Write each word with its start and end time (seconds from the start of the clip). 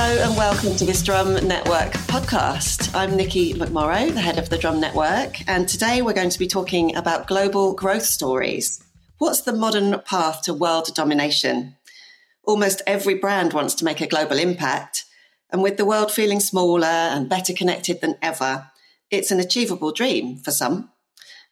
Hello 0.00 0.22
and 0.22 0.36
welcome 0.36 0.76
to 0.76 0.84
this 0.84 1.02
Drum 1.02 1.34
Network 1.48 1.90
podcast. 2.06 2.94
I'm 2.94 3.16
Nikki 3.16 3.54
McMorrow, 3.54 4.14
the 4.14 4.20
head 4.20 4.38
of 4.38 4.48
the 4.48 4.56
Drum 4.56 4.78
Network, 4.78 5.42
and 5.48 5.66
today 5.66 6.02
we're 6.02 6.12
going 6.12 6.30
to 6.30 6.38
be 6.38 6.46
talking 6.46 6.94
about 6.94 7.26
global 7.26 7.74
growth 7.74 8.04
stories. 8.04 8.80
What's 9.18 9.40
the 9.40 9.52
modern 9.52 10.00
path 10.02 10.42
to 10.42 10.54
world 10.54 10.94
domination? 10.94 11.74
Almost 12.44 12.80
every 12.86 13.14
brand 13.14 13.52
wants 13.52 13.74
to 13.74 13.84
make 13.84 14.00
a 14.00 14.06
global 14.06 14.38
impact, 14.38 15.04
and 15.50 15.64
with 15.64 15.78
the 15.78 15.84
world 15.84 16.12
feeling 16.12 16.38
smaller 16.38 16.86
and 16.86 17.28
better 17.28 17.52
connected 17.52 18.00
than 18.00 18.14
ever, 18.22 18.70
it's 19.10 19.32
an 19.32 19.40
achievable 19.40 19.90
dream 19.90 20.38
for 20.38 20.52
some. 20.52 20.90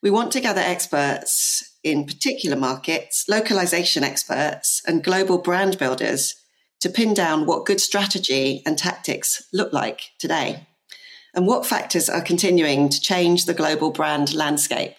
We 0.02 0.10
want 0.10 0.30
to 0.34 0.40
gather 0.40 0.60
experts 0.60 1.78
in 1.82 2.06
particular 2.06 2.56
markets, 2.56 3.24
localization 3.28 4.04
experts, 4.04 4.82
and 4.86 5.02
global 5.02 5.38
brand 5.38 5.78
builders 5.78 6.36
to 6.86 6.92
pin 6.92 7.14
down 7.14 7.46
what 7.46 7.66
good 7.66 7.80
strategy 7.80 8.62
and 8.64 8.78
tactics 8.78 9.42
look 9.52 9.72
like 9.72 10.10
today 10.20 10.64
and 11.34 11.44
what 11.44 11.66
factors 11.66 12.08
are 12.08 12.20
continuing 12.20 12.88
to 12.88 13.00
change 13.00 13.44
the 13.44 13.54
global 13.54 13.90
brand 13.90 14.32
landscape. 14.34 14.94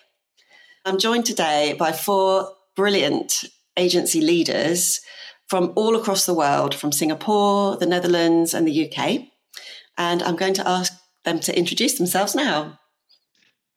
I'm 0.83 0.99
joined 0.99 1.25
today 1.25 1.77
by 1.79 1.93
four 1.93 2.51
brilliant 2.75 3.45
agency 3.77 4.19
leaders 4.19 4.99
from 5.47 5.71
all 5.77 5.95
across 5.95 6.25
the 6.25 6.33
world, 6.33 6.75
from 6.75 6.91
Singapore, 6.91 7.77
the 7.77 7.85
Netherlands, 7.85 8.53
and 8.53 8.67
the 8.67 8.91
UK. 8.91 9.21
And 9.97 10.21
I'm 10.21 10.35
going 10.35 10.55
to 10.55 10.67
ask 10.67 10.91
them 11.23 11.39
to 11.39 11.57
introduce 11.57 11.97
themselves 11.97 12.35
now. 12.35 12.79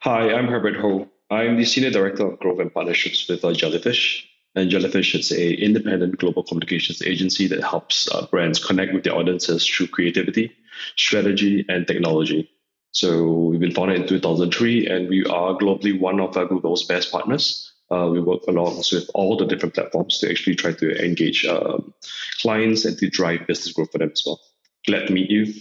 Hi, 0.01 0.34
I'm 0.34 0.48
Herbert 0.48 0.80
Ho. 0.80 1.06
I'm 1.30 1.56
the 1.56 1.65
Senior 1.65 1.92
Director 1.92 2.27
of 2.27 2.40
Growth 2.40 2.59
and 2.59 2.74
Partnerships 2.74 3.29
with 3.29 3.42
Jellyfish. 3.57 4.29
And 4.54 4.70
Jellyfish 4.70 5.15
is 5.15 5.30
a 5.30 5.54
independent 5.54 6.18
global 6.18 6.43
communications 6.43 7.02
agency 7.02 7.46
that 7.48 7.62
helps 7.62 8.09
uh, 8.12 8.26
brands 8.26 8.65
connect 8.65 8.92
with 8.92 9.04
their 9.04 9.15
audiences 9.15 9.66
through 9.66 9.88
creativity, 9.88 10.52
strategy, 10.96 11.65
and 11.68 11.87
technology. 11.87 12.51
So 12.92 13.29
we've 13.29 13.60
been 13.60 13.73
founded 13.73 14.01
in 14.01 14.09
2003, 14.09 14.88
and 14.88 15.09
we 15.09 15.24
are 15.26 15.54
globally 15.54 15.98
one 15.98 16.18
of 16.20 16.37
uh, 16.37 16.45
Google's 16.45 16.84
best 16.84 17.12
partners. 17.12 17.73
Uh, 17.92 18.09
we 18.10 18.20
work 18.20 18.42
along 18.48 18.76
with 18.76 19.10
all 19.15 19.37
the 19.37 19.46
different 19.46 19.74
platforms 19.74 20.18
to 20.18 20.30
actually 20.30 20.57
try 20.57 20.73
to 20.73 21.04
engage 21.04 21.45
um, 21.45 21.92
clients 22.40 22.85
and 22.85 22.98
to 22.98 23.09
drive 23.09 23.46
business 23.46 23.73
growth 23.73 23.90
for 23.92 23.98
them 23.98 24.10
as 24.12 24.23
well. 24.26 24.40
Glad 24.87 25.07
to 25.07 25.12
meet 25.12 25.30
you. 25.30 25.54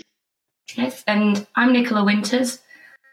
Yes, 0.75 1.03
and 1.07 1.45
I'm 1.55 1.73
Nicola 1.73 2.03
Winters. 2.03 2.59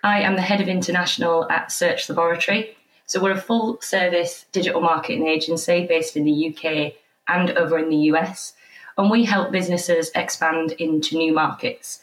I 0.02 0.20
am 0.20 0.36
the 0.36 0.42
head 0.42 0.60
of 0.60 0.68
international 0.68 1.50
at 1.50 1.72
Search 1.72 2.08
Laboratory. 2.08 2.75
So 3.06 3.22
we're 3.22 3.32
a 3.32 3.40
full 3.40 3.80
service 3.80 4.46
digital 4.52 4.80
marketing 4.80 5.28
agency 5.28 5.86
based 5.86 6.16
in 6.16 6.24
the 6.24 6.48
UK 6.48 6.94
and 7.28 7.50
over 7.52 7.78
in 7.78 7.88
the 7.88 8.10
US. 8.12 8.52
And 8.98 9.10
we 9.10 9.24
help 9.24 9.52
businesses 9.52 10.10
expand 10.14 10.72
into 10.72 11.16
new 11.16 11.32
markets. 11.32 12.00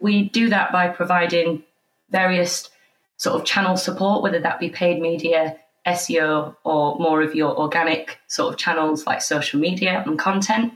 We 0.00 0.28
do 0.30 0.48
that 0.48 0.72
by 0.72 0.88
providing 0.88 1.64
various 2.10 2.70
sort 3.18 3.38
of 3.38 3.46
channel 3.46 3.76
support, 3.76 4.22
whether 4.22 4.40
that 4.40 4.60
be 4.60 4.70
paid 4.70 5.00
media, 5.00 5.56
SEO, 5.86 6.56
or 6.64 6.98
more 6.98 7.20
of 7.20 7.34
your 7.34 7.58
organic 7.58 8.18
sort 8.28 8.54
of 8.54 8.58
channels 8.58 9.06
like 9.06 9.20
social 9.20 9.60
media 9.60 10.02
and 10.06 10.18
content. 10.18 10.72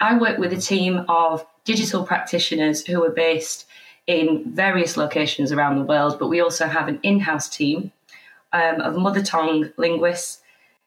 I 0.00 0.18
work 0.18 0.38
with 0.38 0.52
a 0.52 0.60
team 0.60 1.04
of 1.08 1.46
digital 1.64 2.04
practitioners 2.04 2.84
who 2.84 3.04
are 3.04 3.10
based 3.10 3.66
in 4.06 4.54
various 4.54 4.96
locations 4.96 5.52
around 5.52 5.76
the 5.76 5.84
world, 5.84 6.18
but 6.18 6.28
we 6.28 6.40
also 6.40 6.66
have 6.66 6.88
an 6.88 6.98
in 7.02 7.20
house 7.20 7.48
team 7.48 7.92
um, 8.52 8.80
of 8.80 8.96
mother 8.96 9.22
tongue 9.22 9.72
linguists, 9.76 10.42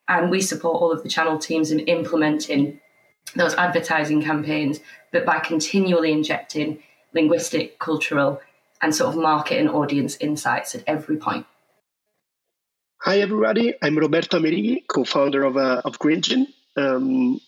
and 0.07 0.29
we 0.29 0.41
support 0.41 0.81
all 0.81 0.91
of 0.91 1.03
the 1.03 1.09
channel 1.09 1.37
teams 1.37 1.71
in 1.71 1.79
implementing 1.81 2.79
those 3.35 3.53
advertising 3.55 4.21
campaigns, 4.21 4.79
but 5.11 5.25
by 5.25 5.39
continually 5.39 6.11
injecting 6.11 6.81
linguistic, 7.13 7.79
cultural, 7.79 8.41
and 8.81 8.95
sort 8.95 9.13
of 9.13 9.21
market 9.21 9.59
and 9.59 9.69
audience 9.69 10.17
insights 10.17 10.73
at 10.75 10.83
every 10.87 11.17
point. 11.17 11.45
Hi, 13.01 13.19
everybody. 13.19 13.73
I'm 13.81 13.97
Roberto 13.97 14.39
Amerighi, 14.39 14.85
co 14.87 15.03
founder 15.03 15.43
of, 15.43 15.57
uh, 15.57 15.81
of 15.85 15.99
GreenJinn. 15.99 16.47
Um, 16.75 17.39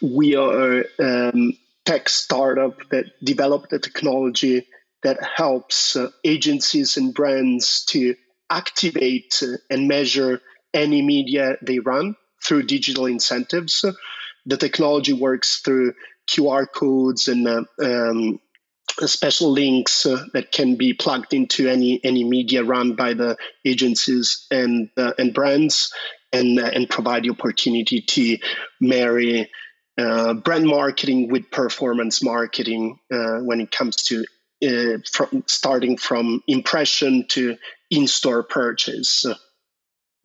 we 0.00 0.36
are 0.36 0.84
a 0.98 1.28
um, 1.32 1.56
tech 1.84 2.08
startup 2.08 2.78
that 2.90 3.04
developed 3.22 3.72
a 3.72 3.78
technology 3.78 4.66
that 5.02 5.18
helps 5.22 5.96
uh, 5.96 6.10
agencies 6.24 6.96
and 6.96 7.14
brands 7.14 7.84
to 7.86 8.16
activate 8.50 9.42
and 9.70 9.88
measure 9.88 10.40
any 10.74 11.02
media 11.02 11.56
they 11.62 11.78
run 11.78 12.16
through 12.44 12.64
digital 12.64 13.06
incentives. 13.06 13.84
The 14.44 14.56
technology 14.56 15.12
works 15.12 15.60
through 15.60 15.94
QR 16.28 16.66
codes 16.70 17.28
and 17.28 17.46
uh, 17.46 17.64
um, 17.82 18.40
special 19.00 19.50
links 19.50 20.06
uh, 20.06 20.24
that 20.32 20.52
can 20.52 20.76
be 20.76 20.94
plugged 20.94 21.34
into 21.34 21.68
any 21.68 22.00
any 22.04 22.24
media 22.24 22.64
run 22.64 22.94
by 22.94 23.14
the 23.14 23.36
agencies 23.64 24.46
and 24.50 24.90
uh, 24.96 25.12
and 25.18 25.34
brands, 25.34 25.92
and 26.32 26.58
uh, 26.58 26.70
and 26.72 26.88
provide 26.88 27.24
the 27.24 27.30
opportunity 27.30 28.00
to 28.00 28.38
marry 28.80 29.50
uh, 29.98 30.34
brand 30.34 30.66
marketing 30.66 31.28
with 31.28 31.50
performance 31.50 32.22
marketing 32.22 32.98
uh, 33.12 33.38
when 33.38 33.60
it 33.60 33.70
comes 33.70 33.96
to 34.04 34.24
from 35.12 35.44
starting 35.46 35.98
from 35.98 36.42
impression 36.48 37.26
to 37.28 37.56
in-store 37.90 38.42
purchase. 38.44 39.24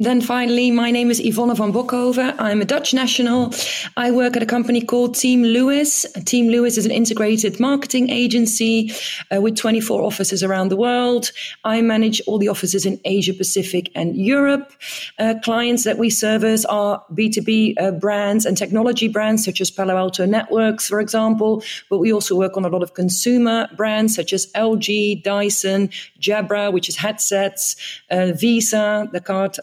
Then 0.01 0.19
finally, 0.19 0.71
my 0.71 0.89
name 0.89 1.11
is 1.11 1.19
Yvonne 1.19 1.55
van 1.55 1.71
Bokhoven. 1.71 2.33
I'm 2.39 2.59
a 2.59 2.65
Dutch 2.65 2.91
national. 2.91 3.53
I 3.95 4.09
work 4.09 4.35
at 4.35 4.41
a 4.41 4.47
company 4.47 4.81
called 4.81 5.13
Team 5.13 5.43
Lewis. 5.43 6.07
Team 6.25 6.47
Lewis 6.47 6.79
is 6.79 6.87
an 6.87 6.91
integrated 6.91 7.59
marketing 7.59 8.09
agency 8.09 8.91
uh, 9.31 9.39
with 9.39 9.55
24 9.55 10.01
offices 10.01 10.41
around 10.41 10.69
the 10.69 10.75
world. 10.75 11.31
I 11.63 11.83
manage 11.83 12.19
all 12.25 12.39
the 12.39 12.47
offices 12.47 12.83
in 12.83 12.99
Asia 13.05 13.31
Pacific 13.31 13.91
and 13.93 14.15
Europe. 14.15 14.73
Uh, 15.19 15.35
clients 15.43 15.83
that 15.83 15.99
we 15.99 16.09
service 16.09 16.65
are 16.65 17.05
B2B 17.13 17.79
uh, 17.79 17.91
brands 17.91 18.47
and 18.47 18.57
technology 18.57 19.07
brands 19.07 19.45
such 19.45 19.61
as 19.61 19.69
Palo 19.69 19.95
Alto 19.97 20.25
Networks, 20.25 20.87
for 20.87 20.99
example. 20.99 21.63
But 21.91 21.99
we 21.99 22.11
also 22.11 22.35
work 22.35 22.57
on 22.57 22.65
a 22.65 22.69
lot 22.69 22.81
of 22.81 22.95
consumer 22.95 23.67
brands 23.77 24.15
such 24.15 24.33
as 24.33 24.51
LG, 24.53 25.21
Dyson, 25.21 25.89
Jabra, 26.19 26.73
which 26.73 26.89
is 26.89 26.95
headsets, 26.95 27.75
uh, 28.09 28.31
Visa, 28.33 29.07
the 29.11 29.21
card 29.21 29.59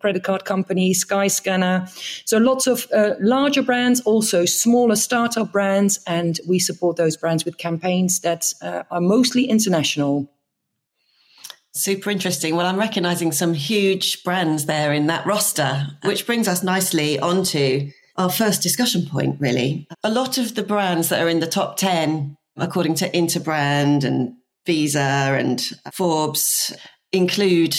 credit 0.00 0.24
card 0.24 0.44
company, 0.44 0.92
Skyscanner. 0.92 1.88
So 2.24 2.38
lots 2.38 2.66
of 2.66 2.86
uh, 2.92 3.14
larger 3.20 3.62
brands, 3.62 4.00
also 4.02 4.44
smaller 4.44 4.96
startup 4.96 5.52
brands, 5.52 6.00
and 6.06 6.38
we 6.48 6.58
support 6.58 6.96
those 6.96 7.16
brands 7.16 7.44
with 7.44 7.58
campaigns 7.58 8.20
that 8.20 8.52
uh, 8.62 8.82
are 8.90 9.00
mostly 9.00 9.44
international. 9.46 10.30
Super 11.76 12.08
interesting. 12.08 12.56
Well, 12.56 12.66
I'm 12.66 12.78
recognizing 12.78 13.32
some 13.32 13.52
huge 13.52 14.24
brands 14.24 14.64
there 14.64 14.94
in 14.94 15.08
that 15.08 15.26
roster, 15.26 15.86
which 16.04 16.24
brings 16.24 16.48
us 16.48 16.62
nicely 16.62 17.18
onto 17.18 17.90
our 18.16 18.30
first 18.30 18.62
discussion 18.62 19.06
point, 19.06 19.38
really. 19.40 19.86
A 20.02 20.10
lot 20.10 20.38
of 20.38 20.54
the 20.54 20.62
brands 20.62 21.10
that 21.10 21.20
are 21.20 21.28
in 21.28 21.40
the 21.40 21.46
top 21.46 21.76
10, 21.76 22.34
according 22.56 22.94
to 22.94 23.10
Interbrand 23.10 24.04
and 24.04 24.32
Visa 24.64 24.98
and 25.00 25.62
Forbes, 25.92 26.74
include 27.12 27.76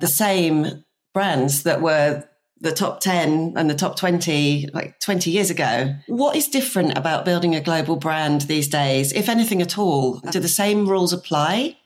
the 0.00 0.08
same 0.08 0.84
brands 1.12 1.64
that 1.64 1.80
were 1.80 2.24
the 2.60 2.72
top 2.72 3.00
10 3.00 3.54
and 3.56 3.70
the 3.70 3.74
top 3.74 3.96
20 3.96 4.68
like 4.74 4.98
20 5.00 5.30
years 5.30 5.50
ago. 5.50 5.94
What 6.08 6.36
is 6.36 6.46
different 6.48 6.96
about 6.96 7.24
building 7.24 7.54
a 7.54 7.60
global 7.60 7.96
brand 7.96 8.42
these 8.42 8.68
days, 8.68 9.12
if 9.12 9.28
anything 9.28 9.62
at 9.62 9.78
all? 9.78 10.18
Do 10.30 10.40
the 10.40 10.48
same 10.48 10.86
rules 10.86 11.12
apply 11.12 11.78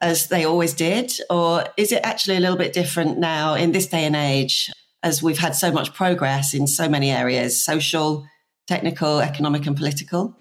as 0.00 0.28
they 0.28 0.44
always 0.44 0.74
did? 0.74 1.12
Or 1.30 1.64
is 1.76 1.92
it 1.92 2.02
actually 2.04 2.36
a 2.36 2.40
little 2.40 2.56
bit 2.56 2.72
different 2.72 3.18
now 3.18 3.54
in 3.54 3.72
this 3.72 3.86
day 3.86 4.04
and 4.04 4.14
age 4.14 4.70
as 5.02 5.22
we've 5.22 5.38
had 5.38 5.54
so 5.54 5.72
much 5.72 5.94
progress 5.94 6.52
in 6.52 6.66
so 6.66 6.88
many 6.88 7.10
areas 7.10 7.64
social, 7.64 8.26
technical, 8.66 9.20
economic, 9.20 9.66
and 9.66 9.76
political? 9.76 10.36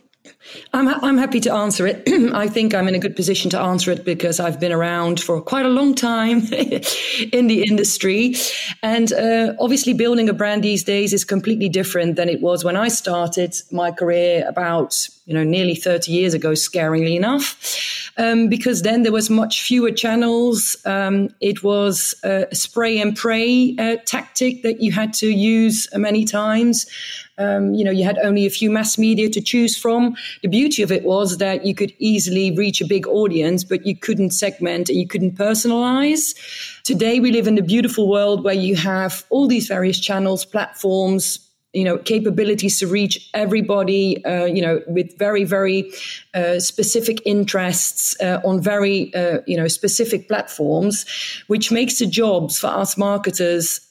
I'm, 0.74 0.88
I'm 0.88 1.18
happy 1.18 1.40
to 1.42 1.54
answer 1.54 1.88
it. 1.88 2.04
I 2.34 2.48
think 2.48 2.74
I'm 2.74 2.88
in 2.88 2.96
a 2.96 3.00
good 3.00 3.16
position 3.16 3.50
to 3.52 3.60
answer 3.60 3.92
it 3.92 4.06
because 4.06 4.40
I've 4.40 4.60
been 4.60 4.72
around 4.72 5.20
for 5.20 5.42
quite 5.42 5.66
a 5.66 5.70
long 5.70 5.96
time 5.96 6.38
in 7.32 7.48
the 7.48 7.64
industry. 7.68 8.36
And 8.82 9.12
uh, 9.14 9.54
obviously, 9.60 9.94
building 9.94 10.30
a 10.30 10.34
brand 10.34 10.64
these 10.64 10.84
days 10.84 11.14
is 11.14 11.24
completely 11.24 11.70
different 11.70 12.16
than 12.16 12.30
it 12.30 12.42
was 12.42 12.64
when 12.64 12.76
I 12.76 12.88
started 12.88 13.56
my 13.72 13.92
career 13.92 14.46
about 14.48 15.10
you 15.26 15.34
know 15.34 15.44
nearly 15.44 15.76
30 15.76 16.12
years 16.12 16.34
ago, 16.34 16.52
scarily 16.52 17.16
enough, 17.16 18.12
um, 18.18 18.48
because 18.48 18.82
then 18.82 19.04
there 19.04 19.12
was 19.12 19.30
much 19.30 19.62
fewer 19.62 19.92
channels. 19.92 20.78
Um, 20.86 21.30
it 21.42 21.64
was 21.64 22.16
a 22.24 22.48
spray 22.54 23.00
and 23.00 23.16
pray 23.16 23.76
uh, 23.78 23.98
tactic 24.06 24.64
that 24.64 24.82
you 24.82 24.92
had 24.92 25.14
to 25.16 25.28
use 25.28 25.88
many 25.96 26.24
times. 26.24 26.88
Um, 27.38 27.74
you 27.74 27.84
know, 27.84 27.92
you 27.92 28.04
had 28.04 28.18
only 28.20 28.46
a 28.46 28.50
few 28.50 28.72
mass 28.72 28.98
media 28.98 29.30
to 29.30 29.42
choose 29.42 29.78
from. 29.78 30.16
The 30.42 30.48
beauty 30.48 30.82
of 30.82 30.92
it 30.92 31.04
was 31.04 31.38
that 31.38 31.66
you 31.66 31.76
could 31.76 31.94
easily 32.00 32.52
reach 32.52 32.82
a 32.82 32.88
big 32.88 33.08
audience, 33.08 33.64
but 33.64 33.86
you 33.86 33.96
couldn't 33.96 34.32
segment 34.32 34.90
and 34.90 34.98
you 35.00 35.08
couldn't 35.08 35.36
personalize. 35.36 36.36
Today, 36.84 37.20
we 37.20 37.32
live 37.32 37.48
in 37.48 37.58
a 37.58 37.64
beautiful 37.64 38.10
world 38.10 38.44
where 38.44 38.54
you 38.54 38.76
have 38.76 39.26
all 39.30 39.48
these 39.48 39.68
various 39.68 40.00
channels, 40.00 40.46
platforms, 40.46 41.48
you 41.74 41.84
know 41.84 41.98
capabilities 42.00 42.80
to 42.80 42.88
reach 42.88 43.30
everybody 43.34 44.24
uh, 44.26 44.46
you 44.46 44.62
know 44.62 44.82
with 44.88 45.16
very 45.20 45.44
very 45.44 45.92
uh, 46.34 46.60
specific 46.60 47.22
interests 47.26 48.20
uh, 48.22 48.40
on 48.44 48.62
very 48.62 49.14
uh, 49.14 49.40
you 49.46 49.58
know 49.58 49.68
specific 49.68 50.28
platforms 50.28 51.06
which 51.48 51.72
makes 51.72 52.00
the 52.00 52.08
jobs 52.08 52.58
for 52.58 52.68
us 52.68 52.98
marketers 52.98 53.87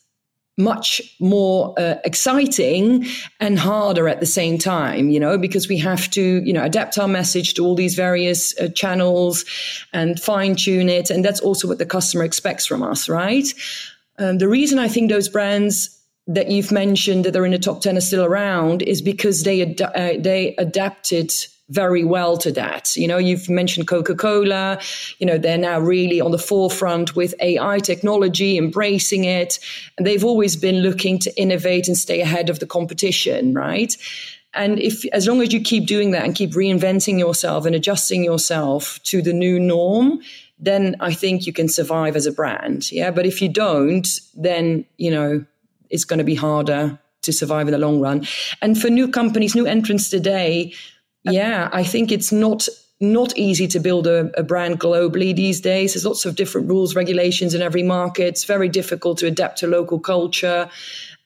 much 0.57 1.03
more 1.21 1.75
uh, 1.79 1.97
exciting 2.05 3.05
and 3.41 3.59
harder 3.59 4.09
at 4.09 4.21
the 4.21 4.27
same 4.27 4.59
time, 4.59 5.11
you 5.11 5.21
know, 5.21 5.37
because 5.37 5.69
we 5.69 5.77
have 5.79 6.11
to, 6.11 6.43
you 6.45 6.53
know, 6.53 6.65
adapt 6.65 6.99
our 6.99 7.09
message 7.09 7.55
to 7.55 7.65
all 7.65 7.75
these 7.75 7.95
various 7.95 8.59
uh, 8.59 8.69
channels 8.69 9.45
and 9.93 10.21
fine 10.21 10.57
tune 10.57 10.89
it. 10.89 11.11
And 11.11 11.25
that's 11.25 11.41
also 11.41 11.69
what 11.69 11.79
the 11.79 11.87
customer 11.87 12.25
expects 12.25 12.67
from 12.67 12.83
us, 12.83 13.09
right? 13.09 13.47
Um, 14.19 14.39
the 14.39 14.49
reason 14.49 14.79
I 14.79 14.89
think 14.89 15.11
those 15.11 15.29
brands 15.29 15.93
that 16.27 16.51
you've 16.51 16.73
mentioned 16.73 17.25
that 17.27 17.37
are 17.37 17.45
in 17.45 17.53
the 17.53 17.59
top 17.59 17.83
10 17.83 17.99
are 17.99 18.01
still 18.01 18.25
around 18.25 18.83
is 18.83 19.03
because 19.03 19.43
they, 19.43 19.63
ad- 19.63 19.81
uh, 19.83 20.15
they 20.19 20.57
adapted 20.57 21.33
very 21.69 22.05
well 22.05 22.37
to 22.39 22.53
that. 22.53 22.97
You 22.97 23.09
know, 23.09 23.19
you've 23.19 23.49
mentioned 23.49 23.89
Coca 23.89 24.15
Cola, 24.15 24.79
you 25.19 25.27
know, 25.27 25.37
they're 25.37 25.59
now 25.59 25.81
really 25.81 26.21
on 26.21 26.31
the 26.31 26.39
forefront 26.39 27.17
with 27.17 27.35
AI 27.41 27.79
technology, 27.79 28.57
embracing 28.57 29.25
it. 29.25 29.59
And 29.99 30.07
they've 30.07 30.25
always 30.25 30.57
been 30.57 30.77
looking 30.83 31.19
to 31.21 31.41
innovate 31.41 31.89
and 31.89 31.97
stay 31.97 32.21
ahead 32.21 32.51
of 32.51 32.61
the 32.61 32.67
competition, 32.67 33.53
right? 33.53 33.97
And 34.55 34.79
if, 34.79 35.05
as 35.13 35.27
long 35.27 35.43
as 35.43 35.53
you 35.53 35.61
keep 35.61 35.87
doing 35.87 36.13
that 36.13 36.25
and 36.25 36.35
keep 36.35 36.53
reinventing 36.53 37.19
yourself 37.19 37.67
and 37.67 37.75
adjusting 37.75 38.25
yourself 38.25 39.01
to 39.05 39.21
the 39.21 39.33
new 39.33 39.61
norm, 39.61 40.21
then 40.59 40.97
I 41.01 41.13
think 41.13 41.47
you 41.47 41.53
can 41.53 41.69
survive 41.69 42.17
as 42.17 42.27
a 42.27 42.33
brand. 42.33 42.91
Yeah. 42.91 43.11
But 43.11 43.27
if 43.27 43.43
you 43.43 43.49
don't, 43.49 44.09
then, 44.35 44.87
you 44.97 45.11
know, 45.11 45.45
it's 45.91 46.05
going 46.05 46.19
to 46.19 46.25
be 46.25 46.35
harder 46.35 46.99
to 47.23 47.33
survive 47.33 47.69
in 47.69 47.73
the 47.73 47.79
long 47.79 48.01
run. 48.01 48.27
And 48.63 48.81
for 48.81 48.89
new 48.89 49.09
companies, 49.09 49.55
new 49.55 49.67
entrants 49.67 50.09
today, 50.09 50.73
yeah, 51.33 51.69
I 51.73 51.85
think 51.85 52.13
it's 52.13 52.33
not 52.33 52.69
not 52.99 53.37
easy 53.37 53.69
to 53.69 53.79
build 53.79 54.07
a, 54.07 54.31
a, 54.41 54.43
brand 54.43 54.81
globally 54.81 55.37
these 55.37 55.61
days. 55.61 55.93
There's 55.93 56.07
lots 56.07 56.25
of 56.25 56.35
different 56.35 56.69
rules, 56.69 56.97
regulations 56.97 57.53
in 57.53 57.61
every 57.61 57.83
market. 57.83 58.29
It's 58.29 58.45
very 58.45 58.71
difficult 58.71 59.19
to 59.19 59.27
adapt 59.27 59.59
to 59.59 59.67
local 59.67 60.01
culture, 60.01 60.71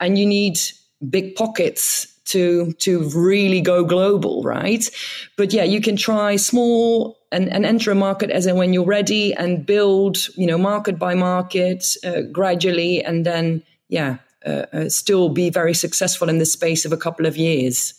and 0.00 0.18
you 0.18 0.26
need 0.26 0.58
big 1.08 1.36
pockets 1.36 2.06
to 2.26 2.72
to 2.74 3.08
really 3.10 3.60
go 3.60 3.84
global, 3.84 4.42
right? 4.42 4.88
But 5.36 5.52
yeah, 5.52 5.64
you 5.64 5.80
can 5.80 5.96
try 5.96 6.36
small 6.36 7.18
and, 7.32 7.48
and 7.48 7.64
enter 7.64 7.92
a 7.92 7.94
market 7.94 8.30
as 8.30 8.46
and 8.46 8.58
when 8.58 8.72
you're 8.72 8.84
ready, 8.84 9.32
and 9.34 9.64
build, 9.64 10.28
you 10.36 10.46
know, 10.46 10.58
market 10.58 10.98
by 10.98 11.14
market 11.14 11.84
uh, 12.04 12.22
gradually, 12.32 13.02
and 13.04 13.24
then 13.24 13.62
yeah, 13.88 14.18
uh, 14.46 14.66
uh, 14.72 14.88
still 14.88 15.28
be 15.28 15.50
very 15.50 15.74
successful 15.74 16.28
in 16.28 16.38
the 16.38 16.46
space 16.46 16.84
of 16.84 16.92
a 16.92 16.96
couple 16.96 17.26
of 17.26 17.36
years. 17.36 17.94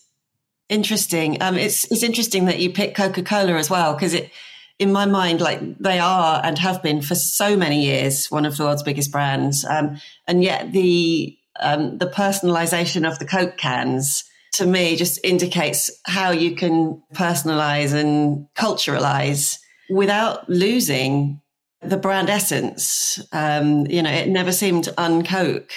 Interesting. 0.71 1.37
Um, 1.41 1.57
it's 1.57 1.83
it's 1.91 2.01
interesting 2.01 2.45
that 2.45 2.59
you 2.59 2.71
pick 2.71 2.95
Coca 2.95 3.21
Cola 3.23 3.55
as 3.55 3.69
well 3.69 3.93
because 3.93 4.13
it, 4.13 4.31
in 4.79 4.93
my 4.93 5.05
mind, 5.05 5.41
like 5.41 5.59
they 5.79 5.99
are 5.99 6.39
and 6.45 6.57
have 6.59 6.81
been 6.81 7.01
for 7.01 7.13
so 7.13 7.57
many 7.57 7.83
years 7.83 8.27
one 8.31 8.45
of 8.45 8.55
the 8.55 8.63
world's 8.63 8.81
biggest 8.81 9.11
brands, 9.11 9.65
um, 9.65 9.99
and 10.29 10.41
yet 10.41 10.71
the 10.71 11.37
um, 11.59 11.97
the 11.97 12.07
personalization 12.07 13.05
of 13.05 13.19
the 13.19 13.25
Coke 13.25 13.57
cans 13.57 14.23
to 14.53 14.65
me 14.65 14.95
just 14.95 15.19
indicates 15.25 15.91
how 16.05 16.31
you 16.31 16.55
can 16.55 17.03
personalize 17.13 17.93
and 17.93 18.47
culturalize 18.55 19.57
without 19.89 20.49
losing 20.49 21.41
the 21.81 21.97
brand 21.97 22.29
essence. 22.29 23.19
Um, 23.33 23.87
you 23.87 24.01
know, 24.01 24.09
it 24.09 24.29
never 24.29 24.53
seemed 24.53 24.85
uncoke. 24.97 25.71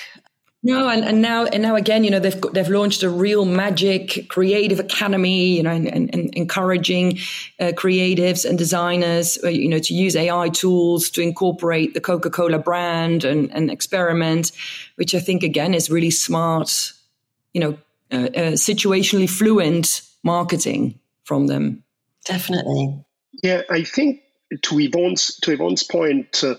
No, 0.66 0.88
and, 0.88 1.04
and 1.04 1.20
now 1.20 1.44
and 1.44 1.62
now 1.62 1.76
again, 1.76 2.04
you 2.04 2.10
know, 2.10 2.18
they've 2.18 2.40
they've 2.54 2.70
launched 2.70 3.02
a 3.02 3.10
real 3.10 3.44
magic 3.44 4.30
creative 4.30 4.80
academy, 4.80 5.58
you 5.58 5.62
know, 5.62 5.70
and, 5.70 5.86
and, 5.86 6.14
and 6.14 6.34
encouraging 6.34 7.18
uh, 7.60 7.72
creatives 7.72 8.48
and 8.48 8.56
designers, 8.56 9.38
uh, 9.44 9.48
you 9.48 9.68
know, 9.68 9.78
to 9.78 9.92
use 9.92 10.16
AI 10.16 10.48
tools 10.48 11.10
to 11.10 11.20
incorporate 11.20 11.92
the 11.92 12.00
Coca 12.00 12.30
Cola 12.30 12.58
brand 12.58 13.24
and, 13.24 13.52
and 13.52 13.70
experiment, 13.70 14.52
which 14.94 15.14
I 15.14 15.20
think 15.20 15.42
again 15.42 15.74
is 15.74 15.90
really 15.90 16.10
smart, 16.10 16.94
you 17.52 17.60
know, 17.60 17.78
uh, 18.10 18.30
uh, 18.34 18.52
situationally 18.52 19.28
fluent 19.28 20.00
marketing 20.22 20.98
from 21.24 21.46
them. 21.46 21.84
Definitely. 22.24 23.04
Yeah, 23.42 23.62
I 23.68 23.84
think 23.84 24.22
to 24.62 24.80
Yvonne's 24.80 25.38
to 25.40 25.52
Yvonne's 25.52 25.82
point, 25.82 26.42
uh, 26.42 26.54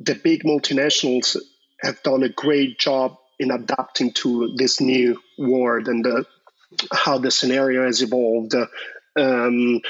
the 0.00 0.16
big 0.16 0.42
multinationals 0.42 1.36
have 1.82 2.02
done 2.02 2.24
a 2.24 2.28
great 2.28 2.80
job 2.80 3.16
in 3.38 3.50
adapting 3.50 4.12
to 4.12 4.52
this 4.56 4.80
new 4.80 5.20
world 5.38 5.88
and 5.88 6.04
the, 6.04 6.24
how 6.92 7.18
the 7.18 7.30
scenario 7.30 7.84
has 7.84 8.02
evolved. 8.02 8.54
Um, 9.16 9.80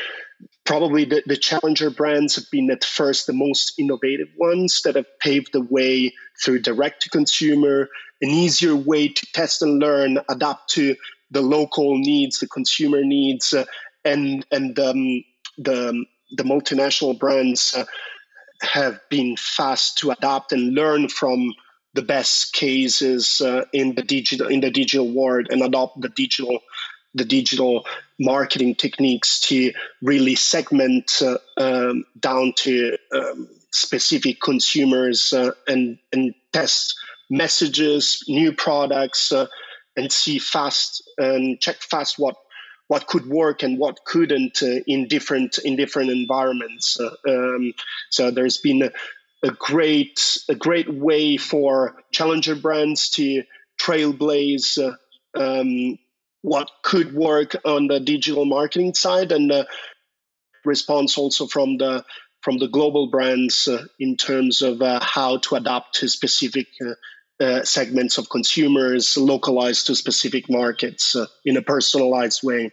probably 0.64 1.04
the, 1.04 1.22
the 1.26 1.36
challenger 1.36 1.90
brands 1.90 2.36
have 2.36 2.50
been 2.50 2.70
at 2.70 2.84
first 2.84 3.26
the 3.26 3.32
most 3.32 3.78
innovative 3.78 4.28
ones 4.38 4.82
that 4.82 4.96
have 4.96 5.18
paved 5.18 5.52
the 5.52 5.62
way 5.62 6.12
through 6.42 6.60
direct 6.60 7.02
to 7.02 7.10
consumer, 7.10 7.88
an 8.20 8.28
easier 8.28 8.76
way 8.76 9.08
to 9.08 9.26
test 9.32 9.62
and 9.62 9.78
learn, 9.78 10.18
adapt 10.28 10.70
to 10.70 10.94
the 11.30 11.40
local 11.40 11.98
needs, 11.98 12.38
the 12.38 12.48
consumer 12.48 13.02
needs, 13.02 13.52
uh, 13.52 13.64
and 14.04 14.46
and 14.50 14.78
um, 14.78 15.24
the 15.58 16.04
the 16.32 16.42
multinational 16.42 17.18
brands 17.18 17.74
uh, 17.76 17.84
have 18.62 19.00
been 19.08 19.36
fast 19.36 19.98
to 19.98 20.10
adapt 20.10 20.52
and 20.52 20.74
learn 20.74 21.08
from 21.08 21.54
the 21.98 22.02
best 22.02 22.52
cases 22.52 23.40
uh, 23.40 23.64
in 23.72 23.96
the 23.96 24.02
digital 24.02 24.46
in 24.46 24.60
the 24.60 24.70
digital 24.70 25.10
world 25.10 25.48
and 25.50 25.62
adopt 25.62 26.00
the 26.00 26.08
digital 26.10 26.60
the 27.14 27.24
digital 27.24 27.84
marketing 28.20 28.76
techniques 28.76 29.40
to 29.40 29.72
really 30.00 30.36
segment 30.36 31.10
uh, 31.22 31.38
um, 31.56 32.04
down 32.20 32.52
to 32.54 32.96
um, 33.12 33.48
specific 33.72 34.40
consumers 34.40 35.32
uh, 35.32 35.50
and 35.66 35.98
and 36.12 36.34
test 36.52 36.94
messages, 37.30 38.22
new 38.28 38.52
products, 38.52 39.32
uh, 39.32 39.46
and 39.96 40.12
see 40.12 40.38
fast 40.38 41.02
and 41.18 41.60
check 41.60 41.78
fast 41.82 42.16
what 42.16 42.36
what 42.86 43.08
could 43.08 43.26
work 43.26 43.64
and 43.64 43.76
what 43.76 44.04
couldn't 44.04 44.62
uh, 44.62 44.80
in 44.86 45.08
different 45.08 45.58
in 45.58 45.74
different 45.74 46.10
environments. 46.10 46.98
Uh, 47.00 47.10
um, 47.28 47.72
so 48.10 48.30
there's 48.30 48.58
been 48.58 48.88
a 49.42 49.50
great 49.50 50.38
a 50.48 50.54
great 50.54 50.92
way 50.92 51.36
for 51.36 51.96
challenger 52.10 52.56
brands 52.56 53.10
to 53.10 53.42
trailblaze 53.80 54.78
uh, 54.78 54.96
um, 55.38 55.98
what 56.42 56.70
could 56.82 57.14
work 57.14 57.54
on 57.64 57.86
the 57.86 58.00
digital 58.00 58.44
marketing 58.44 58.94
side 58.94 59.32
and 59.32 59.50
the 59.50 59.66
response 60.64 61.16
also 61.18 61.46
from 61.46 61.76
the 61.78 62.04
from 62.40 62.58
the 62.58 62.68
global 62.68 63.08
brands 63.08 63.68
uh, 63.68 63.84
in 63.98 64.16
terms 64.16 64.62
of 64.62 64.80
uh, 64.80 65.00
how 65.02 65.38
to 65.38 65.56
adapt 65.56 65.94
to 65.96 66.08
specific 66.08 66.68
uh, 66.80 66.94
uh, 67.42 67.64
segments 67.64 68.18
of 68.18 68.28
consumers 68.30 69.16
localized 69.16 69.86
to 69.86 69.94
specific 69.94 70.48
markets 70.48 71.14
uh, 71.14 71.26
in 71.44 71.56
a 71.56 71.62
personalized 71.62 72.42
way. 72.42 72.70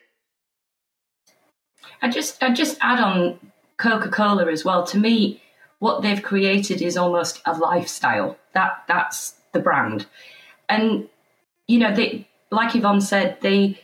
I 2.01 2.09
just 2.09 2.41
i 2.43 2.53
just 2.53 2.77
add 2.81 2.99
on 2.99 3.39
coca-cola 3.77 4.51
as 4.51 4.63
well. 4.63 4.85
To 4.87 4.97
me 4.97 5.41
what 5.85 6.01
they've 6.01 6.23
created 6.23 6.81
is 6.81 6.97
almost 6.97 7.43
a 7.45 7.55
lifestyle. 7.55 8.35
That 8.53 8.83
that's 8.87 9.35
the 9.53 9.59
brand, 9.59 10.07
and 10.67 11.07
you 11.67 11.77
know 11.77 11.93
they, 11.93 12.27
like 12.49 12.75
Yvonne 12.75 13.01
said, 13.01 13.37
they 13.41 13.79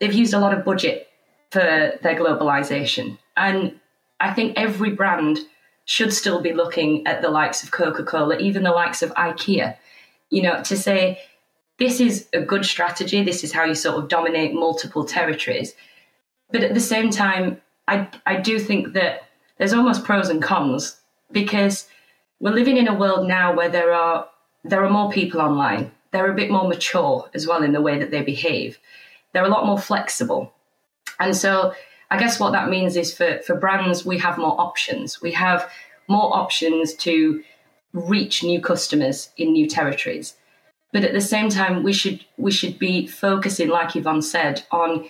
they've 0.00 0.12
used 0.12 0.34
a 0.34 0.40
lot 0.40 0.52
of 0.52 0.64
budget 0.64 1.06
for 1.52 1.60
their 1.60 2.16
globalization, 2.16 3.16
and 3.36 3.78
I 4.18 4.34
think 4.34 4.54
every 4.56 4.90
brand 4.90 5.38
should 5.84 6.12
still 6.12 6.40
be 6.40 6.52
looking 6.52 7.06
at 7.06 7.22
the 7.22 7.30
likes 7.30 7.62
of 7.62 7.70
Coca 7.70 8.02
Cola, 8.02 8.36
even 8.38 8.64
the 8.64 8.72
likes 8.72 9.00
of 9.00 9.14
IKEA, 9.14 9.76
you 10.30 10.42
know, 10.42 10.64
to 10.64 10.76
say 10.76 11.20
this 11.78 12.00
is 12.00 12.26
a 12.32 12.40
good 12.40 12.64
strategy. 12.64 13.22
This 13.22 13.44
is 13.44 13.52
how 13.52 13.64
you 13.64 13.76
sort 13.76 14.02
of 14.02 14.08
dominate 14.08 14.52
multiple 14.52 15.04
territories. 15.04 15.76
But 16.50 16.64
at 16.64 16.74
the 16.74 16.80
same 16.80 17.10
time, 17.10 17.62
I 17.86 18.08
I 18.26 18.40
do 18.40 18.58
think 18.58 18.94
that 18.94 19.27
there's 19.58 19.72
almost 19.72 20.04
pros 20.04 20.28
and 20.28 20.42
cons 20.42 20.96
because 21.32 21.88
we're 22.40 22.54
living 22.54 22.76
in 22.76 22.88
a 22.88 22.94
world 22.94 23.26
now 23.26 23.54
where 23.54 23.68
there 23.68 23.92
are 23.92 24.28
there 24.64 24.84
are 24.84 24.90
more 24.90 25.10
people 25.10 25.40
online. 25.40 25.90
They're 26.10 26.30
a 26.30 26.34
bit 26.34 26.50
more 26.50 26.66
mature 26.66 27.28
as 27.34 27.46
well 27.46 27.62
in 27.62 27.72
the 27.72 27.80
way 27.80 27.98
that 27.98 28.10
they 28.10 28.22
behave. 28.22 28.78
They're 29.32 29.44
a 29.44 29.48
lot 29.48 29.66
more 29.66 29.78
flexible. 29.78 30.52
And 31.20 31.36
so 31.36 31.74
I 32.10 32.18
guess 32.18 32.40
what 32.40 32.52
that 32.52 32.70
means 32.70 32.96
is 32.96 33.14
for, 33.14 33.40
for 33.46 33.54
brands, 33.54 34.04
we 34.04 34.18
have 34.18 34.38
more 34.38 34.58
options. 34.60 35.20
We 35.20 35.32
have 35.32 35.70
more 36.08 36.34
options 36.34 36.94
to 36.94 37.42
reach 37.92 38.42
new 38.42 38.60
customers 38.60 39.30
in 39.36 39.52
new 39.52 39.68
territories. 39.68 40.34
But 40.92 41.04
at 41.04 41.12
the 41.12 41.20
same 41.20 41.50
time, 41.50 41.82
we 41.82 41.92
should 41.92 42.24
we 42.38 42.50
should 42.50 42.78
be 42.78 43.06
focusing, 43.06 43.68
like 43.68 43.94
Yvonne 43.94 44.22
said, 44.22 44.64
on 44.70 45.08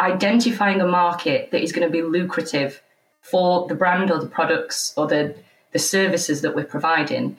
identifying 0.00 0.80
a 0.80 0.86
market 0.86 1.50
that 1.52 1.62
is 1.62 1.72
going 1.72 1.86
to 1.86 1.92
be 1.92 2.02
lucrative 2.02 2.82
for 3.30 3.66
the 3.68 3.74
brand 3.74 4.10
or 4.10 4.18
the 4.18 4.26
products 4.26 4.92
or 4.96 5.06
the, 5.06 5.34
the 5.72 5.78
services 5.78 6.42
that 6.42 6.54
we're 6.54 6.64
providing 6.64 7.36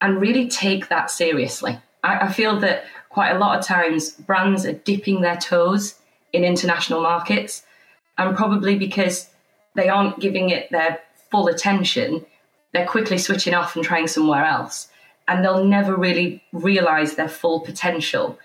and 0.00 0.20
really 0.20 0.48
take 0.48 0.88
that 0.88 1.10
seriously. 1.10 1.78
I, 2.02 2.26
I 2.26 2.32
feel 2.32 2.60
that 2.60 2.84
quite 3.08 3.30
a 3.30 3.38
lot 3.38 3.58
of 3.58 3.64
times 3.64 4.12
brands 4.12 4.66
are 4.66 4.72
dipping 4.72 5.20
their 5.20 5.36
toes 5.36 5.94
in 6.32 6.44
international 6.44 7.00
markets, 7.00 7.64
and 8.18 8.36
probably 8.36 8.76
because 8.76 9.30
they 9.74 9.88
aren't 9.88 10.20
giving 10.20 10.50
it 10.50 10.70
their 10.70 11.00
full 11.30 11.48
attention, 11.48 12.24
they're 12.72 12.86
quickly 12.86 13.18
switching 13.18 13.54
off 13.54 13.76
and 13.76 13.84
trying 13.84 14.08
somewhere 14.08 14.44
else, 14.44 14.88
and 15.26 15.44
they'll 15.44 15.64
never 15.64 15.96
really 15.96 16.42
realize 16.52 17.14
their 17.14 17.28
full 17.28 17.60
potential. 17.60 18.38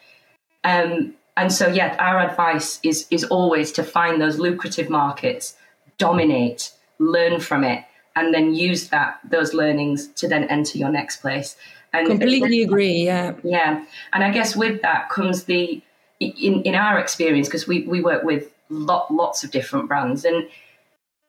Um, 0.63 1.15
and 1.35 1.51
so, 1.51 1.67
yeah, 1.67 1.95
our 1.99 2.19
advice 2.19 2.79
is 2.83 3.07
is 3.09 3.23
always 3.25 3.71
to 3.73 3.83
find 3.83 4.21
those 4.21 4.39
lucrative 4.39 4.89
markets, 4.89 5.55
dominate, 5.97 6.71
learn 6.99 7.39
from 7.39 7.63
it, 7.63 7.83
and 8.15 8.33
then 8.33 8.53
use 8.53 8.89
that 8.89 9.19
those 9.23 9.53
learnings 9.53 10.07
to 10.07 10.27
then 10.27 10.43
enter 10.45 10.77
your 10.77 10.89
next 10.89 11.21
place. 11.21 11.55
And 11.91 12.07
completely 12.07 12.61
agree. 12.61 13.03
Yeah, 13.03 13.33
yeah. 13.43 13.83
And 14.13 14.23
I 14.23 14.31
guess 14.31 14.55
with 14.55 14.81
that 14.83 15.09
comes 15.09 15.45
the 15.45 15.81
in 16.19 16.61
in 16.63 16.75
our 16.75 16.99
experience 16.99 17.47
because 17.47 17.67
we 17.67 17.87
we 17.87 18.01
work 18.01 18.23
with 18.23 18.51
lot 18.69 19.11
lots 19.11 19.43
of 19.43 19.51
different 19.51 19.87
brands 19.87 20.25
and. 20.25 20.47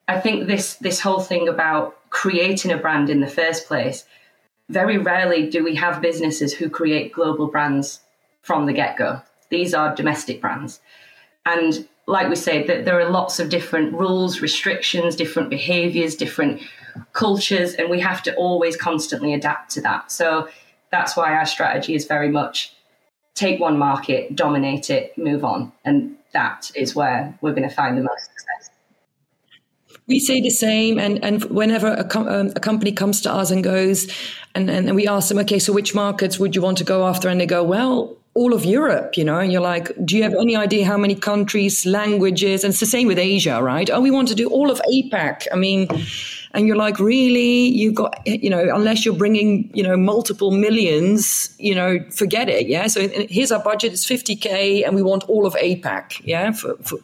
I 0.09 0.19
think 0.19 0.49
this 0.49 0.75
this 0.75 0.99
whole 0.99 1.21
thing 1.21 1.49
about 1.49 1.97
creating 2.11 2.73
a 2.73 2.77
brand 2.77 3.11
in 3.11 3.21
the 3.21 3.29
first 3.29 3.69
place. 3.69 4.05
Very 4.69 4.99
rarely 4.99 5.49
do 5.49 5.63
we 5.63 5.77
have 5.77 6.03
businesses 6.03 6.53
who 6.53 6.69
create 6.69 7.13
global 7.13 7.47
brands 7.47 8.01
from 8.43 8.67
the 8.67 8.73
get 8.73 8.97
go. 8.97 9.23
These 9.51 9.73
are 9.73 9.95
domestic 9.95 10.41
brands, 10.41 10.81
and 11.47 11.87
like 12.07 12.29
we 12.29 12.37
say, 12.37 12.67
that 12.67 12.85
there 12.85 13.01
are 13.01 13.11
lots 13.11 13.39
of 13.39 13.49
different 13.49 13.93
rules, 13.93 14.41
restrictions, 14.41 15.17
different 15.17 15.51
behaviors, 15.51 16.17
different 16.17 16.61
cultures, 17.13 17.75
and 17.75 17.89
we 17.89 18.01
have 18.01 18.23
to 18.25 18.35
always 18.35 18.77
constantly 18.77 19.33
adapt 19.35 19.71
to 19.73 19.81
that. 19.83 20.11
So 20.11 20.49
that's 20.91 21.17
why 21.17 21.35
our 21.35 21.47
strategy 21.47 21.95
is 21.95 22.07
very 22.07 22.29
much 22.29 22.75
take 23.35 23.61
one 23.61 23.79
market, 23.79 24.35
dominate 24.35 24.91
it, 24.91 25.17
move 25.17 25.45
on. 25.45 25.73
And 25.85 26.17
that 26.33 26.71
is 26.75 26.95
where 26.95 27.39
we're 27.41 27.55
going 27.55 27.69
to 27.69 27.75
find 27.75 27.97
the 27.97 28.03
most 28.03 28.25
success. 28.25 28.71
We 30.07 30.19
say 30.19 30.41
the 30.41 30.51
same, 30.51 30.99
and 30.99 31.23
and 31.25 31.45
whenever 31.45 31.87
a, 31.87 32.03
com- 32.03 32.27
um, 32.27 32.53
a 32.57 32.61
company 32.61 32.91
comes 32.91 33.21
to 33.23 33.33
us 33.33 33.53
and 33.53 33.63
goes, 33.63 34.13
and, 34.57 34.69
and 34.69 34.97
we 34.97 35.07
ask 35.07 35.29
them, 35.29 35.39
okay, 35.39 35.61
so 35.61 35.73
which 35.73 35.95
markets 35.95 36.39
would 36.39 36.57
you 36.57 36.63
want 36.63 36.79
to 36.79 36.85
go 36.85 37.07
after? 37.07 37.29
And 37.29 37.41
they 37.41 37.47
go, 37.47 37.63
well, 37.63 38.17
all 38.41 38.55
of 38.55 38.65
Europe, 38.65 39.19
you 39.19 39.25
know, 39.25 39.39
and 39.39 39.53
you're 39.53 39.61
like, 39.61 39.93
do 40.03 40.17
you 40.17 40.23
have 40.23 40.33
any 40.33 40.57
idea 40.57 40.87
how 40.87 40.97
many 40.97 41.15
countries, 41.15 41.85
languages? 41.85 42.65
And 42.65 42.71
it's 42.71 42.81
the 42.81 42.87
same 42.87 43.07
with 43.07 43.19
Asia, 43.19 43.63
right? 43.63 43.91
Oh, 43.91 44.01
we 44.01 44.11
want 44.11 44.29
to 44.29 44.35
do 44.35 44.49
all 44.49 44.71
of 44.71 44.81
APAC. 44.91 45.47
I 45.53 45.57
mean, 45.57 45.87
and 46.53 46.67
you're 46.67 46.77
like, 46.77 46.99
really? 46.99 47.69
You've 47.69 47.97
got, 47.97 48.27
you 48.27 48.49
know, 48.49 48.67
unless 48.75 49.05
you're 49.05 49.15
bringing, 49.15 49.71
you 49.75 49.83
know, 49.83 49.95
multiple 49.95 50.53
millions, 50.53 51.55
you 51.59 51.75
know, 51.75 51.99
forget 52.11 52.49
it. 52.49 52.67
Yeah. 52.67 52.87
So 52.87 53.07
here's 53.29 53.53
our 53.53 53.63
budget, 53.63 53.93
it's 53.93 54.07
50K, 54.07 54.87
and 54.87 54.97
we 54.97 55.03
want 55.03 55.29
all 55.29 55.45
of 55.45 55.53
APAC. 55.57 56.23
Yeah. 56.25 56.53
For, 56.53 56.77
for, 56.77 56.97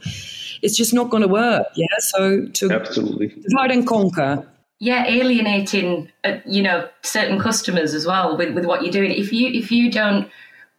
it's 0.62 0.74
just 0.74 0.94
not 0.94 1.10
going 1.10 1.22
to 1.22 1.28
work. 1.28 1.66
Yeah. 1.74 1.86
So 1.98 2.46
to 2.46 2.72
absolutely 2.72 3.28
divide 3.28 3.72
and 3.72 3.86
conquer. 3.86 4.48
Yeah, 4.78 5.06
alienating, 5.06 6.10
uh, 6.24 6.38
you 6.46 6.62
know, 6.62 6.88
certain 7.02 7.38
customers 7.38 7.92
as 7.92 8.06
well 8.06 8.38
with, 8.38 8.54
with 8.54 8.64
what 8.64 8.82
you're 8.82 8.92
doing. 8.92 9.10
If 9.10 9.32
you 9.32 9.48
if 9.48 9.70
you 9.70 9.90
don't 9.90 10.30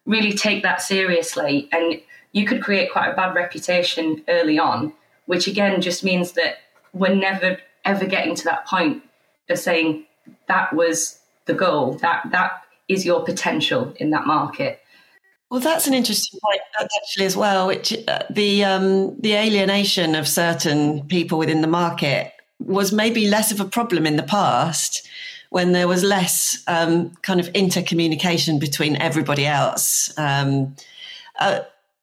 really 0.08 0.34
take 0.34 0.64
that 0.64 0.82
seriously. 0.82 1.70
And 1.72 2.02
you 2.32 2.46
could 2.46 2.64
create 2.64 2.92
quite 2.92 3.10
a 3.10 3.16
bad 3.16 3.36
reputation 3.36 4.24
early 4.28 4.58
on, 4.58 4.94
which 5.28 5.48
again 5.48 5.82
just 5.82 6.04
means 6.04 6.32
that 6.32 6.58
we're 6.94 7.14
never 7.14 7.60
ever 7.86 8.06
getting 8.06 8.36
to 8.36 8.44
that 8.46 8.66
point 8.66 9.04
of 9.50 9.60
saying 9.60 10.06
that 10.48 10.74
was 10.74 11.20
the 11.46 11.54
goal, 11.54 11.94
that 12.00 12.24
that 12.32 12.64
is 12.88 13.06
your 13.06 13.24
potential 13.24 13.94
in 13.98 14.10
that 14.10 14.26
market. 14.26 14.82
Well, 15.50 15.62
that's 15.62 15.88
an 15.88 15.94
interesting 15.94 16.40
point 16.42 16.60
actually 16.80 17.26
as 17.26 17.38
well. 17.38 17.68
Which 17.68 17.94
uh, 18.08 18.24
the 18.30 18.64
um, 18.64 19.20
the 19.22 19.34
alienation 19.34 20.16
of 20.16 20.28
certain 20.28 21.06
people 21.08 21.38
within 21.38 21.62
the 21.62 21.68
market 21.68 22.34
was 22.60 22.92
maybe 22.92 23.30
less 23.30 23.52
of 23.52 23.60
a 23.60 23.66
problem 23.66 24.06
in 24.06 24.16
the 24.16 24.24
past 24.24 25.08
when 25.50 25.72
there 25.72 25.88
was 25.88 26.04
less 26.04 26.63
um, 26.68 27.12
kind 27.22 27.39
of 27.39 27.48
intercommunication 27.54 28.60
between 28.60 28.96
everybody 28.98 29.46
else. 29.46 30.13
Um, 30.18 30.75
uh, 31.39 31.62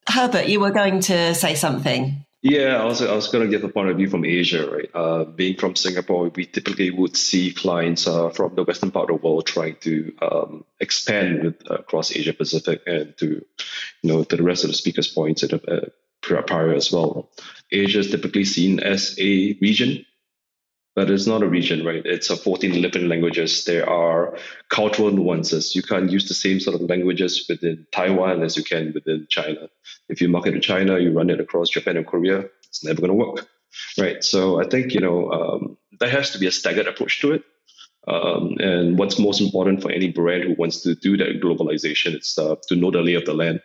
Herbert, 0.09 0.49
you 0.49 0.61
were 0.61 0.71
going 0.71 1.01
to 1.01 1.35
say 1.35 1.55
something. 1.55 2.25
Yeah, 2.43 2.77
I 2.77 2.85
was, 2.85 3.01
I 3.01 3.15
was 3.15 3.29
going 3.29 3.43
to 3.43 3.51
give 3.51 3.65
a 3.65 3.73
point 3.73 3.89
of 3.89 3.97
view 3.97 4.11
from 4.11 4.27
Asia, 4.27 4.71
right? 4.71 4.91
Uh, 4.93 5.25
being 5.25 5.57
from 5.57 5.75
Singapore, 5.77 6.29
we 6.29 6.45
typically 6.45 6.91
would 6.91 7.17
see 7.17 7.55
clients 7.55 8.07
uh, 8.07 8.29
from 8.29 8.55
the 8.55 8.65
western 8.65 8.91
part 8.91 9.09
of 9.09 9.23
the 9.23 9.27
world 9.27 9.47
trying 9.47 9.77
to 9.77 10.15
um, 10.21 10.65
expand 10.79 11.43
with, 11.43 11.71
across 11.71 12.15
Asia 12.15 12.35
Pacific 12.35 12.83
and 12.87 13.17
to, 13.17 13.27
you 13.27 14.13
know, 14.13 14.25
to 14.25 14.37
the 14.37 14.43
rest 14.43 14.63
of 14.63 14.69
the 14.69 14.77
speakers' 14.77 15.09
points 15.09 15.43
at, 15.43 15.55
uh, 15.55 15.87
prior 16.21 16.75
as 16.75 16.93
well. 16.93 17.31
Asia 17.73 18.01
is 18.01 18.11
typically 18.11 18.45
seen 18.45 18.79
as 18.79 19.17
a 19.19 19.57
region 19.63 20.05
but 20.95 21.11
it's 21.11 21.27
not 21.27 21.43
a 21.43 21.49
region, 21.49 21.85
right? 21.85 22.05
It's 22.05 22.31
a 22.31 22.37
14 22.37 22.81
living 22.81 23.09
languages. 23.09 23.65
There 23.65 23.89
are 23.89 24.37
cultural 24.69 25.11
nuances. 25.11 25.75
You 25.75 25.83
can't 25.83 26.11
use 26.11 26.29
the 26.29 26.35
same 26.35 26.61
sort 26.61 26.81
of 26.81 26.89
languages 26.89 27.47
within 27.49 27.87
Taiwan 27.91 28.43
as 28.43 28.57
you 28.57 28.63
can 28.63 28.93
within 28.95 29.27
China. 29.29 29.69
If 30.09 30.21
you 30.21 30.29
market 30.29 30.53
to 30.53 30.61
China, 30.61 30.99
you 30.99 31.13
run 31.13 31.31
it 31.31 31.41
across 31.41 31.71
Japan 31.71 31.97
and 31.97 32.07
Korea, 32.07 32.45
it's 32.69 32.85
never 32.85 33.01
going 33.01 33.09
to 33.09 33.15
work, 33.15 33.49
right? 33.99 34.23
So 34.23 34.61
I 34.61 34.69
think, 34.69 34.95
you 34.95 35.01
know, 35.01 35.31
um, 35.33 35.79
there 35.99 36.11
has 36.11 36.31
to 36.31 36.39
be 36.39 36.47
a 36.47 36.53
staggered 36.53 36.87
approach 36.87 37.21
to 37.21 37.33
it. 37.33 37.45
Um, 38.07 38.57
and 38.59 38.99
what's 38.99 39.19
most 39.19 39.41
important 39.41 39.83
for 39.83 39.91
any 39.91 40.13
brand 40.13 40.45
who 40.45 40.55
wants 40.55 40.83
to 40.83 40.95
do 40.95 41.17
that 41.17 41.41
globalization 41.41 42.19
is 42.19 42.39
uh, 42.39 42.57
to 42.69 42.77
know 42.77 42.91
the 42.91 43.01
lay 43.01 43.15
of 43.15 43.25
the 43.25 43.33
land, 43.33 43.63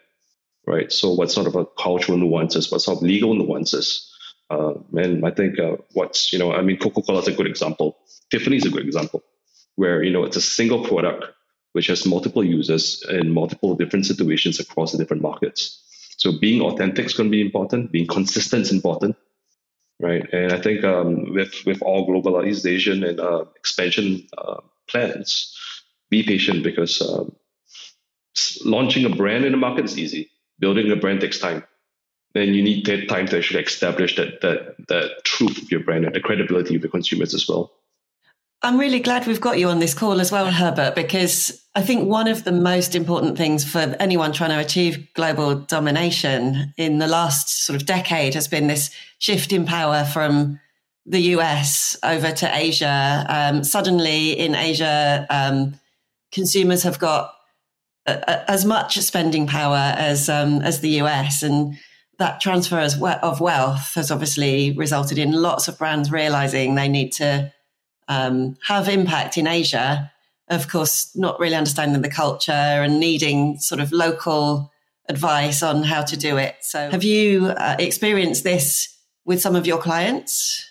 right? 0.65 0.91
So 0.91 1.13
what 1.13 1.29
sort 1.29 1.47
of 1.47 1.55
a 1.55 1.65
cultural 1.65 2.17
nuances, 2.17 2.71
what 2.71 2.81
sort 2.81 2.97
of 2.97 3.03
legal 3.03 3.35
nuances, 3.35 4.08
uh, 4.49 4.73
and 4.95 5.25
I 5.25 5.31
think 5.31 5.59
uh, 5.59 5.77
what's, 5.93 6.33
you 6.33 6.39
know, 6.39 6.51
I 6.53 6.61
mean, 6.61 6.77
Coca 6.77 7.01
Cola 7.01 7.19
is 7.19 7.27
a 7.27 7.33
good 7.33 7.47
example. 7.47 7.97
Tiffany 8.31 8.57
is 8.57 8.65
a 8.65 8.69
good 8.69 8.85
example 8.85 9.23
where, 9.75 10.03
you 10.03 10.11
know, 10.11 10.23
it's 10.23 10.37
a 10.37 10.41
single 10.41 10.83
product 10.83 11.25
which 11.73 11.87
has 11.87 12.05
multiple 12.05 12.43
users 12.43 13.05
in 13.09 13.31
multiple 13.31 13.75
different 13.75 14.05
situations 14.05 14.59
across 14.59 14.91
the 14.91 14.97
different 14.97 15.21
markets. 15.21 15.83
So 16.17 16.37
being 16.37 16.61
authentic 16.61 17.05
is 17.05 17.13
going 17.13 17.29
to 17.29 17.31
be 17.31 17.41
important, 17.41 17.91
being 17.91 18.07
consistent 18.07 18.63
is 18.63 18.71
important, 18.71 19.15
right? 20.01 20.27
And 20.33 20.51
I 20.51 20.59
think 20.59 20.83
um, 20.83 21.33
with, 21.33 21.53
with 21.65 21.81
all 21.81 22.07
globalization 22.09 23.07
and 23.07 23.19
uh, 23.19 23.45
expansion 23.55 24.27
uh, 24.37 24.61
plans, 24.89 25.55
be 26.09 26.23
patient 26.23 26.63
because 26.63 27.01
um, 27.01 27.35
launching 28.65 29.05
a 29.05 29.15
brand 29.15 29.45
in 29.45 29.51
the 29.51 29.57
market 29.57 29.85
is 29.85 29.97
easy. 29.97 30.31
Building 30.57 30.91
a 30.91 30.95
brand 30.95 31.21
takes 31.21 31.39
time 31.39 31.63
then 32.33 32.53
you 32.53 32.61
need 32.61 32.85
that 32.85 33.07
time 33.09 33.27
to 33.27 33.37
actually 33.37 33.63
establish 33.63 34.15
that 34.15 34.41
that 34.41 34.75
that 34.87 35.23
truth 35.23 35.61
of 35.61 35.71
your 35.71 35.81
brand 35.81 36.05
and 36.05 36.15
the 36.15 36.19
credibility 36.19 36.75
of 36.75 36.81
your 36.81 36.91
consumers 36.91 37.33
as 37.33 37.47
well. 37.47 37.71
I'm 38.61 38.77
really 38.77 38.99
glad 38.99 39.25
we've 39.25 39.39
got 39.39 39.57
you 39.57 39.69
on 39.69 39.79
this 39.79 39.93
call 39.93 40.19
as 40.19 40.33
well, 40.33 40.51
Herbert, 40.51 40.93
because 40.93 41.63
I 41.75 41.81
think 41.81 42.09
one 42.09 42.27
of 42.27 42.43
the 42.43 42.51
most 42.51 42.93
important 42.93 43.37
things 43.37 43.63
for 43.63 43.95
anyone 44.01 44.33
trying 44.33 44.49
to 44.49 44.59
achieve 44.59 45.07
global 45.13 45.55
domination 45.55 46.73
in 46.75 46.99
the 46.99 47.07
last 47.07 47.65
sort 47.65 47.79
of 47.79 47.87
decade 47.87 48.33
has 48.33 48.49
been 48.49 48.67
this 48.67 48.93
shift 49.19 49.53
in 49.53 49.65
power 49.65 50.03
from 50.03 50.59
the 51.05 51.21
US 51.35 51.97
over 52.03 52.31
to 52.31 52.53
Asia. 52.53 53.25
Um, 53.29 53.63
suddenly 53.63 54.37
in 54.37 54.55
Asia, 54.55 55.25
um, 55.29 55.79
consumers 56.33 56.83
have 56.83 56.99
got 56.99 57.33
a, 58.05 58.13
a, 58.27 58.51
as 58.51 58.65
much 58.65 58.97
spending 58.99 59.47
power 59.47 59.93
as 59.97 60.27
um, 60.27 60.61
as 60.61 60.81
the 60.81 61.01
US, 61.01 61.43
and 61.43 61.77
that 62.19 62.41
transfer 62.41 62.87
of 63.23 63.41
wealth 63.41 63.93
has 63.95 64.11
obviously 64.11 64.73
resulted 64.73 65.17
in 65.17 65.31
lots 65.31 65.67
of 65.67 65.77
brands 65.77 66.11
realizing 66.11 66.75
they 66.75 66.89
need 66.89 67.13
to 67.13 67.51
um, 68.09 68.57
have 68.67 68.89
impact 68.89 69.37
in 69.37 69.47
Asia. 69.47 70.11
Of 70.49 70.67
course, 70.67 71.15
not 71.15 71.39
really 71.39 71.55
understanding 71.55 72.01
the 72.01 72.09
culture 72.09 72.51
and 72.51 72.99
needing 72.99 73.57
sort 73.59 73.79
of 73.79 73.91
local 73.93 74.71
advice 75.07 75.63
on 75.63 75.83
how 75.83 76.03
to 76.03 76.17
do 76.17 76.37
it. 76.37 76.57
So, 76.61 76.89
have 76.91 77.03
you 77.03 77.47
uh, 77.47 77.77
experienced 77.79 78.43
this 78.43 78.97
with 79.25 79.41
some 79.41 79.55
of 79.55 79.65
your 79.65 79.77
clients? 79.77 80.65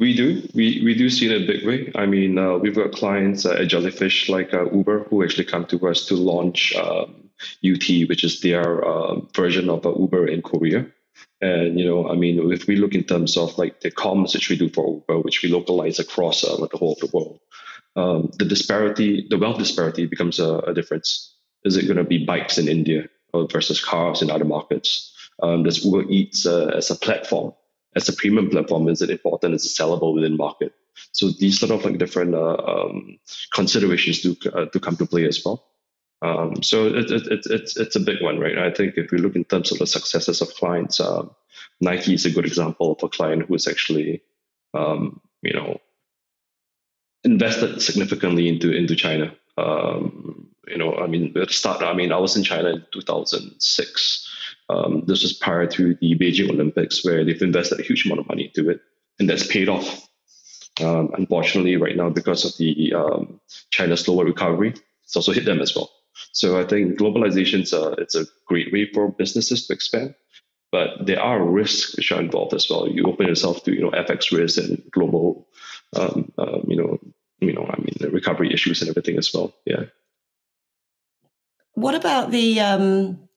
We 0.00 0.16
do. 0.16 0.42
We, 0.54 0.82
we 0.84 0.94
do 0.94 1.08
see 1.08 1.32
it 1.32 1.42
a 1.42 1.46
big 1.46 1.64
way. 1.64 1.92
I 1.94 2.06
mean, 2.06 2.36
uh, 2.36 2.56
we've 2.56 2.74
got 2.74 2.92
clients 2.92 3.46
uh, 3.46 3.52
at 3.60 3.68
Jellyfish 3.68 4.28
like 4.28 4.52
uh, 4.52 4.70
Uber 4.72 5.04
who 5.04 5.22
actually 5.22 5.44
come 5.44 5.66
to 5.66 5.88
us 5.88 6.04
to 6.06 6.16
launch 6.16 6.74
um, 6.74 7.23
UT, 7.64 8.08
which 8.08 8.24
is 8.24 8.40
their 8.40 8.84
uh, 8.84 9.20
version 9.34 9.68
of 9.68 9.84
uh, 9.86 9.94
Uber 9.94 10.26
in 10.28 10.42
Korea. 10.42 10.86
And 11.40 11.78
you 11.78 11.86
know, 11.86 12.08
I 12.08 12.14
mean, 12.14 12.52
if 12.52 12.66
we 12.66 12.76
look 12.76 12.94
in 12.94 13.04
terms 13.04 13.36
of 13.36 13.56
like 13.58 13.80
the 13.80 13.90
commerce 13.90 14.34
which 14.34 14.48
we 14.48 14.56
do 14.56 14.68
for 14.68 14.86
Uber, 14.86 15.20
which 15.20 15.42
we 15.42 15.48
localize 15.48 15.98
across 15.98 16.44
uh, 16.44 16.56
the 16.56 16.76
whole 16.76 16.92
of 16.92 16.98
the 17.00 17.10
world, 17.12 17.40
um, 17.96 18.30
the 18.38 18.44
disparity, 18.44 19.26
the 19.28 19.38
wealth 19.38 19.58
disparity 19.58 20.06
becomes 20.06 20.38
a, 20.38 20.58
a 20.58 20.74
difference. 20.74 21.34
Is 21.64 21.76
it 21.76 21.86
going 21.86 21.96
to 21.96 22.04
be 22.04 22.24
bikes 22.24 22.58
in 22.58 22.68
India 22.68 23.08
versus 23.50 23.82
cars 23.82 24.22
in 24.22 24.30
other 24.30 24.44
markets? 24.44 25.12
Um, 25.42 25.64
does 25.64 25.84
Uber 25.84 26.10
Eats 26.10 26.46
uh, 26.46 26.72
as 26.76 26.90
a 26.90 26.96
platform, 26.96 27.52
as 27.96 28.08
a 28.08 28.12
premium 28.12 28.50
platform, 28.50 28.88
is 28.88 29.02
it 29.02 29.10
important? 29.10 29.54
Is 29.54 29.64
it 29.64 29.80
sellable 29.80 30.14
within 30.14 30.36
market? 30.36 30.72
So 31.12 31.30
these 31.30 31.58
sort 31.58 31.72
of 31.72 31.84
like 31.84 31.98
different 31.98 32.34
uh, 32.34 32.56
um, 32.56 33.18
considerations 33.52 34.22
do 34.22 34.36
uh, 34.52 34.66
to 34.66 34.80
come 34.80 34.96
to 34.96 35.06
play 35.06 35.26
as 35.26 35.42
well. 35.44 35.64
Um, 36.24 36.62
so 36.62 36.86
it, 36.86 37.10
it, 37.10 37.26
it, 37.26 37.46
it's 37.50 37.76
it's 37.76 37.96
a 37.96 38.00
big 38.00 38.22
one, 38.22 38.40
right? 38.40 38.56
I 38.56 38.70
think 38.70 38.94
if 38.96 39.10
we 39.10 39.18
look 39.18 39.36
in 39.36 39.44
terms 39.44 39.70
of 39.70 39.78
the 39.78 39.86
successes 39.86 40.40
of 40.40 40.54
clients, 40.54 40.98
um, 40.98 41.30
Nike 41.82 42.14
is 42.14 42.24
a 42.24 42.30
good 42.30 42.46
example 42.46 42.92
of 42.92 43.02
a 43.02 43.10
client 43.10 43.44
who 43.46 43.54
is 43.54 43.68
actually, 43.68 44.22
um, 44.72 45.20
you 45.42 45.52
know, 45.52 45.78
invested 47.24 47.82
significantly 47.82 48.48
into 48.48 48.72
into 48.72 48.96
China. 48.96 49.34
Um, 49.58 50.48
you 50.66 50.78
know, 50.78 50.94
I 50.94 51.06
mean, 51.06 51.36
at 51.36 51.48
the 51.48 51.52
start, 51.52 51.82
I 51.82 51.92
mean, 51.92 52.10
I 52.10 52.16
was 52.16 52.38
in 52.38 52.42
China 52.42 52.70
in 52.70 52.86
2006. 52.90 54.30
Um, 54.70 55.02
this 55.06 55.22
was 55.22 55.34
prior 55.34 55.66
to 55.66 55.94
the 56.00 56.16
Beijing 56.18 56.48
Olympics, 56.48 57.04
where 57.04 57.22
they've 57.22 57.42
invested 57.42 57.80
a 57.80 57.82
huge 57.82 58.06
amount 58.06 58.20
of 58.20 58.28
money 58.28 58.44
into 58.46 58.70
it, 58.70 58.80
and 59.18 59.28
that's 59.28 59.46
paid 59.46 59.68
off. 59.68 60.08
Um, 60.80 61.10
unfortunately, 61.18 61.76
right 61.76 61.96
now, 61.96 62.08
because 62.08 62.46
of 62.46 62.56
the 62.56 62.94
um, 62.94 63.40
China's 63.68 64.00
slower 64.00 64.24
recovery, 64.24 64.72
it's 65.04 65.16
also 65.16 65.32
hit 65.32 65.44
them 65.44 65.60
as 65.60 65.76
well. 65.76 65.90
So 66.32 66.58
I 66.58 66.64
think 66.64 66.98
globalization 66.98 67.62
is 67.62 67.72
a, 67.72 67.92
it's 67.92 68.14
a 68.14 68.26
great 68.46 68.72
way 68.72 68.90
for 68.92 69.10
businesses 69.10 69.66
to 69.66 69.74
expand, 69.74 70.14
but 70.72 71.06
there 71.06 71.20
are 71.20 71.42
risks 71.42 71.96
which 71.96 72.12
are 72.12 72.20
involved 72.20 72.54
as 72.54 72.68
well. 72.68 72.88
You 72.88 73.04
open 73.06 73.26
yourself 73.26 73.64
to 73.64 73.72
you 73.72 73.80
know 73.80 73.90
FX 73.90 74.36
risk 74.36 74.58
and 74.58 74.82
global, 74.90 75.48
um, 75.96 76.32
um, 76.38 76.64
you 76.68 76.76
know, 76.76 76.98
you 77.40 77.52
know, 77.52 77.66
I 77.68 77.78
mean, 77.78 77.94
the 78.00 78.10
recovery 78.10 78.52
issues 78.52 78.80
and 78.80 78.90
everything 78.90 79.18
as 79.18 79.32
well. 79.32 79.54
Yeah. 79.64 79.84
What 81.74 81.94
about 81.94 82.30
the 82.30 82.60
um, 82.60 83.28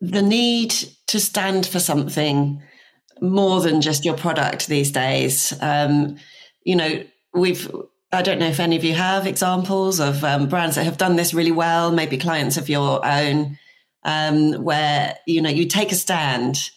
the 0.00 0.22
need 0.22 0.70
to 1.08 1.20
stand 1.20 1.66
for 1.66 1.80
something 1.80 2.62
more 3.20 3.60
than 3.60 3.80
just 3.80 4.04
your 4.04 4.16
product 4.16 4.68
these 4.68 4.90
days? 4.90 5.52
Um, 5.60 6.16
you 6.64 6.76
know, 6.76 7.02
we've 7.32 7.70
I 8.10 8.22
don't 8.22 8.38
know 8.38 8.46
if 8.48 8.58
any 8.58 8.76
of 8.76 8.84
you 8.84 8.94
have 8.94 9.26
examples 9.26 10.00
of 10.00 10.24
um, 10.24 10.48
brands 10.48 10.76
that 10.76 10.84
have 10.84 10.96
done 10.96 11.16
this 11.16 11.34
really 11.34 11.52
well, 11.52 11.92
maybe 11.92 12.16
clients 12.16 12.56
of 12.56 12.68
your 12.68 13.04
own, 13.04 13.58
um, 14.02 14.52
where 14.64 15.16
you 15.26 15.42
know 15.42 15.50
you 15.50 15.66
take 15.66 15.92
a 15.92 15.94
stand, 15.94 16.70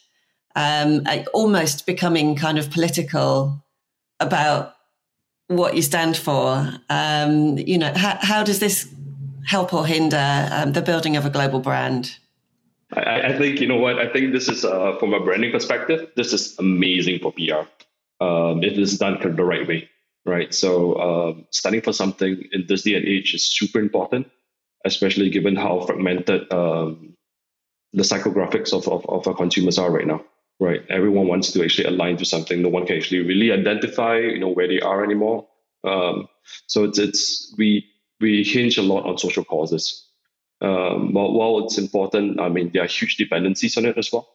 um, 0.56 1.04
almost 1.34 1.86
becoming 1.86 2.36
kind 2.36 2.60
of 2.60 2.70
political 2.70 3.64
about 4.20 4.76
what 5.48 5.76
you 5.76 5.82
stand 5.82 6.18
for. 6.18 6.70
Um, 6.90 7.58
you 7.58 7.78
know, 7.78 7.94
how, 7.96 8.18
how, 8.20 8.44
does 8.44 8.60
this 8.60 8.94
help 9.46 9.74
or 9.74 9.86
hinder 9.86 10.50
um, 10.52 10.74
the 10.74 10.82
building 10.82 11.16
of 11.16 11.26
a 11.26 11.30
global 11.30 11.62
brand? 11.62 12.14
I, 12.94 13.22
I, 13.22 13.38
think 13.38 13.62
you 13.62 13.68
know 13.68 13.78
what 13.78 14.00
I 14.00 14.12
think 14.12 14.34
this 14.34 14.50
is 14.50 14.66
uh, 14.66 14.98
from 15.00 15.14
a 15.14 15.20
branding 15.22 15.52
perspective. 15.52 16.12
This 16.18 16.34
is 16.34 16.60
amazing 16.60 17.20
for 17.20 17.32
PR 17.32 17.70
um, 18.22 18.64
if 18.66 18.78
it's 18.78 18.98
done 18.98 19.18
the 19.22 19.44
right 19.46 19.66
way 19.66 19.90
right? 20.26 20.54
So 20.54 21.00
um, 21.00 21.48
standing 21.52 21.82
for 21.82 21.94
something 21.94 22.44
in 22.52 22.66
this 22.68 22.84
day 22.84 22.96
and 22.96 23.06
age 23.06 23.34
is 23.34 23.46
super 23.46 23.80
important, 23.80 24.30
especially 24.86 25.30
given 25.30 25.56
how 25.56 25.82
fragmented 25.82 26.52
um, 26.54 27.16
the 27.94 28.04
psychographics 28.04 28.74
of, 28.74 28.88
of, 28.88 29.06
of 29.08 29.28
our 29.28 29.36
consumers 29.36 29.78
are 29.78 29.92
right 29.92 30.08
now, 30.08 30.24
right? 30.60 30.82
Everyone 30.90 31.28
wants 31.28 31.52
to 31.54 31.64
actually 31.64 31.88
align 31.88 32.18
to 32.18 32.26
something. 32.26 32.62
No 32.62 32.70
one 32.70 32.86
can 32.86 32.98
actually 32.98 33.22
really 33.22 33.52
identify, 33.52 34.18
you 34.18 34.40
know, 34.40 34.50
where 34.50 34.68
they 34.68 34.80
are 34.80 35.04
anymore. 35.04 35.48
Um, 35.84 36.28
so 36.68 36.84
it's 36.84 37.00
it's 37.00 37.56
we 37.58 37.88
we 38.20 38.44
hinge 38.44 38.78
a 38.78 38.84
lot 38.84 39.06
on 39.06 39.18
social 39.18 39.44
causes. 39.44 40.08
Um, 40.62 41.12
but 41.12 41.32
while 41.32 41.66
it's 41.66 41.80
important, 41.80 42.40
I 42.40 42.50
mean, 42.50 42.70
there 42.72 42.84
are 42.84 42.88
huge 42.88 43.18
dependencies 43.18 43.78
on 43.78 43.86
it 43.86 43.98
as 43.98 44.12
well. 44.14 44.30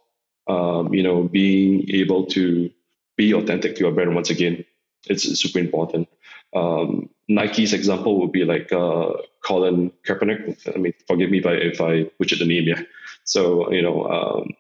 Um, 0.49 0.93
you 0.93 1.05
know, 1.05 1.23
being 1.23 1.89
able 1.91 2.27
to 2.27 2.71
be 3.17 3.33
authentic 3.33 3.77
to 3.77 3.81
your 3.81 3.93
brand 3.93 4.15
once 4.15 4.31
again 4.31 4.65
it's 5.07 5.25
super 5.39 5.59
important. 5.59 6.09
Um, 6.55 7.11
Nike's 7.29 7.73
example 7.73 8.21
would 8.21 8.33
be 8.33 8.45
like 8.45 8.73
uh, 8.73 9.13
Colin 9.45 9.93
Kaepernick. 10.07 10.75
I 10.75 10.79
mean, 10.79 10.95
forgive 11.07 11.31
me 11.31 11.39
if 11.39 11.47
I 11.47 11.53
if 11.53 11.81
I 11.81 12.05
butchered 12.19 12.39
the 12.39 12.47
name, 12.47 12.65
yeah. 12.65 12.83
So 13.25 13.73
you 13.73 13.83
know, 13.83 14.07
um, 14.07 14.55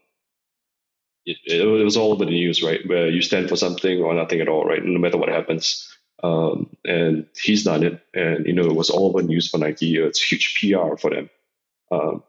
it, 1.24 1.38
it, 1.44 1.84
was 1.84 1.96
all 1.96 2.12
over 2.12 2.24
the 2.24 2.30
news, 2.30 2.62
right? 2.62 2.86
Where 2.86 3.08
you 3.08 3.22
stand 3.22 3.48
for 3.48 3.56
something 3.56 4.00
or 4.00 4.14
nothing 4.14 4.40
at 4.40 4.48
all, 4.48 4.64
right? 4.64 4.84
No 4.84 4.98
matter 4.98 5.18
what 5.18 5.28
happens. 5.28 5.92
Um, 6.22 6.76
and 6.84 7.26
he's 7.36 7.64
done 7.64 7.82
it, 7.82 8.00
and 8.14 8.46
you 8.46 8.54
know, 8.54 8.64
it 8.64 8.74
was 8.74 8.90
all 8.90 9.08
over 9.08 9.22
the 9.22 9.28
news 9.28 9.50
for 9.50 9.58
Nike. 9.58 9.96
It's 9.96 10.20
huge 10.20 10.58
PR 10.60 10.96
for 10.96 11.10
them. 11.10 11.30
Um, 11.90 12.22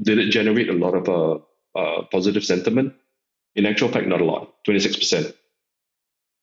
did 0.00 0.18
it 0.18 0.30
generate 0.30 0.70
a 0.70 0.72
lot 0.72 0.94
of 0.94 1.08
uh, 1.08 1.78
uh, 1.78 2.02
positive 2.10 2.44
sentiment? 2.44 2.94
In 3.54 3.66
actual 3.66 3.88
fact, 3.88 4.06
not 4.06 4.22
a 4.22 4.24
lot. 4.24 4.64
Twenty 4.64 4.80
six 4.80 4.96
percent 4.96 5.34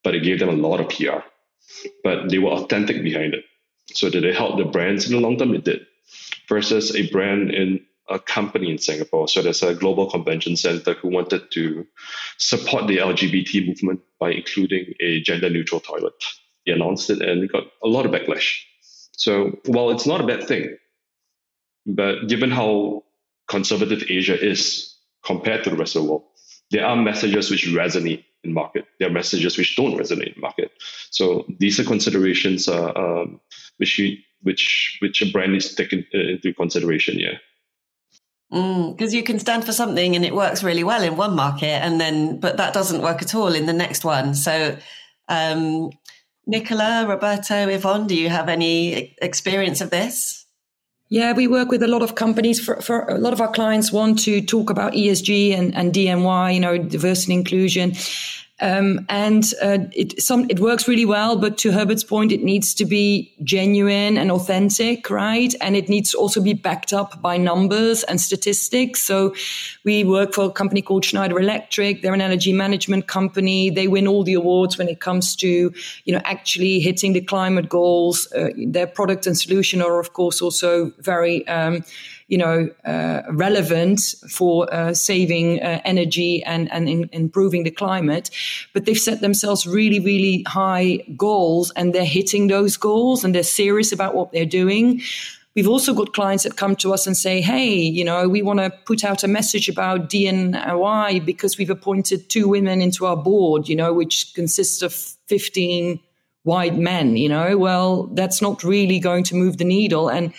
but 0.03 0.15
it 0.15 0.23
gave 0.23 0.39
them 0.39 0.49
a 0.49 0.53
lot 0.53 0.79
of 0.79 0.89
PR. 0.89 1.21
But 2.03 2.29
they 2.29 2.39
were 2.39 2.51
authentic 2.51 3.03
behind 3.03 3.33
it. 3.33 3.43
So 3.93 4.09
did 4.09 4.25
it 4.25 4.35
help 4.35 4.57
the 4.57 4.65
brands 4.65 5.09
in 5.09 5.13
the 5.13 5.21
long 5.21 5.37
term? 5.37 5.55
It 5.55 5.63
did. 5.63 5.85
Versus 6.49 6.95
a 6.95 7.09
brand 7.09 7.51
in 7.51 7.85
a 8.09 8.19
company 8.19 8.71
in 8.71 8.77
Singapore. 8.77 9.27
So 9.27 9.41
there's 9.41 9.63
a 9.63 9.75
global 9.75 10.09
convention 10.09 10.55
center 10.55 10.93
who 10.93 11.09
wanted 11.09 11.51
to 11.51 11.85
support 12.37 12.87
the 12.87 12.97
LGBT 12.97 13.67
movement 13.67 14.01
by 14.19 14.31
including 14.31 14.93
a 15.01 15.19
gender 15.21 15.49
neutral 15.49 15.81
toilet. 15.81 16.13
He 16.63 16.71
announced 16.71 17.09
it 17.09 17.21
and 17.21 17.49
got 17.51 17.63
a 17.83 17.87
lot 17.87 18.05
of 18.05 18.11
backlash. 18.11 18.61
So 19.11 19.59
while 19.65 19.89
it's 19.89 20.05
not 20.05 20.21
a 20.21 20.27
bad 20.27 20.47
thing, 20.47 20.77
but 21.85 22.27
given 22.27 22.51
how 22.51 23.03
conservative 23.47 24.03
Asia 24.09 24.39
is 24.39 24.95
compared 25.25 25.63
to 25.63 25.69
the 25.69 25.75
rest 25.75 25.95
of 25.95 26.03
the 26.03 26.09
world, 26.09 26.23
there 26.71 26.85
are 26.85 26.95
messages 26.95 27.49
which 27.49 27.67
resonate 27.67 28.25
in 28.47 28.53
market. 28.53 28.85
There 28.99 29.09
are 29.09 29.11
messages 29.11 29.57
which 29.57 29.75
don't 29.75 29.97
resonate 29.97 30.35
in 30.35 30.41
market. 30.41 30.71
So 31.11 31.45
these 31.59 31.79
are 31.79 31.83
considerations 31.83 32.67
uh, 32.67 32.91
um, 32.95 33.39
which 33.77 33.99
you, 33.99 34.17
which 34.41 34.97
which 35.01 35.21
a 35.21 35.31
brand 35.31 35.53
needs 35.53 35.69
to 35.69 35.75
take 35.75 35.93
in, 35.93 36.05
uh, 36.13 36.33
into 36.33 36.53
consideration. 36.53 37.19
Yeah. 37.19 37.37
Because 38.49 39.11
mm, 39.11 39.13
you 39.13 39.23
can 39.23 39.39
stand 39.39 39.65
for 39.65 39.73
something 39.73 40.15
and 40.15 40.23
it 40.23 40.33
works 40.33 40.63
really 40.63 40.83
well 40.83 41.03
in 41.03 41.17
one 41.17 41.35
market, 41.35 41.83
and 41.83 41.99
then 41.99 42.39
but 42.39 42.57
that 42.57 42.73
doesn't 42.73 43.01
work 43.01 43.21
at 43.21 43.35
all 43.35 43.53
in 43.53 43.65
the 43.65 43.73
next 43.73 44.05
one. 44.05 44.33
So, 44.35 44.77
um, 45.27 45.91
Nicola, 46.45 47.05
Roberto, 47.07 47.67
Yvonne, 47.67 48.07
do 48.07 48.15
you 48.15 48.29
have 48.29 48.47
any 48.47 49.15
experience 49.21 49.81
of 49.81 49.89
this? 49.89 50.46
Yeah, 51.09 51.31
we 51.33 51.47
work 51.47 51.69
with 51.69 51.83
a 51.83 51.87
lot 51.87 52.01
of 52.01 52.15
companies. 52.15 52.59
For, 52.59 52.81
for 52.81 53.05
a 53.07 53.17
lot 53.17 53.31
of 53.31 53.39
our 53.39 53.51
clients 53.51 53.91
want 53.91 54.19
to 54.19 54.41
talk 54.41 54.69
about 54.69 54.93
ESG 54.93 55.57
and, 55.57 55.73
and 55.73 55.93
D&I, 55.93 56.51
you 56.51 56.59
know, 56.59 56.77
diversity 56.77 57.33
and 57.33 57.39
inclusion. 57.39 57.93
Um, 58.59 59.05
and 59.07 59.43
uh, 59.61 59.79
it 59.91 60.19
some 60.19 60.49
it 60.49 60.59
works 60.59 60.87
really 60.87 61.05
well, 61.05 61.35
but 61.35 61.59
to 61.59 61.71
Herbert's 61.71 62.03
point, 62.03 62.31
it 62.31 62.43
needs 62.43 62.73
to 62.75 62.85
be 62.85 63.31
genuine 63.43 64.17
and 64.17 64.31
authentic, 64.31 65.11
right? 65.11 65.53
And 65.61 65.75
it 65.75 65.89
needs 65.89 66.11
to 66.11 66.17
also 66.17 66.41
be 66.41 66.53
backed 66.53 66.91
up 66.91 67.21
by 67.21 67.37
numbers 67.37 68.03
and 68.03 68.19
statistics. 68.19 69.03
So 69.03 69.35
we 69.83 70.03
work 70.03 70.33
for 70.33 70.45
a 70.45 70.51
company 70.51 70.81
called 70.81 71.05
Schneider 71.05 71.39
Electric. 71.39 72.01
They're 72.01 72.15
an 72.15 72.21
energy 72.21 72.51
management 72.51 73.05
company. 73.05 73.69
They 73.69 73.87
win 73.87 74.07
all 74.07 74.23
the 74.23 74.33
awards 74.33 74.77
when 74.77 74.89
it 74.89 75.01
comes 75.01 75.35
to 75.37 75.71
you 76.05 76.13
know 76.13 76.21
actually 76.25 76.79
hitting 76.79 77.13
the 77.13 77.21
climate 77.21 77.69
goals. 77.69 78.31
Uh, 78.33 78.49
their 78.57 78.87
product 78.87 79.27
and 79.27 79.37
solution 79.37 79.83
are 79.83 79.99
of 79.99 80.13
course 80.13 80.41
also 80.41 80.91
very 80.99 81.47
um, 81.47 81.83
you 82.27 82.37
know, 82.37 82.69
uh, 82.83 83.21
relevant 83.29 84.15
for 84.29 84.71
uh, 84.73 84.93
saving 84.93 85.61
uh, 85.61 85.81
energy 85.85 86.43
and, 86.43 86.71
and 86.71 86.89
in, 86.89 87.09
improving 87.13 87.63
the 87.63 87.71
climate. 87.71 88.29
But 88.73 88.85
they've 88.85 88.97
set 88.97 89.21
themselves 89.21 89.65
really, 89.65 89.99
really 89.99 90.43
high 90.47 91.05
goals 91.15 91.71
and 91.75 91.93
they're 91.93 92.05
hitting 92.05 92.47
those 92.47 92.75
goals 92.75 93.23
and 93.23 93.33
they're 93.33 93.43
serious 93.43 93.91
about 93.91 94.13
what 94.13 94.31
they're 94.33 94.45
doing. 94.45 95.01
We've 95.55 95.67
also 95.67 95.93
got 95.93 96.13
clients 96.13 96.43
that 96.43 96.55
come 96.55 96.75
to 96.77 96.93
us 96.93 97.07
and 97.07 97.17
say, 97.17 97.41
hey, 97.41 97.73
you 97.73 98.03
know, 98.03 98.27
we 98.29 98.43
want 98.43 98.59
to 98.59 98.69
put 98.85 99.03
out 99.03 99.23
a 99.23 99.27
message 99.27 99.67
about 99.67 100.07
D&I 100.07 101.19
because 101.25 101.57
we've 101.57 101.71
appointed 101.71 102.29
two 102.29 102.47
women 102.47 102.79
into 102.79 103.07
our 103.07 103.17
board, 103.17 103.67
you 103.67 103.75
know, 103.75 103.91
which 103.91 104.33
consists 104.35 104.83
of 104.83 104.93
15 104.93 105.99
white 106.43 106.75
men, 106.75 107.17
you 107.17 107.27
know. 107.27 107.57
Well, 107.57 108.03
that's 108.13 108.39
not 108.39 108.63
really 108.63 108.99
going 108.99 109.23
to 109.25 109.35
move 109.35 109.57
the 109.57 109.63
needle. 109.63 110.09
And 110.09 110.31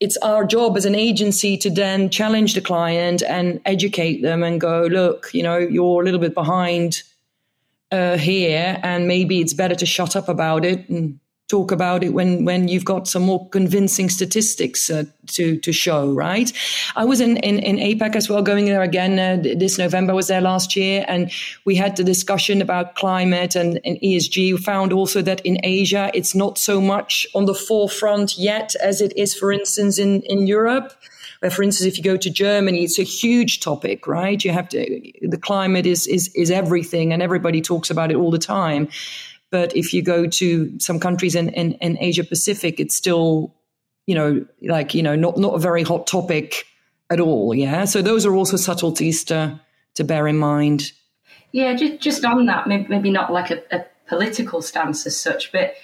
it's 0.00 0.16
our 0.18 0.44
job 0.44 0.76
as 0.76 0.84
an 0.84 0.94
agency 0.94 1.56
to 1.56 1.70
then 1.70 2.10
challenge 2.10 2.54
the 2.54 2.60
client 2.60 3.22
and 3.22 3.60
educate 3.64 4.22
them 4.22 4.42
and 4.42 4.60
go, 4.60 4.86
look, 4.90 5.30
you 5.32 5.42
know, 5.42 5.56
you're 5.58 6.02
a 6.02 6.04
little 6.04 6.20
bit 6.20 6.34
behind 6.34 7.02
uh, 7.90 8.16
here, 8.16 8.78
and 8.82 9.08
maybe 9.08 9.40
it's 9.40 9.54
better 9.54 9.74
to 9.74 9.86
shut 9.86 10.16
up 10.16 10.28
about 10.28 10.64
it 10.64 10.88
and 10.88 11.18
talk 11.48 11.70
about 11.70 12.02
it 12.02 12.12
when 12.12 12.44
when 12.44 12.66
you've 12.66 12.84
got 12.84 13.06
some 13.06 13.22
more 13.22 13.48
convincing 13.50 14.08
statistics 14.08 14.90
uh, 14.90 15.04
to 15.26 15.56
to 15.58 15.72
show 15.72 16.12
right? 16.12 16.52
I 16.96 17.04
was 17.04 17.20
in, 17.20 17.36
in 17.38 17.60
in 17.60 17.76
apac 17.76 18.16
as 18.16 18.28
well 18.28 18.42
going 18.42 18.64
there 18.64 18.82
again 18.82 19.18
uh, 19.18 19.42
this 19.56 19.78
november 19.78 20.14
was 20.14 20.26
there 20.26 20.40
last 20.40 20.74
year 20.74 21.04
and 21.06 21.30
we 21.64 21.76
had 21.76 21.96
the 21.96 22.04
discussion 22.04 22.60
about 22.60 22.96
climate 22.96 23.54
and, 23.54 23.80
and 23.84 23.96
esg 24.02 24.36
we 24.36 24.56
found 24.56 24.92
also 24.92 25.22
that 25.22 25.40
in 25.42 25.58
asia 25.62 26.10
it's 26.14 26.34
not 26.34 26.58
so 26.58 26.80
much 26.80 27.26
on 27.34 27.44
the 27.46 27.54
forefront 27.54 28.36
yet 28.36 28.74
as 28.82 29.00
it 29.00 29.16
is 29.16 29.34
for 29.34 29.52
instance 29.52 29.98
in 29.98 30.22
in 30.22 30.46
europe. 30.46 30.92
Where 31.40 31.50
for 31.50 31.62
instance 31.62 31.86
if 31.86 31.98
you 31.98 32.02
go 32.02 32.16
to 32.16 32.30
germany 32.30 32.82
it's 32.82 32.98
a 32.98 33.04
huge 33.04 33.60
topic 33.60 34.06
right? 34.06 34.42
You 34.44 34.52
have 34.52 34.68
to 34.70 34.78
the 35.22 35.38
climate 35.38 35.86
is 35.86 36.06
is 36.06 36.28
is 36.34 36.50
everything 36.50 37.12
and 37.12 37.22
everybody 37.22 37.60
talks 37.60 37.90
about 37.90 38.10
it 38.10 38.16
all 38.16 38.30
the 38.30 38.38
time 38.38 38.88
but 39.50 39.76
if 39.76 39.92
you 39.92 40.02
go 40.02 40.26
to 40.26 40.78
some 40.78 41.00
countries 41.00 41.34
in, 41.34 41.48
in, 41.50 41.72
in 41.72 41.98
Asia 41.98 42.24
Pacific, 42.24 42.80
it's 42.80 42.94
still 42.94 43.54
you 44.06 44.14
know, 44.14 44.46
like, 44.62 44.94
you 44.94 45.02
know, 45.02 45.16
not, 45.16 45.36
not 45.36 45.54
a 45.54 45.58
very 45.58 45.82
hot 45.82 46.06
topic 46.06 46.64
at 47.10 47.20
all. 47.20 47.54
Yeah. 47.54 47.84
So 47.84 48.02
those 48.02 48.24
are 48.24 48.34
also 48.34 48.56
subtleties 48.56 49.24
to, 49.24 49.60
to 49.94 50.04
bear 50.04 50.28
in 50.28 50.38
mind. 50.38 50.92
Yeah, 51.52 51.74
just, 51.74 52.00
just 52.00 52.24
on 52.24 52.46
that, 52.46 52.68
maybe, 52.68 53.10
not 53.10 53.32
like 53.32 53.50
a, 53.50 53.62
a 53.74 53.84
political 54.06 54.62
stance 54.62 55.06
as 55.06 55.16
such, 55.20 55.52
but 55.52 55.74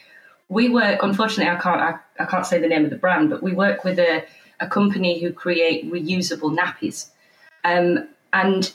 we 0.49 0.69
work, 0.69 1.03
unfortunately, 1.03 1.51
I 1.51 1.59
can't, 1.61 1.81
I, 1.81 1.95
I 2.21 2.27
can't 2.27 2.47
say 2.47 2.61
the 2.61 2.69
name 2.69 2.85
of 2.85 2.91
the 2.91 2.97
brand, 2.97 3.31
but 3.31 3.43
we 3.43 3.53
work 3.53 3.85
with 3.85 3.99
a, 3.99 4.25
a 4.61 4.69
company 4.69 5.21
who 5.21 5.33
create 5.33 5.91
reusable 5.91 6.57
nappies. 6.57 7.09
Um, 7.65 8.09
and 8.33 8.73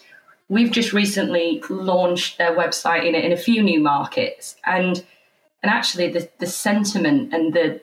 we've 0.49 0.71
just 0.71 0.93
recently 0.93 1.61
launched 1.69 2.37
their 2.37 2.55
website 2.55 3.05
in 3.05 3.15
in 3.15 3.31
a 3.31 3.37
few 3.37 3.61
new 3.61 3.79
markets. 3.79 4.55
And, 4.65 5.03
and 5.61 5.71
actually, 5.71 6.09
the, 6.09 6.29
the 6.39 6.47
sentiment 6.47 7.33
and 7.33 7.53
the, 7.53 7.81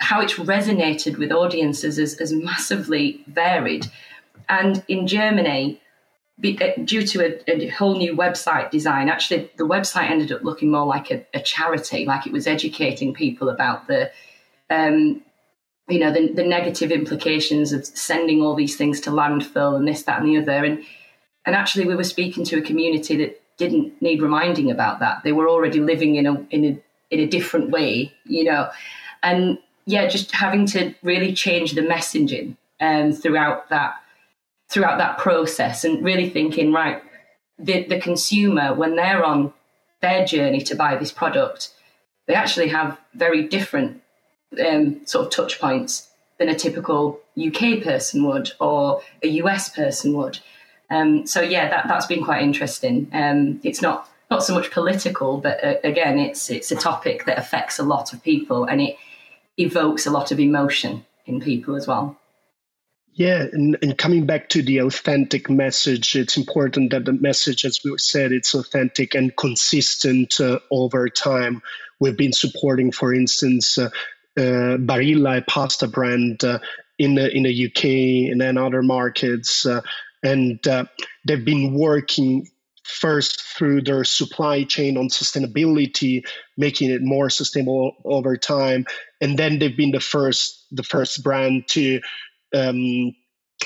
how 0.00 0.20
it's 0.20 0.34
resonated 0.34 1.18
with 1.18 1.32
audiences 1.32 1.96
has, 1.96 2.18
has 2.18 2.32
massively 2.32 3.24
varied. 3.26 3.86
And 4.48 4.82
in 4.88 5.06
Germany, 5.06 5.80
uh, 6.44 6.68
due 6.84 7.06
to 7.06 7.20
a, 7.20 7.64
a, 7.64 7.68
whole 7.68 7.96
new 7.96 8.16
website 8.16 8.70
design, 8.70 9.08
actually 9.08 9.50
the 9.56 9.66
website 9.66 10.10
ended 10.10 10.32
up 10.32 10.42
looking 10.42 10.70
more 10.70 10.86
like 10.86 11.10
a, 11.10 11.24
a 11.34 11.40
charity, 11.40 12.06
like 12.06 12.26
it 12.26 12.32
was 12.32 12.46
educating 12.46 13.12
people 13.12 13.50
about 13.50 13.86
the, 13.88 14.10
um, 14.70 15.22
you 15.88 15.98
know, 15.98 16.12
the, 16.12 16.32
the, 16.32 16.44
negative 16.44 16.90
implications 16.90 17.72
of 17.72 17.84
sending 17.84 18.40
all 18.40 18.54
these 18.54 18.76
things 18.76 19.00
to 19.00 19.10
landfill 19.10 19.76
and 19.76 19.86
this, 19.86 20.04
that, 20.04 20.22
and 20.22 20.28
the 20.28 20.38
other. 20.38 20.64
And 20.64 20.82
and 21.46 21.56
actually, 21.56 21.86
we 21.86 21.94
were 21.94 22.04
speaking 22.04 22.44
to 22.44 22.58
a 22.58 22.62
community 22.62 23.16
that 23.16 23.40
didn't 23.56 24.00
need 24.00 24.22
reminding 24.22 24.70
about 24.70 25.00
that. 25.00 25.22
They 25.22 25.32
were 25.32 25.48
already 25.48 25.80
living 25.80 26.16
in 26.16 26.26
a 26.26 26.46
in 26.50 26.64
a 26.64 26.82
in 27.10 27.20
a 27.20 27.26
different 27.26 27.70
way, 27.70 28.12
you 28.24 28.44
know, 28.44 28.70
and 29.22 29.58
yeah, 29.86 30.06
just 30.06 30.32
having 30.32 30.66
to 30.66 30.94
really 31.02 31.32
change 31.32 31.72
the 31.72 31.80
messaging 31.80 32.56
um, 32.80 33.12
throughout 33.12 33.68
that 33.70 33.96
throughout 34.68 34.98
that 34.98 35.18
process 35.18 35.84
and 35.84 36.04
really 36.04 36.30
thinking, 36.30 36.72
right, 36.72 37.02
the, 37.58 37.84
the 37.84 38.00
consumer, 38.00 38.72
when 38.72 38.96
they're 38.96 39.24
on 39.24 39.52
their 40.00 40.24
journey 40.24 40.60
to 40.62 40.76
buy 40.76 40.96
this 40.96 41.12
product, 41.12 41.74
they 42.26 42.34
actually 42.34 42.68
have 42.68 42.96
very 43.14 43.42
different 43.42 44.00
um, 44.64 45.04
sort 45.04 45.26
of 45.26 45.32
touch 45.32 45.60
points 45.60 46.08
than 46.38 46.48
a 46.48 46.54
typical 46.54 47.20
UK 47.36 47.82
person 47.82 48.24
would 48.24 48.52
or 48.60 49.02
a 49.22 49.28
US 49.28 49.68
person 49.68 50.14
would. 50.14 50.38
Um, 50.90 51.26
so 51.26 51.40
yeah, 51.40 51.68
that 51.70 51.86
that's 51.88 52.06
been 52.06 52.24
quite 52.24 52.42
interesting. 52.42 53.08
Um, 53.12 53.60
it's 53.62 53.80
not 53.80 54.08
not 54.30 54.44
so 54.44 54.54
much 54.54 54.70
political, 54.70 55.38
but 55.38 55.62
uh, 55.62 55.74
again, 55.84 56.18
it's 56.18 56.50
it's 56.50 56.70
a 56.70 56.76
topic 56.76 57.24
that 57.26 57.38
affects 57.38 57.78
a 57.78 57.82
lot 57.82 58.12
of 58.12 58.22
people 58.22 58.64
and 58.64 58.80
it 58.80 58.96
evokes 59.56 60.06
a 60.06 60.10
lot 60.10 60.32
of 60.32 60.40
emotion 60.40 61.04
in 61.26 61.40
people 61.40 61.76
as 61.76 61.86
well. 61.86 62.16
Yeah, 63.14 63.46
and, 63.52 63.76
and 63.82 63.98
coming 63.98 64.24
back 64.24 64.48
to 64.50 64.62
the 64.62 64.78
authentic 64.78 65.50
message, 65.50 66.14
it's 66.14 66.36
important 66.36 66.92
that 66.92 67.04
the 67.04 67.12
message, 67.12 67.64
as 67.64 67.80
we 67.84 67.98
said, 67.98 68.32
it's 68.32 68.54
authentic 68.54 69.14
and 69.14 69.34
consistent 69.36 70.40
uh, 70.40 70.60
over 70.70 71.08
time. 71.08 71.60
We've 71.98 72.16
been 72.16 72.32
supporting, 72.32 72.92
for 72.92 73.12
instance, 73.12 73.76
uh, 73.76 73.90
uh, 74.36 74.78
Barilla, 74.78 75.44
pasta 75.48 75.88
brand 75.88 76.44
uh, 76.44 76.60
in 76.98 77.16
the 77.16 77.34
in 77.36 77.42
the 77.42 77.66
UK 77.66 78.30
and 78.30 78.40
then 78.40 78.56
other 78.56 78.82
markets, 78.82 79.66
uh, 79.66 79.80
and 80.22 80.66
uh, 80.66 80.84
they've 81.26 81.44
been 81.44 81.74
working 81.74 82.48
first 82.84 83.40
through 83.42 83.82
their 83.82 84.04
supply 84.04 84.64
chain 84.64 84.96
on 84.96 85.08
sustainability, 85.08 86.26
making 86.56 86.90
it 86.90 87.02
more 87.02 87.30
sustainable 87.30 87.94
over 88.04 88.36
time, 88.36 88.84
and 89.20 89.38
then 89.38 89.58
they've 89.58 89.76
been 89.76 89.92
the 89.92 90.00
first 90.00 90.66
the 90.72 90.82
first 90.82 91.22
brand 91.22 91.68
to 91.68 92.00
um, 92.54 93.14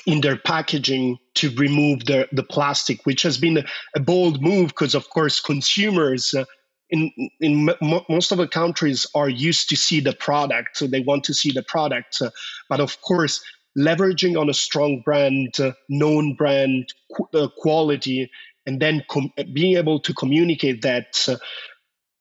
in 0.07 0.21
their 0.21 0.37
packaging 0.37 1.19
to 1.35 1.51
remove 1.57 2.05
the, 2.05 2.29
the 2.33 2.43
plastic, 2.43 3.05
which 3.07 3.23
has 3.23 3.39
been 3.39 3.65
a, 3.95 4.01
bold 4.01 4.43
move 4.43 4.69
because, 4.69 4.95
of 4.95 5.09
course, 5.11 5.41
consumers 5.41 6.35
uh, 6.35 6.45
in 6.91 7.11
in 7.41 7.71
most 8.09 8.31
of 8.31 8.39
the 8.39 8.49
countries 8.49 9.07
are 9.15 9.29
used 9.29 9.69
to 9.69 9.77
see 9.77 10.01
the 10.01 10.13
product, 10.13 10.77
so 10.77 10.87
they 10.87 11.01
want 11.01 11.25
to 11.25 11.35
see 11.35 11.51
the 11.51 11.63
product. 11.63 12.21
Uh, 12.21 12.31
but 12.69 12.81
of 12.81 13.01
course, 13.01 13.43
leveraging 13.79 14.41
on 14.41 14.49
a 14.49 14.55
strong 14.55 15.03
brand, 15.05 15.59
uh, 15.61 15.73
known 15.89 16.35
brand 16.35 16.93
qu- 17.15 17.29
uh, 17.35 17.49
quality, 17.57 18.31
and 18.67 18.81
then 18.81 19.05
com- 19.09 19.33
being 19.53 19.77
able 19.77 20.01
to 20.01 20.15
communicate 20.15 20.83
that 20.83 21.27
uh, 21.29 21.37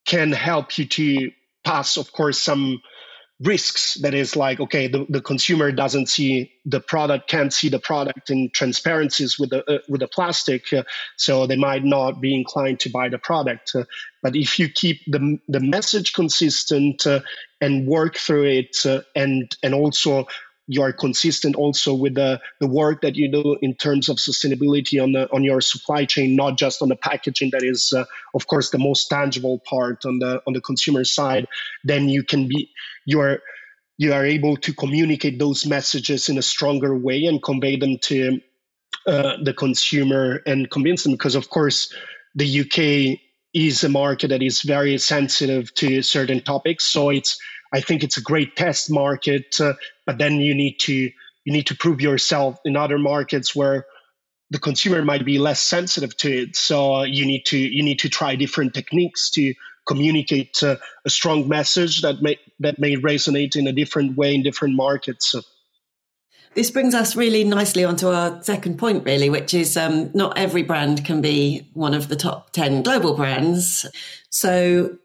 can 0.05 0.31
help 0.31 0.77
you 0.77 0.85
to 0.85 1.31
pass, 1.63 1.97
of 1.97 2.11
course, 2.11 2.41
some 2.41 2.81
risks. 3.41 3.95
That 3.95 4.13
is 4.13 4.35
like 4.35 4.59
okay 4.59 4.87
the, 4.87 5.05
the 5.09 5.21
consumer 5.21 5.71
doesn't 5.71 6.07
see 6.07 6.51
the 6.65 6.79
product 6.79 7.29
can't 7.29 7.51
see 7.51 7.67
the 7.69 7.79
product 7.79 8.29
in 8.29 8.49
transparencies 8.51 9.37
with 9.37 9.49
the 9.49 9.69
uh, 9.69 9.79
with 9.89 10.01
the 10.01 10.07
plastic 10.07 10.71
uh, 10.71 10.83
so 11.17 11.45
they 11.47 11.55
might 11.57 11.83
not 11.83 12.21
be 12.21 12.33
inclined 12.35 12.79
to 12.81 12.89
buy 12.89 13.09
the 13.09 13.17
product. 13.17 13.71
Uh, 13.75 13.83
but 14.21 14.35
if 14.35 14.59
you 14.59 14.69
keep 14.69 15.01
the 15.07 15.39
the 15.47 15.59
message 15.59 16.13
consistent 16.13 17.05
uh, 17.05 17.19
and 17.59 17.87
work 17.87 18.17
through 18.17 18.43
it 18.45 18.85
uh, 18.85 19.01
and 19.15 19.55
and 19.63 19.73
also 19.73 20.25
you 20.67 20.81
are 20.81 20.93
consistent 20.93 21.55
also 21.55 21.93
with 21.93 22.15
the, 22.15 22.39
the 22.59 22.67
work 22.67 23.01
that 23.01 23.15
you 23.15 23.29
do 23.29 23.57
in 23.61 23.75
terms 23.75 24.07
of 24.07 24.17
sustainability 24.17 25.01
on 25.01 25.11
the 25.11 25.31
on 25.33 25.43
your 25.43 25.59
supply 25.61 26.05
chain, 26.05 26.35
not 26.35 26.57
just 26.57 26.81
on 26.81 26.89
the 26.89 26.95
packaging 26.95 27.49
that 27.51 27.63
is, 27.63 27.91
uh, 27.93 28.05
of 28.33 28.47
course, 28.47 28.69
the 28.69 28.77
most 28.77 29.07
tangible 29.07 29.59
part 29.67 30.05
on 30.05 30.19
the 30.19 30.41
on 30.47 30.53
the 30.53 30.61
consumer 30.61 31.03
side. 31.03 31.47
Then 31.83 32.07
you 32.07 32.23
can 32.23 32.47
be 32.47 32.69
you 33.05 33.19
are 33.19 33.41
you 33.97 34.13
are 34.13 34.25
able 34.25 34.55
to 34.57 34.73
communicate 34.73 35.37
those 35.37 35.65
messages 35.65 36.29
in 36.29 36.37
a 36.37 36.41
stronger 36.41 36.97
way 36.97 37.25
and 37.25 37.43
convey 37.43 37.75
them 37.75 37.97
to 37.99 38.39
uh, 39.05 39.37
the 39.43 39.53
consumer 39.53 40.41
and 40.45 40.71
convince 40.71 41.03
them. 41.03 41.11
Because 41.11 41.35
of 41.35 41.49
course, 41.49 41.93
the 42.35 42.61
UK 42.61 43.19
is 43.53 43.83
a 43.83 43.89
market 43.89 44.29
that 44.29 44.41
is 44.41 44.61
very 44.61 44.97
sensitive 44.97 45.73
to 45.75 46.01
certain 46.01 46.41
topics, 46.41 46.85
so 46.85 47.09
it's 47.09 47.37
I 47.73 47.81
think 47.81 48.03
it's 48.03 48.17
a 48.17 48.21
great 48.21 48.55
test 48.55 48.91
market, 48.91 49.59
uh, 49.59 49.73
but 50.05 50.17
then 50.17 50.39
you 50.39 50.53
need 50.53 50.79
to 50.81 50.93
you 50.93 51.51
need 51.51 51.67
to 51.67 51.75
prove 51.75 51.99
yourself 51.99 52.59
in 52.63 52.77
other 52.77 52.97
markets 52.97 53.55
where 53.55 53.85
the 54.49 54.59
consumer 54.59 55.03
might 55.03 55.25
be 55.25 55.39
less 55.39 55.61
sensitive 55.61 56.15
to 56.17 56.43
it. 56.43 56.55
So 56.55 57.03
you 57.03 57.25
need 57.25 57.45
to 57.47 57.57
you 57.57 57.83
need 57.83 57.99
to 57.99 58.09
try 58.09 58.35
different 58.35 58.73
techniques 58.73 59.31
to 59.31 59.53
communicate 59.85 60.61
uh, 60.63 60.77
a 61.05 61.09
strong 61.09 61.49
message 61.49 62.01
that 62.01 62.21
may 62.21 62.37
that 62.59 62.79
may 62.79 62.95
resonate 62.95 63.55
in 63.55 63.67
a 63.67 63.73
different 63.73 64.15
way 64.15 64.35
in 64.35 64.43
different 64.43 64.75
markets. 64.75 65.35
This 66.55 66.69
brings 66.69 66.93
us 66.93 67.15
really 67.15 67.43
nicely 67.43 67.83
onto 67.83 68.09
our 68.09 68.41
second 68.43 68.77
point, 68.77 69.05
really, 69.05 69.29
which 69.29 69.55
is 69.55 69.75
um, 69.75 70.11
not 70.13 70.37
every 70.37 70.61
brand 70.61 71.03
can 71.03 71.19
be 71.19 71.67
one 71.73 71.95
of 71.95 72.09
the 72.09 72.15
top 72.15 72.51
10 72.51 72.83
global 72.83 73.15
brands. 73.15 73.87
So, 74.29 74.99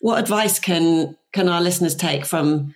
what 0.00 0.18
advice 0.18 0.58
can 0.58 1.14
can 1.36 1.48
our 1.48 1.60
listeners 1.60 1.94
take 1.94 2.24
from 2.24 2.74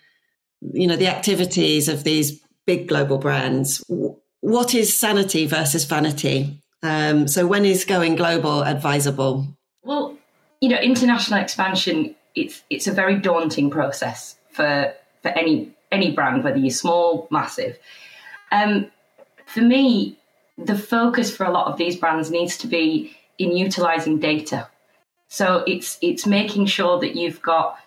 you 0.61 0.87
know 0.87 0.97
the 0.97 1.09
activities 1.09 1.89
of 1.89 2.05
these 2.05 2.41
big 2.67 2.87
global 2.87 3.19
brands? 3.19 3.83
What 4.41 4.75
is 4.75 4.97
sanity 4.97 5.47
versus 5.47 5.85
vanity? 5.85 6.63
Um, 6.83 7.27
so 7.27 7.47
when 7.47 7.65
is 7.65 7.85
going 7.85 8.15
global 8.17 8.63
advisable? 8.63 9.47
Well 9.83 10.17
you 10.61 10.69
know 10.69 10.79
international 10.79 11.41
expansion 11.41 12.15
it's 12.35 12.63
it's 12.71 12.87
a 12.87 12.93
very 12.93 13.19
daunting 13.19 13.71
process 13.71 14.37
for 14.51 14.93
for 15.23 15.29
any 15.31 15.73
any 15.91 16.13
brand 16.13 16.45
whether 16.45 16.59
you're 16.59 16.71
small 16.71 17.27
massive. 17.31 17.79
Um, 18.53 18.91
for 19.47 19.63
me 19.63 20.17
the 20.59 20.77
focus 20.77 21.35
for 21.35 21.45
a 21.45 21.51
lot 21.51 21.67
of 21.67 21.79
these 21.79 21.97
brands 21.97 22.31
needs 22.31 22.59
to 22.59 22.67
be 22.67 23.17
in 23.39 23.57
utilizing 23.57 24.19
data. 24.19 24.69
So 25.29 25.65
it's 25.67 25.99
it's 26.03 26.27
making 26.27 26.67
sure 26.67 27.01
that 27.01 27.17
you've 27.17 27.41
got 27.41 27.79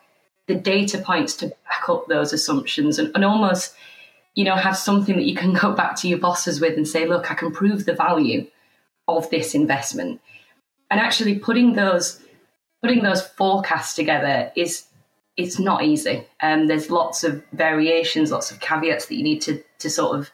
the 0.48 0.56
data 0.56 0.98
points 0.98 1.36
to 1.38 1.48
back 1.48 1.88
up 1.90 2.08
those 2.08 2.34
assumptions 2.34 3.00
and, 3.00 3.12
and 3.16 3.24
almost 3.24 3.74
you 4.36 4.44
know 4.44 4.56
have 4.56 4.78
something 4.78 5.16
that 5.16 5.26
you 5.26 5.36
can 5.36 5.54
go 5.62 5.74
back 5.74 5.96
to 5.98 6.08
your 6.08 6.20
bosses 6.20 6.60
with 6.60 6.76
and 6.78 6.88
say 6.88 7.06
look 7.06 7.32
i 7.32 7.34
can 7.34 7.52
prove 7.52 7.86
the 7.86 7.94
value 7.94 8.46
of 9.08 9.30
this 9.30 9.54
investment. 9.54 10.22
And 10.90 11.00
actually 11.00 11.40
putting 11.40 11.74
those 11.74 12.20
putting 12.82 13.04
those 13.04 13.26
forecasts 13.26 13.96
together 13.96 14.52
is 14.56 14.86
it's 15.38 15.58
not 15.58 15.84
easy. 15.84 16.28
And 16.42 16.62
um, 16.62 16.68
there's 16.68 16.90
lots 16.90 17.24
of 17.24 17.44
variations 17.54 18.32
lots 18.32 18.52
of 18.52 18.60
caveats 18.60 19.08
that 19.08 19.16
you 19.16 19.24
need 19.24 19.42
to 19.42 19.64
to 19.80 19.90
sort 19.90 20.20
of 20.20 20.32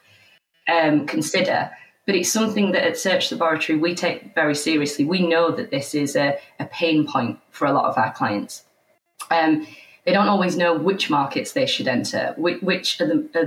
um, 0.68 1.06
consider. 1.06 1.72
But 2.06 2.16
it's 2.16 2.32
something 2.32 2.72
that 2.72 2.86
at 2.86 2.98
search 2.98 3.32
laboratory 3.32 3.78
we 3.78 3.94
take 3.96 4.34
very 4.34 4.56
seriously. 4.56 5.06
We 5.06 5.26
know 5.26 5.52
that 5.52 5.70
this 5.70 5.94
is 5.94 6.16
a, 6.16 6.38
a 6.60 6.66
pain 6.66 7.08
point 7.08 7.40
for 7.52 7.66
a 7.66 7.72
lot 7.72 7.86
of 7.86 7.98
our 7.98 8.12
clients. 8.12 8.66
Um, 9.30 9.68
they 10.06 10.14
don't 10.14 10.28
always 10.28 10.56
know 10.56 10.78
which 10.78 11.10
markets 11.10 11.54
they 11.54 11.66
should 11.66 11.88
enter, 11.88 12.34
which, 12.38 12.62
which 12.62 13.02
are 13.02 13.08
the, 13.08 13.30
uh, 13.36 13.46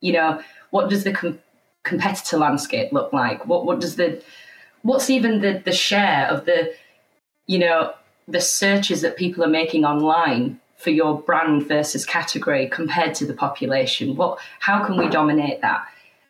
you 0.00 0.12
know, 0.12 0.42
what 0.70 0.90
does 0.90 1.04
the 1.04 1.12
com- 1.12 1.38
competitor 1.84 2.36
landscape 2.36 2.92
look 2.92 3.12
like? 3.12 3.46
What 3.46 3.64
what 3.64 3.80
does 3.80 3.96
the 3.96 4.22
what's 4.82 5.10
even 5.10 5.40
the 5.40 5.62
the 5.64 5.72
share 5.72 6.26
of 6.28 6.44
the, 6.44 6.74
you 7.46 7.58
know, 7.58 7.92
the 8.28 8.40
searches 8.40 9.00
that 9.02 9.16
people 9.16 9.44
are 9.44 9.48
making 9.48 9.84
online 9.84 10.60
for 10.76 10.90
your 10.90 11.20
brand 11.20 11.68
versus 11.68 12.04
category 12.04 12.68
compared 12.68 13.14
to 13.16 13.26
the 13.26 13.34
population? 13.34 14.16
What 14.16 14.38
how 14.60 14.84
can 14.84 14.96
we 14.96 15.08
dominate 15.08 15.60
that? 15.62 15.86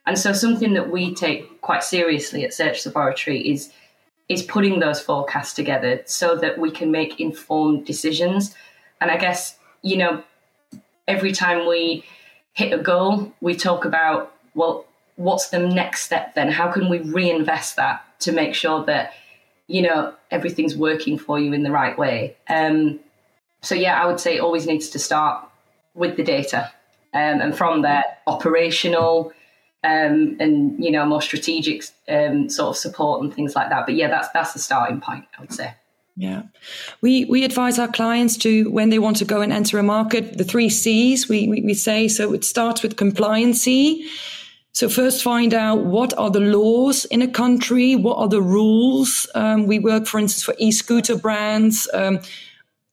And 0.06 0.18
so 0.18 0.32
something 0.32 0.72
that 0.74 0.90
we 0.90 1.14
take 1.14 1.60
quite 1.60 1.84
seriously 1.84 2.44
at 2.44 2.52
Search 2.52 2.84
Laboratory 2.84 3.40
is 3.50 3.72
is 4.28 4.42
putting 4.42 4.80
those 4.80 5.00
forecasts 5.00 5.52
together 5.52 6.00
so 6.06 6.36
that 6.36 6.58
we 6.58 6.70
can 6.70 6.90
make 6.90 7.20
informed 7.20 7.84
decisions. 7.84 8.54
And 9.00 9.10
I 9.10 9.16
guess, 9.16 9.58
you 9.82 9.96
know, 9.96 10.22
every 11.06 11.32
time 11.32 11.66
we 11.68 12.04
hit 12.52 12.72
a 12.72 12.82
goal, 12.82 13.32
we 13.40 13.54
talk 13.54 13.84
about, 13.84 14.34
well, 14.54 14.84
what's 15.16 15.48
the 15.48 15.58
next 15.58 16.04
step 16.04 16.34
then? 16.34 16.50
How 16.50 16.70
can 16.70 16.88
we 16.88 16.98
reinvest 16.98 17.76
that 17.76 18.04
to 18.20 18.32
make 18.32 18.54
sure 18.54 18.84
that, 18.84 19.12
you 19.66 19.82
know, 19.82 20.14
everything's 20.30 20.76
working 20.76 21.18
for 21.18 21.38
you 21.38 21.52
in 21.52 21.62
the 21.62 21.70
right 21.70 21.96
way? 21.98 22.36
Um, 22.48 23.00
so, 23.62 23.74
yeah, 23.74 24.00
I 24.00 24.06
would 24.06 24.20
say 24.20 24.36
it 24.36 24.40
always 24.40 24.66
needs 24.66 24.90
to 24.90 24.98
start 24.98 25.44
with 25.94 26.16
the 26.16 26.24
data. 26.24 26.70
Um, 27.14 27.40
and 27.40 27.56
from 27.56 27.82
there, 27.82 28.04
operational, 28.26 29.32
um, 29.84 30.36
and 30.38 30.82
you 30.82 30.90
know 30.90 31.04
more 31.04 31.20
strategic 31.20 31.84
um, 32.08 32.48
sort 32.48 32.70
of 32.70 32.76
support 32.76 33.22
and 33.22 33.34
things 33.34 33.54
like 33.54 33.68
that. 33.70 33.84
But 33.84 33.96
yeah, 33.96 34.08
that's 34.08 34.28
that's 34.30 34.52
the 34.52 34.58
starting 34.58 35.00
point, 35.00 35.24
I 35.36 35.40
would 35.40 35.52
say. 35.52 35.74
Yeah, 36.14 36.42
we 37.00 37.24
we 37.24 37.42
advise 37.42 37.78
our 37.78 37.88
clients 37.88 38.36
to 38.38 38.70
when 38.70 38.90
they 38.90 38.98
want 38.98 39.16
to 39.18 39.24
go 39.24 39.40
and 39.40 39.52
enter 39.52 39.78
a 39.78 39.82
market, 39.82 40.36
the 40.36 40.44
three 40.44 40.68
C's 40.68 41.28
we 41.28 41.48
we, 41.48 41.62
we 41.62 41.74
say. 41.74 42.08
So 42.08 42.34
it 42.34 42.44
starts 42.44 42.82
with 42.82 42.96
compliancy. 42.96 44.04
So 44.74 44.88
first, 44.88 45.22
find 45.22 45.52
out 45.52 45.84
what 45.84 46.16
are 46.18 46.30
the 46.30 46.40
laws 46.40 47.04
in 47.06 47.20
a 47.20 47.28
country, 47.28 47.94
what 47.94 48.16
are 48.16 48.28
the 48.28 48.40
rules. 48.40 49.28
Um, 49.34 49.66
we 49.66 49.78
work, 49.78 50.06
for 50.06 50.18
instance, 50.18 50.44
for 50.44 50.54
e-scooter 50.58 51.16
brands. 51.16 51.88
Um, 51.92 52.20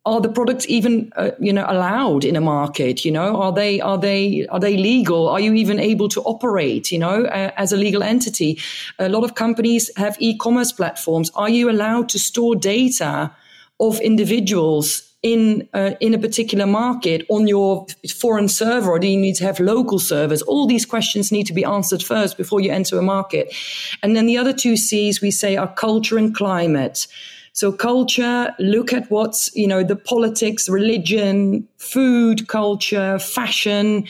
are 0.09 0.21
the 0.21 0.29
products 0.29 0.65
even 0.67 1.11
uh, 1.15 1.31
you 1.39 1.53
know 1.53 1.65
allowed 1.67 2.23
in 2.25 2.35
a 2.35 2.41
market 2.41 3.05
you 3.05 3.11
know? 3.11 3.41
Are 3.41 3.53
they 3.53 3.79
are 3.81 3.97
they 3.97 4.47
are 4.47 4.59
they 4.59 4.77
legal? 4.77 5.27
Are 5.29 5.39
you 5.39 5.53
even 5.53 5.79
able 5.79 6.09
to 6.09 6.21
operate 6.21 6.91
you 6.91 6.99
know 6.99 7.25
uh, 7.25 7.51
as 7.57 7.71
a 7.71 7.77
legal 7.77 8.03
entity? 8.03 8.59
A 8.97 9.09
lot 9.09 9.23
of 9.23 9.35
companies 9.35 9.91
have 9.97 10.17
e-commerce 10.19 10.71
platforms. 10.71 11.31
Are 11.35 11.49
you 11.49 11.69
allowed 11.69 12.09
to 12.09 12.19
store 12.19 12.55
data 12.55 13.31
of 13.79 13.99
individuals 13.99 15.03
in 15.21 15.67
uh, 15.73 15.91
in 15.99 16.13
a 16.13 16.17
particular 16.17 16.65
market 16.65 17.25
on 17.29 17.47
your 17.47 17.85
foreign 18.21 18.47
server 18.47 18.91
or 18.91 18.99
do 18.99 19.07
you 19.07 19.17
need 19.17 19.35
to 19.35 19.43
have 19.43 19.59
local 19.59 19.99
servers? 19.99 20.41
All 20.41 20.65
these 20.65 20.85
questions 20.85 21.31
need 21.31 21.47
to 21.47 21.53
be 21.53 21.65
answered 21.65 22.01
first 22.01 22.37
before 22.37 22.61
you 22.61 22.71
enter 22.71 22.97
a 22.97 23.01
market. 23.01 23.53
And 24.01 24.15
then 24.15 24.25
the 24.25 24.37
other 24.37 24.53
two 24.53 24.77
c's 24.77 25.21
we 25.21 25.31
say 25.31 25.57
are 25.57 25.73
culture 25.73 26.17
and 26.17 26.33
climate 26.33 27.07
so 27.53 27.71
culture, 27.71 28.53
look 28.59 28.93
at 28.93 29.09
what's, 29.09 29.53
you 29.55 29.67
know, 29.67 29.83
the 29.83 29.95
politics, 29.95 30.69
religion, 30.69 31.67
food, 31.77 32.47
culture, 32.47 33.19
fashion, 33.19 34.05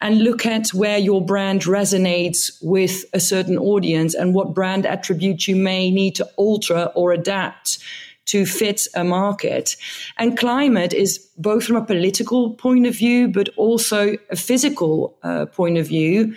and 0.00 0.22
look 0.22 0.46
at 0.46 0.68
where 0.68 0.98
your 0.98 1.24
brand 1.24 1.62
resonates 1.62 2.50
with 2.62 3.04
a 3.12 3.20
certain 3.20 3.58
audience 3.58 4.14
and 4.14 4.34
what 4.34 4.54
brand 4.54 4.86
attributes 4.86 5.48
you 5.48 5.56
may 5.56 5.90
need 5.90 6.14
to 6.16 6.28
alter 6.36 6.90
or 6.94 7.12
adapt 7.12 7.78
to 8.26 8.46
fit 8.46 8.86
a 8.94 9.04
market. 9.04 9.76
And 10.16 10.38
climate 10.38 10.92
is 10.92 11.18
both 11.36 11.64
from 11.64 11.76
a 11.76 11.84
political 11.84 12.50
point 12.54 12.86
of 12.86 12.94
view, 12.94 13.28
but 13.28 13.48
also 13.56 14.16
a 14.30 14.36
physical 14.36 15.16
uh, 15.22 15.46
point 15.46 15.78
of 15.78 15.88
view 15.88 16.36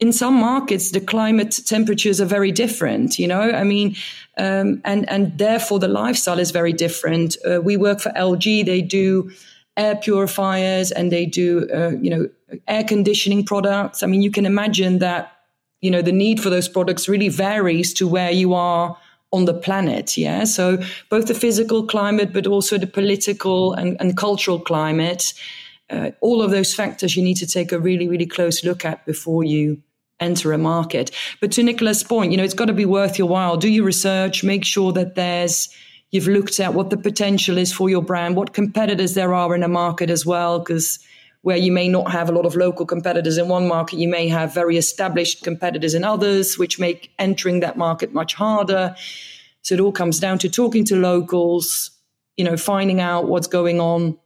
in 0.00 0.12
some 0.12 0.34
markets 0.34 0.92
the 0.92 1.00
climate 1.00 1.58
temperatures 1.66 2.20
are 2.20 2.26
very 2.26 2.52
different 2.52 3.18
you 3.18 3.26
know? 3.26 3.50
I 3.50 3.64
mean 3.64 3.96
um, 4.36 4.80
and 4.84 5.08
and 5.08 5.36
therefore 5.38 5.78
the 5.78 5.88
lifestyle 5.88 6.38
is 6.38 6.50
very 6.50 6.72
different. 6.72 7.36
Uh, 7.44 7.60
we 7.60 7.76
work 7.76 8.00
for 8.00 8.10
lg 8.10 8.64
they 8.64 8.80
do 8.82 9.30
air 9.76 9.96
purifiers 9.96 10.90
and 10.90 11.12
they 11.12 11.26
do 11.26 11.68
uh, 11.74 11.90
you 12.00 12.10
know 12.10 12.28
air 12.66 12.84
conditioning 12.84 13.44
products. 13.44 14.02
I 14.02 14.06
mean 14.06 14.22
you 14.22 14.30
can 14.30 14.46
imagine 14.46 14.98
that 14.98 15.32
you 15.80 15.90
know 15.90 16.02
the 16.02 16.12
need 16.12 16.40
for 16.40 16.50
those 16.50 16.68
products 16.68 17.08
really 17.08 17.28
varies 17.28 17.92
to 17.94 18.06
where 18.06 18.30
you 18.30 18.54
are 18.54 18.96
on 19.30 19.44
the 19.44 19.54
planet 19.54 20.16
yeah? 20.16 20.44
So 20.44 20.78
both 21.10 21.26
the 21.26 21.34
physical 21.34 21.86
climate 21.86 22.32
but 22.32 22.46
also 22.46 22.78
the 22.78 22.86
political 22.86 23.72
and, 23.74 23.96
and 24.00 24.16
cultural 24.16 24.60
climate 24.60 25.34
uh, 25.90 26.10
all 26.20 26.42
of 26.42 26.50
those 26.50 26.74
factors 26.74 27.16
you 27.16 27.22
need 27.22 27.36
to 27.36 27.46
take 27.46 27.72
a 27.72 27.78
really 27.78 28.08
really 28.08 28.26
close 28.26 28.64
look 28.64 28.84
at 28.84 29.04
before 29.04 29.42
you 29.44 29.82
enter 30.20 30.52
a 30.52 30.58
market. 30.58 31.10
But 31.40 31.52
to 31.52 31.62
Nicola's 31.62 32.02
point, 32.02 32.32
you 32.32 32.38
know, 32.38 32.44
it's 32.44 32.54
got 32.54 32.66
to 32.66 32.72
be 32.72 32.84
worth 32.84 33.18
your 33.18 33.28
while. 33.28 33.56
Do 33.56 33.68
your 33.68 33.84
research, 33.84 34.42
make 34.44 34.64
sure 34.64 34.92
that 34.92 35.14
there's 35.14 35.68
you've 36.10 36.26
looked 36.26 36.58
at 36.58 36.74
what 36.74 36.90
the 36.90 36.96
potential 36.96 37.58
is 37.58 37.72
for 37.72 37.90
your 37.90 38.02
brand, 38.02 38.36
what 38.36 38.54
competitors 38.54 39.14
there 39.14 39.34
are 39.34 39.54
in 39.54 39.62
a 39.62 39.68
market 39.68 40.10
as 40.10 40.24
well, 40.24 40.58
because 40.58 40.98
where 41.42 41.56
you 41.56 41.70
may 41.70 41.88
not 41.88 42.10
have 42.10 42.28
a 42.28 42.32
lot 42.32 42.46
of 42.46 42.56
local 42.56 42.84
competitors 42.84 43.38
in 43.38 43.48
one 43.48 43.68
market, 43.68 43.98
you 43.98 44.08
may 44.08 44.28
have 44.28 44.52
very 44.52 44.76
established 44.76 45.44
competitors 45.44 45.94
in 45.94 46.04
others, 46.04 46.58
which 46.58 46.80
make 46.80 47.12
entering 47.18 47.60
that 47.60 47.76
market 47.76 48.12
much 48.12 48.34
harder. 48.34 48.94
So 49.62 49.74
it 49.74 49.80
all 49.80 49.92
comes 49.92 50.18
down 50.18 50.38
to 50.38 50.48
talking 50.48 50.84
to 50.86 50.96
locals, 50.96 51.90
you 52.36 52.44
know, 52.44 52.56
finding 52.56 53.00
out 53.00 53.28
what's 53.28 53.46
going 53.46 53.80
on. 53.80 54.18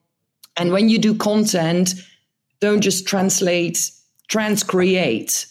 And 0.57 0.72
when 0.72 0.88
you 0.88 0.98
do 0.98 1.14
content, 1.14 1.94
don't 2.61 2.81
just 2.81 3.07
translate, 3.07 3.90
transcreate 4.31 5.46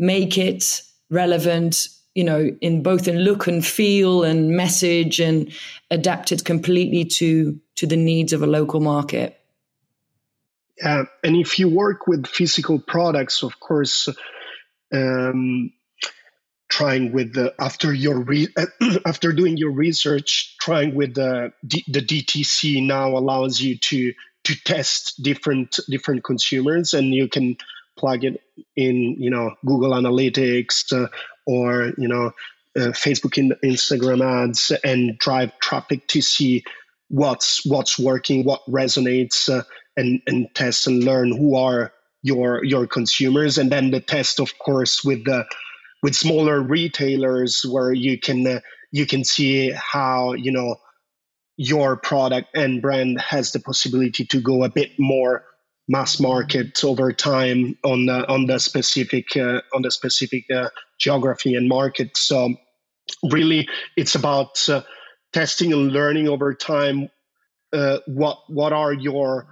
make 0.00 0.38
it 0.38 0.82
relevant 1.10 1.88
you 2.14 2.24
know 2.24 2.50
in 2.60 2.82
both 2.82 3.06
in 3.06 3.18
look 3.18 3.46
and 3.46 3.64
feel 3.64 4.24
and 4.24 4.50
message 4.50 5.20
and 5.20 5.52
adapt 5.90 6.32
it 6.32 6.44
completely 6.44 7.04
to 7.04 7.60
to 7.76 7.86
the 7.86 7.96
needs 7.96 8.32
of 8.32 8.42
a 8.42 8.46
local 8.46 8.80
market. 8.80 9.38
Yeah 10.78 11.04
and 11.22 11.36
if 11.36 11.58
you 11.58 11.68
work 11.68 12.06
with 12.06 12.26
physical 12.26 12.80
products 12.80 13.42
of 13.42 13.60
course 13.60 14.08
um, 14.92 15.72
trying 16.68 17.12
with 17.12 17.34
the 17.34 17.54
after 17.60 17.92
your 17.92 18.20
re, 18.20 18.48
after 19.06 19.32
doing 19.32 19.56
your 19.56 19.70
research 19.70 20.56
trying 20.60 20.94
with 20.94 21.14
the 21.14 21.52
the 21.62 22.00
DTC 22.00 22.84
now 22.86 23.18
allows 23.18 23.60
you 23.60 23.76
to 23.76 24.14
to 24.44 24.54
test 24.64 25.22
different 25.22 25.78
different 25.88 26.24
consumers 26.24 26.94
and 26.94 27.12
you 27.12 27.28
can 27.28 27.56
plug 28.00 28.24
it 28.24 28.40
in, 28.76 29.16
you 29.18 29.30
know, 29.30 29.54
Google 29.66 29.90
Analytics 29.90 30.92
uh, 30.92 31.08
or 31.46 31.92
you 31.98 32.08
know, 32.08 32.32
uh, 32.76 32.92
Facebook 32.92 33.36
and 33.36 33.54
Instagram 33.62 34.24
ads, 34.24 34.72
and 34.82 35.18
drive 35.18 35.52
traffic 35.60 36.06
to 36.08 36.22
see 36.22 36.64
what's 37.08 37.64
what's 37.66 37.98
working, 37.98 38.44
what 38.44 38.62
resonates, 38.66 39.48
uh, 39.48 39.62
and 39.96 40.22
and 40.26 40.48
test 40.54 40.86
and 40.86 41.04
learn 41.04 41.36
who 41.36 41.56
are 41.56 41.92
your 42.22 42.64
your 42.64 42.86
consumers, 42.86 43.58
and 43.58 43.70
then 43.70 43.90
the 43.90 44.00
test, 44.00 44.40
of 44.40 44.58
course, 44.58 45.04
with 45.04 45.24
the 45.24 45.44
with 46.02 46.16
smaller 46.16 46.62
retailers 46.62 47.62
where 47.68 47.92
you 47.92 48.18
can 48.18 48.46
uh, 48.46 48.60
you 48.92 49.06
can 49.06 49.24
see 49.24 49.72
how 49.72 50.32
you 50.32 50.50
know 50.50 50.76
your 51.56 51.96
product 51.96 52.48
and 52.54 52.80
brand 52.80 53.20
has 53.20 53.52
the 53.52 53.60
possibility 53.60 54.24
to 54.24 54.40
go 54.40 54.64
a 54.64 54.70
bit 54.70 54.92
more 54.98 55.44
mass 55.90 56.20
market 56.20 56.84
over 56.84 57.12
time 57.12 57.76
on 57.82 58.06
the, 58.06 58.26
on 58.28 58.46
the 58.46 58.60
specific 58.60 59.36
uh, 59.36 59.60
on 59.74 59.82
the 59.82 59.90
specific 59.90 60.44
uh, 60.54 60.68
geography 61.00 61.56
and 61.56 61.68
market. 61.68 62.16
So 62.16 62.54
really, 63.28 63.68
it's 63.96 64.14
about 64.14 64.68
uh, 64.68 64.82
testing 65.32 65.72
and 65.72 65.92
learning 65.92 66.28
over 66.28 66.54
time. 66.54 67.10
Uh, 67.72 67.98
what 68.06 68.38
what 68.48 68.72
are 68.72 68.92
your 68.92 69.48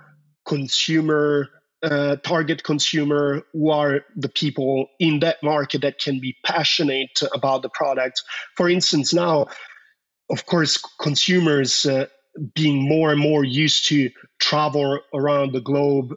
consumer 0.47 1.49
uh, 1.83 2.17
target 2.23 2.63
consumer? 2.63 3.43
Who 3.53 3.71
are 3.71 4.03
the 4.15 4.29
people 4.29 4.87
in 5.01 5.19
that 5.21 5.43
market 5.43 5.81
that 5.83 5.99
can 5.99 6.21
be 6.21 6.37
passionate 6.47 7.21
about 7.35 7.63
the 7.63 7.69
product? 7.69 8.23
For 8.57 8.71
instance, 8.71 9.13
now, 9.13 9.49
of 10.31 10.47
course, 10.47 10.81
consumers 11.01 11.85
uh, 11.85 12.07
being 12.55 12.89
more 12.89 13.11
and 13.11 13.21
more 13.21 13.43
used 13.43 13.89
to 13.89 14.11
travel 14.39 15.01
around 15.13 15.53
the 15.53 15.61
globe 15.61 16.15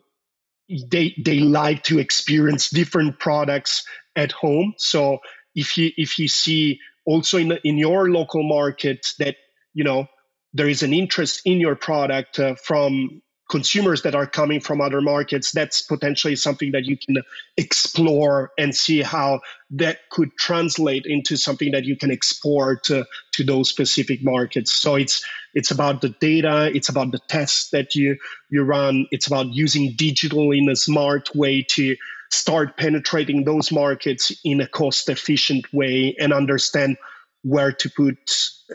they 0.89 1.15
they 1.23 1.39
like 1.39 1.83
to 1.83 1.99
experience 1.99 2.69
different 2.69 3.19
products 3.19 3.83
at 4.15 4.31
home. 4.31 4.73
So 4.77 5.19
if 5.55 5.77
you 5.77 5.91
if 5.97 6.19
you 6.19 6.27
see 6.27 6.79
also 7.05 7.37
in 7.37 7.57
in 7.63 7.77
your 7.77 8.09
local 8.09 8.43
market 8.43 9.07
that 9.19 9.35
you 9.73 9.83
know 9.83 10.07
there 10.53 10.67
is 10.67 10.83
an 10.83 10.93
interest 10.93 11.41
in 11.45 11.59
your 11.59 11.75
product 11.75 12.39
uh, 12.39 12.55
from 12.55 13.21
consumers 13.51 14.01
that 14.03 14.15
are 14.15 14.25
coming 14.25 14.61
from 14.61 14.79
other 14.79 15.01
markets, 15.01 15.51
that's 15.51 15.81
potentially 15.81 16.37
something 16.37 16.71
that 16.71 16.85
you 16.85 16.97
can 16.97 17.17
explore 17.57 18.51
and 18.57 18.73
see 18.73 19.01
how 19.01 19.41
that 19.69 20.09
could 20.09 20.31
translate 20.37 21.05
into 21.05 21.35
something 21.35 21.71
that 21.71 21.83
you 21.83 21.97
can 21.97 22.11
export 22.11 22.83
to, 22.85 23.05
those 23.45 23.69
specific 23.69 24.23
markets. 24.23 24.71
So 24.71 24.95
it's 24.95 25.25
it's 25.55 25.71
about 25.71 26.01
the 26.01 26.09
data, 26.09 26.69
it's 26.75 26.89
about 26.89 27.11
the 27.11 27.19
tests 27.27 27.71
that 27.71 27.95
you 27.95 28.15
you 28.51 28.61
run, 28.61 29.07
it's 29.09 29.25
about 29.25 29.47
using 29.47 29.95
digital 29.95 30.51
in 30.51 30.69
a 30.69 30.75
smart 30.75 31.35
way 31.35 31.63
to 31.69 31.95
start 32.29 32.77
penetrating 32.77 33.43
those 33.43 33.71
markets 33.71 34.31
in 34.43 34.61
a 34.61 34.67
cost 34.67 35.09
efficient 35.09 35.65
way 35.73 36.15
and 36.19 36.31
understand 36.31 36.97
where 37.43 37.71
to 37.71 37.89
put 37.89 38.17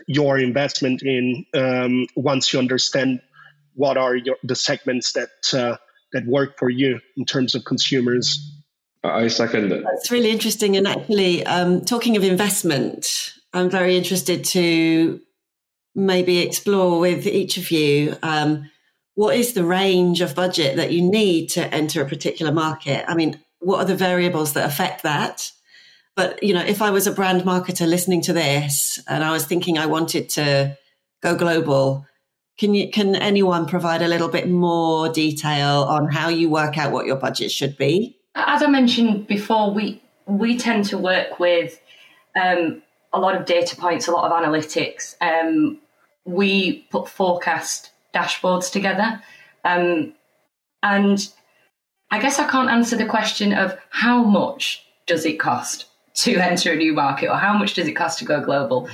your 0.07 0.37
investment 0.37 1.01
in 1.01 1.45
um, 1.53 2.07
once 2.17 2.51
you 2.51 2.59
understand 2.59 3.21
what 3.77 3.97
are 3.97 4.15
your, 4.15 4.35
the 4.43 4.55
segments 4.55 5.13
that 5.13 5.53
uh, 5.53 5.77
that 6.11 6.25
work 6.25 6.57
for 6.57 6.69
you 6.69 6.99
in 7.15 7.25
terms 7.25 7.55
of 7.55 7.63
consumers? 7.63 8.53
I 9.03 9.27
second 9.27 9.69
that. 9.69 9.83
That's 9.83 10.11
really 10.11 10.31
interesting. 10.31 10.75
And 10.75 10.87
actually, 10.87 11.45
um, 11.45 11.85
talking 11.85 12.17
of 12.17 12.23
investment, 12.23 13.33
I'm 13.53 13.69
very 13.69 13.95
interested 13.95 14.43
to 14.45 15.21
maybe 15.95 16.39
explore 16.39 16.99
with 16.99 17.25
each 17.25 17.57
of 17.57 17.71
you 17.71 18.15
um, 18.21 18.69
what 19.15 19.35
is 19.35 19.53
the 19.53 19.63
range 19.63 20.21
of 20.21 20.35
budget 20.35 20.75
that 20.75 20.91
you 20.91 21.01
need 21.01 21.47
to 21.47 21.73
enter 21.73 22.01
a 22.01 22.07
particular 22.07 22.51
market? 22.51 23.03
I 23.07 23.15
mean, 23.15 23.39
what 23.59 23.79
are 23.79 23.85
the 23.85 23.95
variables 23.95 24.53
that 24.53 24.67
affect 24.67 25.01
that? 25.03 25.51
But 26.15 26.43
you 26.43 26.53
know, 26.53 26.63
if 26.63 26.83
I 26.83 26.91
was 26.91 27.07
a 27.07 27.11
brand 27.11 27.41
marketer 27.41 27.87
listening 27.87 28.21
to 28.23 28.33
this 28.33 28.99
and 29.07 29.23
I 29.23 29.31
was 29.31 29.45
thinking 29.45 29.77
I 29.77 29.87
wanted 29.87 30.29
to 30.29 30.77
go 31.23 31.35
global, 31.35 32.05
can 32.57 32.73
you 32.73 32.89
can 32.89 33.15
anyone 33.15 33.65
provide 33.65 34.01
a 34.01 34.07
little 34.07 34.29
bit 34.29 34.49
more 34.49 35.09
detail 35.09 35.83
on 35.83 36.07
how 36.07 36.29
you 36.29 36.49
work 36.49 36.77
out 36.77 36.91
what 36.91 37.05
your 37.05 37.15
budget 37.15 37.51
should 37.51 37.77
be? 37.77 38.17
As 38.35 38.61
I 38.63 38.67
mentioned 38.67 39.27
before, 39.27 39.73
we 39.73 40.01
we 40.25 40.57
tend 40.57 40.85
to 40.85 40.97
work 40.97 41.39
with 41.39 41.79
um, 42.35 42.81
a 43.13 43.19
lot 43.19 43.35
of 43.35 43.45
data 43.45 43.75
points, 43.75 44.07
a 44.07 44.11
lot 44.11 44.29
of 44.29 44.43
analytics. 44.43 45.15
Um, 45.21 45.79
we 46.25 46.85
put 46.91 47.07
forecast 47.07 47.91
dashboards 48.13 48.71
together. 48.71 49.21
Um, 49.63 50.13
and 50.83 51.27
I 52.11 52.19
guess 52.19 52.39
I 52.39 52.49
can't 52.49 52.69
answer 52.69 52.95
the 52.95 53.05
question 53.05 53.53
of 53.53 53.77
how 53.89 54.23
much 54.23 54.83
does 55.05 55.25
it 55.25 55.39
cost 55.39 55.85
to 56.15 56.35
enter 56.35 56.73
a 56.73 56.75
new 56.75 56.93
market 56.93 57.29
or 57.29 57.35
how 57.35 57.57
much 57.57 57.73
does 57.73 57.87
it 57.87 57.93
cost 57.93 58.19
to 58.19 58.25
go 58.25 58.43
global. 58.43 58.89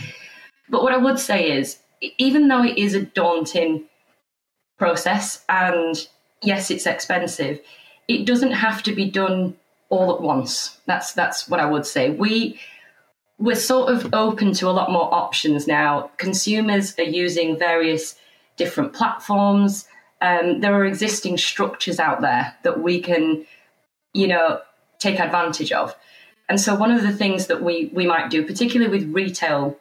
But 0.70 0.84
what 0.84 0.94
I 0.94 0.98
would 0.98 1.20
say 1.20 1.52
is, 1.52 1.80
even 2.18 2.48
though 2.48 2.64
it 2.64 2.78
is 2.78 2.96
a 2.96 3.02
daunting 3.02 3.86
process 4.78 5.44
and 5.50 6.08
yes, 6.42 6.72
it's 6.72 6.86
expensive, 6.86 7.60
it 8.08 8.26
doesn't 8.26 8.52
have 8.52 8.84
to 8.84 8.94
be 8.94 9.10
done 9.10 9.56
all 9.90 10.14
at 10.14 10.22
once. 10.22 10.80
That's 10.86 11.14
that's 11.14 11.48
what 11.48 11.60
I 11.60 11.66
would 11.66 11.86
say. 11.86 12.10
We 12.10 12.60
we're 13.40 13.56
sort 13.56 13.90
of 13.92 14.14
open 14.14 14.54
to 14.54 14.70
a 14.70 14.72
lot 14.72 14.92
more 14.92 15.14
options 15.14 15.68
now. 15.68 16.12
Consumers 16.18 16.98
are 16.98 17.04
using 17.04 17.58
various 17.58 18.16
different 18.58 18.94
platforms. 18.94 19.88
Um, 20.22 20.62
there 20.62 20.74
are 20.76 20.86
existing 20.86 21.38
structures 21.38 22.00
out 22.00 22.22
there 22.22 22.56
that 22.64 22.82
we 22.82 23.02
can, 23.02 23.46
you 24.14 24.28
know, 24.28 24.62
take 25.00 25.20
advantage 25.20 25.72
of. 25.72 25.96
And 26.48 26.60
so 26.60 26.76
one 26.76 26.92
of 26.92 27.02
the 27.02 27.12
things 27.12 27.48
that 27.48 27.62
we 27.64 27.90
we 27.94 28.06
might 28.06 28.30
do, 28.30 28.46
particularly 28.46 28.92
with 28.92 29.14
retail 29.14 29.78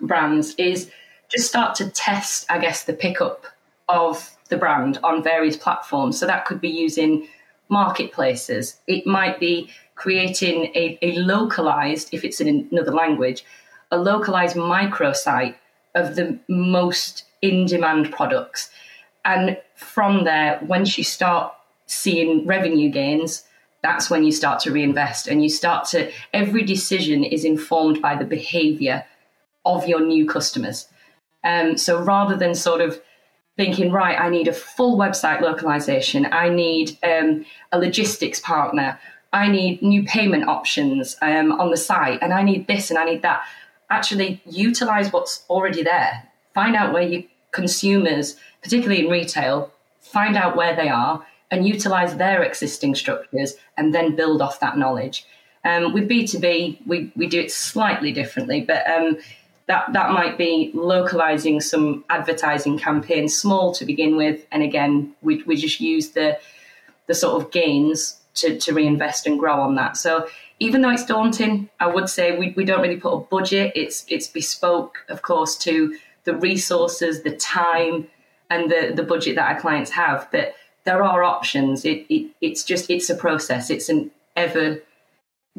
brands, 0.00 0.54
is 0.56 0.90
just 1.28 1.48
start 1.48 1.74
to 1.76 1.90
test, 1.90 2.46
I 2.50 2.58
guess, 2.58 2.84
the 2.84 2.92
pickup 2.92 3.46
of 3.88 4.36
the 4.48 4.56
brand 4.56 4.98
on 5.02 5.22
various 5.22 5.56
platforms. 5.56 6.18
So 6.18 6.26
that 6.26 6.44
could 6.44 6.60
be 6.60 6.68
using 6.68 7.28
marketplaces. 7.68 8.80
It 8.86 9.06
might 9.06 9.40
be 9.40 9.70
creating 9.96 10.66
a, 10.74 10.98
a 11.02 11.16
localized, 11.16 12.10
if 12.12 12.24
it's 12.24 12.40
in 12.40 12.68
another 12.70 12.92
language, 12.92 13.44
a 13.90 13.98
localized 13.98 14.56
microsite 14.56 15.54
of 15.94 16.14
the 16.14 16.38
most 16.48 17.24
in 17.42 17.66
demand 17.66 18.12
products. 18.12 18.70
And 19.24 19.58
from 19.74 20.24
there, 20.24 20.60
once 20.62 20.96
you 20.96 21.04
start 21.04 21.52
seeing 21.86 22.46
revenue 22.46 22.90
gains, 22.90 23.44
that's 23.82 24.10
when 24.10 24.24
you 24.24 24.32
start 24.32 24.60
to 24.60 24.72
reinvest 24.72 25.28
and 25.28 25.42
you 25.42 25.48
start 25.48 25.86
to, 25.88 26.10
every 26.32 26.62
decision 26.62 27.24
is 27.24 27.44
informed 27.44 28.02
by 28.02 28.16
the 28.16 28.24
behavior 28.24 29.04
of 29.64 29.86
your 29.86 30.00
new 30.00 30.26
customers. 30.26 30.88
Um, 31.46 31.78
so 31.78 32.02
rather 32.02 32.36
than 32.36 32.54
sort 32.54 32.80
of 32.80 33.00
thinking, 33.56 33.92
right, 33.92 34.18
I 34.20 34.28
need 34.28 34.48
a 34.48 34.52
full 34.52 34.98
website 34.98 35.40
localization, 35.40 36.26
I 36.26 36.48
need 36.48 36.98
um, 37.02 37.46
a 37.72 37.78
logistics 37.78 38.40
partner, 38.40 38.98
I 39.32 39.48
need 39.48 39.80
new 39.80 40.02
payment 40.04 40.48
options 40.48 41.16
um, 41.22 41.52
on 41.52 41.70
the 41.70 41.76
site, 41.76 42.18
and 42.20 42.34
I 42.34 42.42
need 42.42 42.66
this 42.66 42.90
and 42.90 42.98
I 42.98 43.04
need 43.04 43.22
that. 43.22 43.44
Actually, 43.90 44.42
utilize 44.44 45.12
what's 45.12 45.44
already 45.48 45.82
there. 45.82 46.28
Find 46.52 46.74
out 46.74 46.92
where 46.92 47.02
your 47.02 47.22
consumers, 47.52 48.36
particularly 48.62 49.04
in 49.04 49.10
retail, 49.10 49.72
find 50.00 50.36
out 50.36 50.56
where 50.56 50.74
they 50.74 50.88
are 50.88 51.24
and 51.50 51.66
utilize 51.66 52.16
their 52.16 52.42
existing 52.42 52.94
structures 52.94 53.54
and 53.76 53.94
then 53.94 54.16
build 54.16 54.42
off 54.42 54.58
that 54.60 54.76
knowledge. 54.76 55.24
Um, 55.64 55.92
with 55.92 56.08
B2B, 56.08 56.86
we, 56.86 57.12
we 57.16 57.26
do 57.26 57.40
it 57.40 57.50
slightly 57.52 58.12
differently, 58.12 58.60
but 58.60 58.88
um, 58.88 59.18
that, 59.66 59.92
that 59.92 60.10
might 60.10 60.38
be 60.38 60.70
localizing 60.74 61.60
some 61.60 62.04
advertising 62.08 62.78
campaigns 62.78 63.36
small 63.36 63.74
to 63.74 63.84
begin 63.84 64.16
with. 64.16 64.46
And 64.52 64.62
again, 64.62 65.14
we, 65.22 65.42
we 65.42 65.56
just 65.56 65.80
use 65.80 66.10
the, 66.10 66.38
the 67.06 67.14
sort 67.14 67.42
of 67.42 67.50
gains 67.50 68.20
to, 68.34 68.58
to 68.58 68.72
reinvest 68.72 69.26
and 69.26 69.38
grow 69.38 69.60
on 69.60 69.74
that. 69.74 69.96
So 69.96 70.28
even 70.60 70.82
though 70.82 70.90
it's 70.90 71.04
daunting, 71.04 71.68
I 71.80 71.86
would 71.86 72.08
say 72.08 72.38
we, 72.38 72.52
we 72.56 72.64
don't 72.64 72.80
really 72.80 72.96
put 72.96 73.12
a 73.12 73.20
budget. 73.20 73.72
It's 73.74 74.04
it's 74.08 74.26
bespoke, 74.26 75.04
of 75.08 75.22
course, 75.22 75.56
to 75.58 75.96
the 76.24 76.34
resources, 76.36 77.22
the 77.22 77.36
time, 77.36 78.08
and 78.48 78.70
the, 78.70 78.92
the 78.94 79.02
budget 79.02 79.36
that 79.36 79.50
our 79.50 79.60
clients 79.60 79.90
have. 79.90 80.28
But 80.32 80.54
there 80.84 81.02
are 81.02 81.22
options. 81.22 81.84
It, 81.84 82.06
it 82.08 82.30
it's 82.40 82.64
just 82.64 82.90
it's 82.90 83.10
a 83.10 83.14
process. 83.14 83.70
It's 83.70 83.88
an 83.88 84.10
ever 84.34 84.80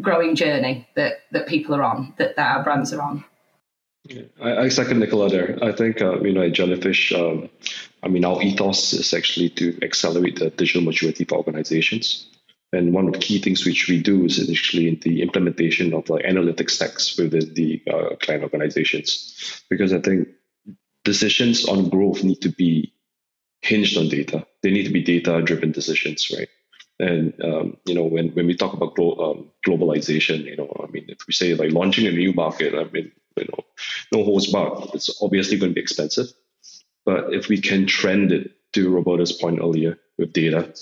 growing 0.02 0.36
journey 0.36 0.88
that 0.96 1.22
that 1.32 1.48
people 1.48 1.76
are 1.76 1.84
on, 1.84 2.14
that, 2.18 2.36
that 2.36 2.58
our 2.58 2.64
brands 2.64 2.92
are 2.94 3.02
on. 3.02 3.24
I, 4.42 4.66
I 4.66 4.70
second 4.70 5.00
Nicola 5.00 5.30
there. 5.30 5.58
I 5.62 5.72
think 5.72 6.02
uh, 6.02 6.20
you 6.22 6.34
know 6.34 6.42
at 6.42 6.54
Jellyfish, 6.54 7.14
um, 7.14 7.50
I 8.04 8.08
mean 8.08 8.26
our 8.26 8.42
ethos 8.42 8.94
is 8.94 9.14
actually 9.14 9.50
to 9.52 9.78
accelerate 9.82 10.40
the 10.40 10.50
digital 10.50 10.82
maturity 10.82 11.24
for 11.24 11.38
organizations. 11.38 12.28
And 12.74 12.94
one 12.94 13.08
of 13.08 13.14
the 13.14 13.20
key 13.20 13.40
things 13.40 13.66
which 13.66 13.88
we 13.88 14.02
do 14.02 14.26
is 14.26 14.50
actually 14.50 14.90
in 14.90 15.00
the 15.02 15.22
implementation 15.22 15.94
of 15.94 16.10
like 16.10 16.26
analytics 16.26 16.72
stacks 16.72 17.18
within 17.18 17.54
the 17.54 17.82
uh, 17.90 18.16
client 18.18 18.44
organizations, 18.44 19.64
because 19.70 19.94
I 19.94 20.00
think 20.00 20.28
decisions 21.06 21.66
on 21.66 21.90
growth 21.90 22.24
need 22.24 22.42
to 22.42 22.50
be 22.50 22.94
hinged 23.62 23.98
on 23.98 24.10
data. 24.10 24.46
They 24.62 24.72
need 24.72 24.84
to 24.84 24.92
be 24.92 25.02
data-driven 25.02 25.72
decisions, 25.72 26.30
right? 26.38 26.50
And 27.00 27.34
um, 27.44 27.78
you 27.86 27.94
know, 27.94 28.04
when 28.04 28.30
when 28.30 28.48
we 28.48 28.56
talk 28.56 28.74
about 28.74 28.96
glo- 28.96 29.18
um, 29.18 29.52
globalization, 29.66 30.44
you 30.46 30.58
know, 30.58 30.72
I 30.84 30.92
mean, 30.92 31.06
if 31.08 31.20
we 31.28 31.34
say 31.34 31.54
like 31.54 31.72
launching 31.72 32.08
a 32.08 32.12
new 32.12 32.34
market, 32.34 32.74
I 32.74 32.86
mean, 32.92 33.12
you 33.38 33.48
know, 33.52 33.64
no 34.12 34.24
holds 34.24 34.52
barred. 34.52 34.90
It's 34.94 35.22
obviously 35.22 35.58
going 35.58 35.72
to 35.72 35.76
be 35.76 35.82
expensive, 35.82 36.28
but 37.06 37.34
if 37.34 37.48
we 37.48 37.62
can 37.62 37.86
trend 37.88 38.32
it 38.32 38.52
to 38.74 38.90
Roberto's 38.90 39.32
point 39.32 39.60
earlier 39.62 39.98
with 40.18 40.34
data, 40.34 40.74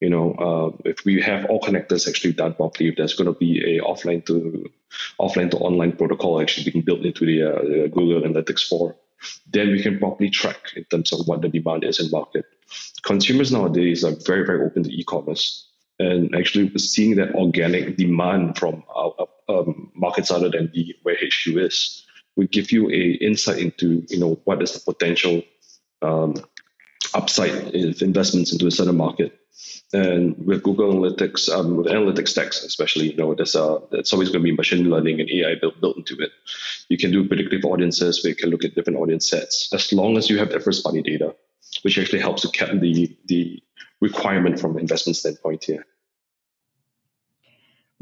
you 0.00 0.10
know, 0.10 0.32
uh, 0.34 0.76
if 0.84 1.04
we 1.04 1.20
have 1.22 1.44
all 1.46 1.60
connectors 1.60 2.08
actually 2.08 2.32
done 2.32 2.54
properly, 2.54 2.88
if 2.88 2.96
there's 2.96 3.14
going 3.14 3.32
to 3.32 3.38
be 3.38 3.78
a 3.78 3.82
offline 3.82 4.24
to 4.26 4.68
offline 5.20 5.50
to 5.52 5.58
online 5.58 5.92
protocol 5.92 6.40
actually 6.40 6.70
being 6.70 6.84
built 6.84 7.04
into 7.04 7.24
the, 7.24 7.42
uh, 7.42 7.86
Google 7.88 8.22
Analytics 8.22 8.68
4, 8.68 8.96
then 9.52 9.70
we 9.70 9.82
can 9.82 9.98
properly 9.98 10.28
track 10.28 10.72
in 10.76 10.84
terms 10.84 11.12
of 11.12 11.26
what 11.28 11.40
the 11.40 11.48
demand 11.48 11.84
is 11.84 12.00
in 12.00 12.10
market. 12.10 12.44
Consumers 13.02 13.52
nowadays 13.52 14.04
are 14.04 14.16
very, 14.26 14.44
very 14.44 14.66
open 14.66 14.82
to 14.82 14.90
e-commerce. 14.90 15.71
And 15.98 16.34
actually 16.34 16.76
seeing 16.78 17.16
that 17.16 17.34
organic 17.34 17.96
demand 17.96 18.58
from 18.58 18.82
our, 18.94 19.14
um, 19.48 19.92
markets 19.94 20.30
other 20.30 20.48
than 20.48 20.70
the 20.72 20.94
where 21.02 21.16
HQ 21.16 21.56
is 21.56 22.06
will 22.36 22.46
give 22.46 22.72
you 22.72 22.90
a 22.90 23.12
insight 23.24 23.58
into, 23.58 24.04
you 24.08 24.18
know, 24.18 24.40
what 24.44 24.62
is 24.62 24.72
the 24.72 24.80
potential 24.80 25.42
um, 26.00 26.34
upside 27.14 27.74
if 27.74 28.02
investments 28.02 28.52
into 28.52 28.66
a 28.66 28.70
certain 28.70 28.96
market. 28.96 29.38
And 29.92 30.34
with 30.46 30.62
Google 30.62 30.94
Analytics, 30.94 31.50
um, 31.50 31.76
with 31.76 31.86
analytics 31.86 32.28
stacks 32.28 32.64
especially, 32.64 33.10
you 33.10 33.16
know, 33.16 33.34
there's 33.34 33.54
a, 33.54 33.80
there's 33.90 34.12
always 34.12 34.30
going 34.30 34.42
to 34.42 34.50
be 34.50 34.56
machine 34.56 34.88
learning 34.88 35.20
and 35.20 35.30
AI 35.30 35.56
built, 35.60 35.80
built 35.80 35.98
into 35.98 36.16
it. 36.18 36.30
You 36.88 36.96
can 36.96 37.12
do 37.12 37.28
predictive 37.28 37.64
audiences 37.64 38.24
where 38.24 38.30
you 38.30 38.36
can 38.36 38.48
look 38.48 38.64
at 38.64 38.74
different 38.74 38.98
audience 38.98 39.28
sets 39.28 39.72
as 39.74 39.92
long 39.92 40.16
as 40.16 40.30
you 40.30 40.38
have 40.38 40.50
that 40.50 40.62
first 40.62 40.82
party 40.82 41.02
data, 41.02 41.36
which 41.82 41.98
actually 41.98 42.20
helps 42.20 42.42
to 42.42 42.48
cap 42.48 42.70
the, 42.80 43.14
the 43.26 43.62
requirement 44.00 44.58
from 44.58 44.78
investment 44.78 45.16
standpoint 45.16 45.64
here. 45.64 45.86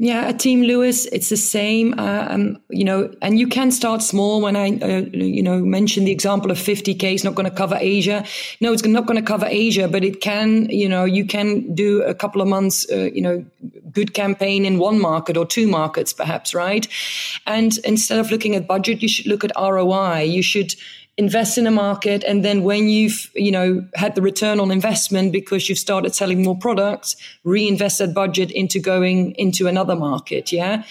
Yeah, 0.03 0.29
at 0.29 0.39
Team 0.39 0.63
Lewis, 0.63 1.05
it's 1.11 1.29
the 1.29 1.37
same. 1.37 1.93
Uh, 1.95 2.25
um, 2.27 2.59
you 2.71 2.83
know, 2.83 3.13
and 3.21 3.37
you 3.37 3.45
can 3.45 3.69
start 3.69 4.01
small. 4.01 4.41
When 4.41 4.55
I, 4.55 4.71
uh, 4.79 5.05
you 5.13 5.43
know, 5.43 5.59
mentioned 5.59 6.07
the 6.07 6.11
example 6.11 6.49
of 6.49 6.57
50k, 6.57 7.03
it's 7.13 7.23
not 7.23 7.35
going 7.35 7.47
to 7.47 7.55
cover 7.55 7.77
Asia. 7.79 8.25
No, 8.61 8.73
it's 8.73 8.83
not 8.83 9.05
going 9.05 9.19
to 9.19 9.25
cover 9.25 9.45
Asia, 9.45 9.87
but 9.87 10.03
it 10.03 10.19
can. 10.19 10.67
You 10.71 10.89
know, 10.89 11.05
you 11.05 11.23
can 11.23 11.75
do 11.75 12.01
a 12.01 12.15
couple 12.15 12.41
of 12.41 12.47
months. 12.47 12.89
Uh, 12.91 13.11
you 13.13 13.21
know, 13.21 13.45
good 13.91 14.15
campaign 14.15 14.65
in 14.65 14.79
one 14.79 14.99
market 14.99 15.37
or 15.37 15.45
two 15.45 15.67
markets, 15.67 16.13
perhaps, 16.13 16.55
right? 16.55 16.87
And 17.45 17.77
instead 17.83 18.17
of 18.17 18.31
looking 18.31 18.55
at 18.55 18.65
budget, 18.65 19.03
you 19.03 19.07
should 19.07 19.27
look 19.27 19.43
at 19.43 19.51
ROI. 19.55 20.21
You 20.21 20.41
should 20.41 20.73
invest 21.21 21.57
in 21.59 21.67
a 21.67 21.71
market 21.71 22.23
and 22.23 22.43
then 22.43 22.63
when 22.63 22.89
you've 22.89 23.29
you 23.35 23.51
know 23.51 23.85
had 23.93 24.15
the 24.15 24.21
return 24.23 24.59
on 24.59 24.71
investment 24.71 25.31
because 25.31 25.69
you've 25.69 25.77
started 25.77 26.15
selling 26.15 26.41
more 26.41 26.57
products 26.57 27.15
reinvest 27.43 27.99
that 27.99 28.11
budget 28.13 28.49
into 28.49 28.79
going 28.79 29.35
into 29.35 29.67
another 29.67 29.95
market 29.95 30.51
yeah 30.51 30.83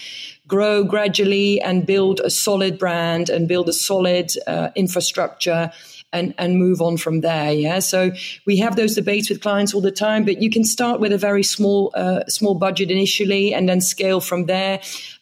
grow 0.47 0.85
gradually 0.85 1.61
and 1.61 1.85
build 1.85 2.21
a 2.21 2.29
solid 2.29 2.79
brand 2.79 3.29
and 3.29 3.47
build 3.47 3.67
a 3.67 3.73
solid 3.73 4.31
uh, 4.47 4.69
infrastructure 4.75 5.71
and 6.13 6.33
and 6.37 6.57
move 6.57 6.81
on 6.81 6.97
from 6.97 7.21
there. 7.21 7.51
Yeah. 7.53 7.79
So 7.79 8.11
we 8.45 8.57
have 8.57 8.75
those 8.75 8.95
debates 8.95 9.29
with 9.29 9.41
clients 9.41 9.73
all 9.73 9.81
the 9.81 9.91
time, 9.91 10.25
but 10.25 10.41
you 10.41 10.49
can 10.49 10.63
start 10.63 10.99
with 10.99 11.13
a 11.13 11.17
very 11.17 11.43
small 11.43 11.91
uh, 11.95 12.25
small 12.27 12.55
budget 12.55 12.91
initially 12.91 13.53
and 13.53 13.67
then 13.69 13.81
scale 13.81 14.19
from 14.19 14.45
there. 14.45 14.81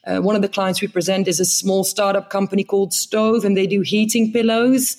Uh, 0.10 0.20
one 0.22 0.36
of 0.36 0.42
the 0.42 0.50
clients 0.50 0.82
we 0.82 0.88
present 0.88 1.28
is 1.28 1.40
a 1.40 1.46
small 1.46 1.84
startup 1.84 2.32
company 2.32 2.64
called 2.64 2.92
Stoov, 2.92 3.44
and 3.46 3.56
they 3.56 3.68
do 3.68 3.82
heating 3.82 4.34
pillows. 4.34 4.98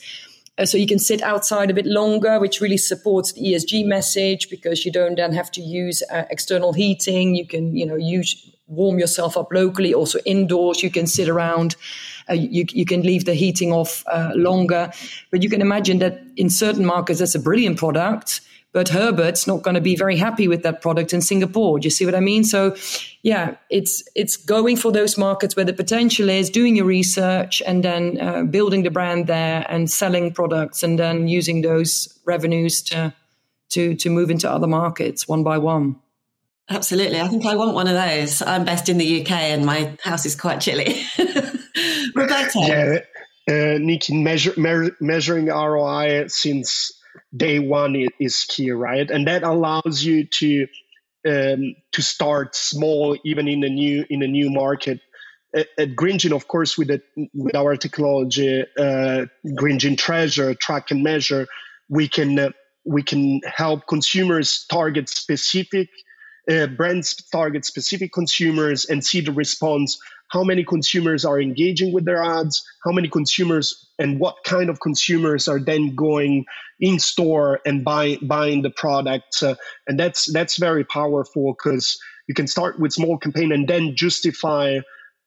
Uh, 0.56 0.64
so 0.64 0.78
you 0.78 0.86
can 0.86 0.98
sit 0.98 1.20
outside 1.22 1.70
a 1.70 1.74
bit 1.74 1.86
longer, 1.86 2.38
which 2.38 2.60
really 2.60 2.76
supports 2.76 3.32
the 3.32 3.40
ESG 3.40 3.86
message 3.86 4.48
because 4.50 4.84
you 4.84 4.92
don't 4.92 5.16
then 5.16 5.32
have 5.32 5.50
to 5.50 5.60
use 5.60 6.02
uh, 6.12 6.24
external 6.30 6.72
heating. 6.72 7.34
You 7.34 7.46
can, 7.46 7.74
you 7.76 7.86
know, 7.86 7.96
use 7.96 8.50
warm 8.68 8.98
yourself 8.98 9.36
up 9.36 9.52
locally. 9.52 9.92
Also 9.92 10.20
indoors, 10.26 10.82
you 10.82 10.90
can 10.90 11.06
sit 11.08 11.28
around. 11.28 11.74
Uh, 12.28 12.34
you, 12.34 12.64
you 12.70 12.84
can 12.84 13.02
leave 13.02 13.24
the 13.24 13.34
heating 13.34 13.72
off 13.72 14.04
uh, 14.06 14.30
longer. 14.36 14.92
But 15.32 15.42
you 15.42 15.50
can 15.50 15.60
imagine 15.60 15.98
that 15.98 16.20
in 16.36 16.50
certain 16.50 16.84
markets, 16.84 17.18
that's 17.18 17.34
a 17.34 17.40
brilliant 17.40 17.78
product. 17.78 18.42
But 18.72 18.88
Herbert's 18.88 19.46
not 19.48 19.62
going 19.62 19.74
to 19.74 19.80
be 19.80 19.96
very 19.96 20.16
happy 20.16 20.46
with 20.46 20.62
that 20.62 20.80
product 20.80 21.12
in 21.12 21.20
Singapore. 21.20 21.80
Do 21.80 21.86
you 21.86 21.90
see 21.90 22.04
what 22.04 22.14
I 22.14 22.20
mean? 22.20 22.44
So, 22.44 22.76
yeah, 23.22 23.56
it's 23.68 24.04
it's 24.14 24.36
going 24.36 24.76
for 24.76 24.92
those 24.92 25.18
markets 25.18 25.56
where 25.56 25.64
the 25.64 25.72
potential 25.72 26.28
is, 26.28 26.50
doing 26.50 26.76
your 26.76 26.86
research, 26.86 27.62
and 27.66 27.84
then 27.84 28.20
uh, 28.20 28.44
building 28.44 28.84
the 28.84 28.90
brand 28.90 29.26
there 29.26 29.66
and 29.68 29.90
selling 29.90 30.32
products, 30.32 30.84
and 30.84 30.98
then 30.98 31.26
using 31.26 31.62
those 31.62 32.16
revenues 32.24 32.80
to 32.82 33.12
to 33.70 33.94
to 33.96 34.10
move 34.10 34.30
into 34.30 34.48
other 34.48 34.68
markets 34.68 35.26
one 35.26 35.42
by 35.42 35.58
one. 35.58 35.96
Absolutely. 36.68 37.20
I 37.20 37.26
think 37.26 37.44
I 37.46 37.56
want 37.56 37.74
one 37.74 37.88
of 37.88 37.94
those. 37.94 38.42
I'm 38.42 38.64
based 38.64 38.88
in 38.88 38.98
the 38.98 39.22
UK 39.22 39.32
and 39.32 39.66
my 39.66 39.96
house 40.04 40.24
is 40.24 40.36
quite 40.36 40.60
chilly. 40.60 41.02
Roberto. 42.14 42.60
Yeah, 42.60 42.98
uh, 43.48 43.78
Nikki, 43.80 44.16
measure, 44.22 44.54
me- 44.56 44.92
measuring 45.00 45.46
ROI 45.46 46.28
since 46.28 46.92
day 47.34 47.58
one 47.58 48.06
is 48.18 48.44
key, 48.48 48.70
right? 48.70 49.10
And 49.10 49.26
that 49.26 49.42
allows 49.42 50.02
you 50.02 50.26
to 50.26 50.66
um, 51.28 51.74
to 51.92 52.02
start 52.02 52.54
small, 52.54 53.16
even 53.24 53.46
in 53.46 53.62
a 53.64 53.68
new 53.68 54.04
in 54.08 54.22
a 54.22 54.26
new 54.26 54.50
market. 54.50 55.00
At, 55.52 55.66
GreenJinn, 55.96 56.32
of 56.32 56.46
course, 56.46 56.78
with 56.78 56.88
the, 56.88 57.02
with 57.34 57.56
our 57.56 57.76
technology, 57.76 58.62
uh, 58.78 59.26
GreenJinn 59.44 59.98
Treasure, 59.98 60.54
track 60.54 60.92
and 60.92 61.02
measure, 61.02 61.48
we 61.88 62.08
can 62.08 62.38
uh, 62.38 62.50
we 62.84 63.02
can 63.02 63.40
help 63.44 63.86
consumers 63.86 64.64
target 64.70 65.08
specific 65.08 65.88
uh, 66.48 66.66
brands 66.66 67.14
target 67.30 67.64
specific 67.64 68.12
consumers 68.12 68.84
and 68.84 69.04
see 69.04 69.20
the 69.20 69.32
response 69.32 69.98
how 70.28 70.44
many 70.44 70.62
consumers 70.64 71.24
are 71.24 71.40
engaging 71.40 71.92
with 71.92 72.04
their 72.04 72.22
ads 72.22 72.62
how 72.84 72.92
many 72.92 73.08
consumers 73.08 73.90
and 74.00 74.18
what 74.18 74.42
kind 74.44 74.70
of 74.70 74.80
consumers 74.80 75.46
are 75.46 75.60
then 75.60 75.94
going 75.94 76.46
in 76.80 76.98
store 76.98 77.60
and 77.66 77.84
buy, 77.84 78.16
buying 78.22 78.62
the 78.62 78.70
product. 78.70 79.42
Uh, 79.42 79.54
and 79.86 80.00
that's 80.00 80.32
that's 80.32 80.56
very 80.56 80.84
powerful 80.84 81.52
because 81.52 82.00
you 82.26 82.34
can 82.34 82.46
start 82.46 82.80
with 82.80 82.92
small 82.92 83.18
campaign 83.18 83.52
and 83.52 83.68
then 83.68 83.94
justify 83.94 84.78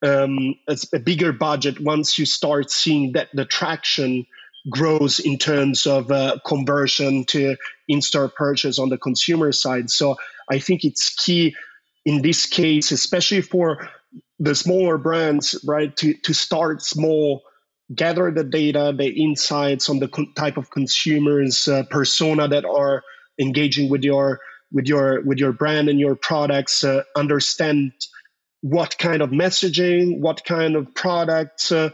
um, 0.01 0.55
a, 0.67 0.77
a, 0.93 0.99
bigger 0.99 1.31
budget 1.31 1.79
once 1.79 2.19
you 2.19 2.25
start 2.25 2.69
seeing 2.69 3.13
that 3.13 3.29
the 3.33 3.45
traction 3.45 4.25
grows 4.69 5.19
in 5.19 5.37
terms 5.37 5.85
of 5.85 6.09
uh, 6.09 6.37
conversion 6.45 7.25
to 7.25 7.55
in-store 7.89 8.29
purchase 8.29 8.79
on 8.79 8.89
the 8.89 8.97
consumer 8.97 9.51
side. 9.51 9.89
So 9.89 10.15
i 10.49 10.59
think 10.59 10.83
it's 10.83 11.13
key 11.15 11.55
in 12.05 12.21
this 12.21 12.45
case 12.45 12.91
especially 12.91 13.41
for 13.41 13.87
the 14.39 14.55
smaller 14.55 14.97
brands 14.97 15.55
right 15.65 15.95
to, 15.97 16.13
to 16.13 16.33
start 16.33 16.81
small 16.81 17.43
gather 17.95 18.31
the 18.31 18.43
data 18.43 18.93
the 18.97 19.09
insights 19.09 19.89
on 19.89 19.99
the 19.99 20.07
con- 20.07 20.33
type 20.35 20.57
of 20.57 20.69
consumers 20.71 21.67
uh, 21.67 21.83
persona 21.89 22.47
that 22.47 22.65
are 22.65 23.03
engaging 23.39 23.89
with 23.89 24.03
your 24.03 24.39
with 24.71 24.87
your 24.87 25.21
with 25.23 25.37
your 25.37 25.51
brand 25.51 25.89
and 25.89 25.99
your 25.99 26.15
products 26.15 26.83
uh, 26.83 27.03
understand 27.15 27.91
what 28.61 28.97
kind 28.97 29.21
of 29.21 29.29
messaging 29.29 30.19
what 30.19 30.43
kind 30.45 30.75
of 30.75 30.93
products 30.95 31.71
uh, 31.71 31.89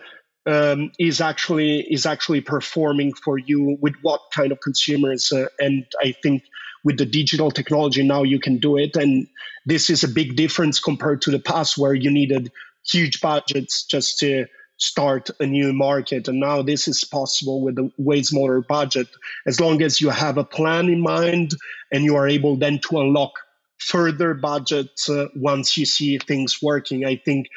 um, 0.46 0.92
is 1.00 1.22
actually 1.22 1.82
is 1.82 2.06
actually 2.06 2.42
performing 2.42 3.14
for 3.14 3.38
you 3.38 3.78
with 3.82 3.96
what 4.02 4.22
kind 4.34 4.52
of 4.52 4.60
consumers 4.62 5.32
uh, 5.32 5.48
and 5.60 5.86
i 6.02 6.14
think 6.24 6.44
with 6.84 6.98
the 6.98 7.06
digital 7.06 7.52
technology 7.52 8.04
now 8.04 8.24
you 8.24 8.40
can 8.40 8.58
do 8.58 8.78
it. 8.78 8.96
And 8.96 9.28
this 9.66 9.90
is 9.90 10.04
a 10.04 10.08
big 10.08 10.36
difference 10.36 10.80
compared 10.80 11.22
to 11.24 11.32
the 11.32 11.40
past 11.40 11.78
where 11.78 11.94
you 11.94 12.12
needed 12.12 12.52
huge 12.90 13.22
budgets 13.22 13.84
just 13.84 14.20
to 14.20 14.46
start 14.78 15.30
a 15.42 15.46
new 15.46 15.74
market. 15.74 16.28
And 16.30 16.40
now 16.40 16.62
this 16.62 16.88
is 16.88 17.04
possible 17.04 17.62
with 17.62 17.78
a 17.78 17.92
way 17.98 18.22
smaller 18.22 18.62
budget. 18.62 19.08
As 19.46 19.60
long 19.60 19.82
as 19.82 20.00
you 20.00 20.10
have 20.10 20.38
a 20.38 20.46
plan 20.46 20.88
in 20.88 21.02
mind 21.02 21.52
and 21.92 22.06
you 22.06 22.16
are 22.16 22.28
able 22.28 22.56
then 22.56 22.80
to 22.88 23.00
unlock 23.00 23.34
further 23.80 24.34
budgets 24.34 25.10
uh, 25.10 25.28
once 25.36 25.78
you 25.78 25.86
see 25.86 26.18
things 26.18 26.58
working 26.62 27.06
i 27.06 27.16
think 27.16 27.48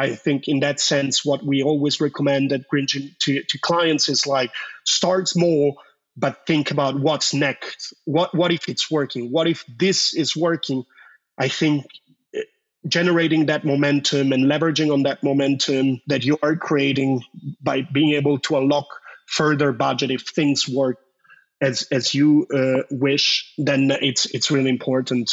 I 0.00 0.14
think 0.14 0.48
in 0.48 0.60
that 0.60 0.80
sense, 0.80 1.24
what 1.24 1.44
we 1.44 1.62
always 1.62 2.00
recommend 2.00 2.52
at 2.52 2.68
GreenJinn 2.72 3.18
to, 3.18 3.42
to 3.42 3.58
clients 3.58 4.08
is 4.08 4.26
like 4.26 4.50
start 4.84 5.28
small, 5.28 5.80
but 6.16 6.46
think 6.46 6.70
about 6.70 6.98
what's 6.98 7.34
next. 7.34 7.92
What 8.04 8.34
what 8.34 8.52
if 8.52 8.68
it's 8.68 8.90
working? 8.90 9.30
What 9.30 9.46
if 9.46 9.64
this 9.66 10.14
is 10.14 10.36
working? 10.36 10.84
I 11.38 11.48
think 11.48 11.84
eh, 12.34 12.40
generating 12.88 13.46
that 13.46 13.64
momentum 13.64 14.32
and 14.32 14.44
leveraging 14.44 14.92
on 14.92 15.02
that 15.04 15.22
momentum 15.22 16.00
that 16.06 16.24
you 16.24 16.38
are 16.42 16.56
creating 16.56 17.22
by 17.62 17.82
being 17.92 18.12
able 18.12 18.38
to 18.40 18.56
unlock 18.56 18.86
further 19.26 19.72
budget 19.72 20.10
if 20.10 20.22
things 20.22 20.68
work 20.68 20.98
as 21.60 21.86
as 21.92 22.14
you 22.14 22.46
uh, 22.54 22.82
wish, 22.90 23.52
then 23.58 23.90
it's 23.90 24.26
it's 24.26 24.50
really 24.50 24.70
important. 24.70 25.30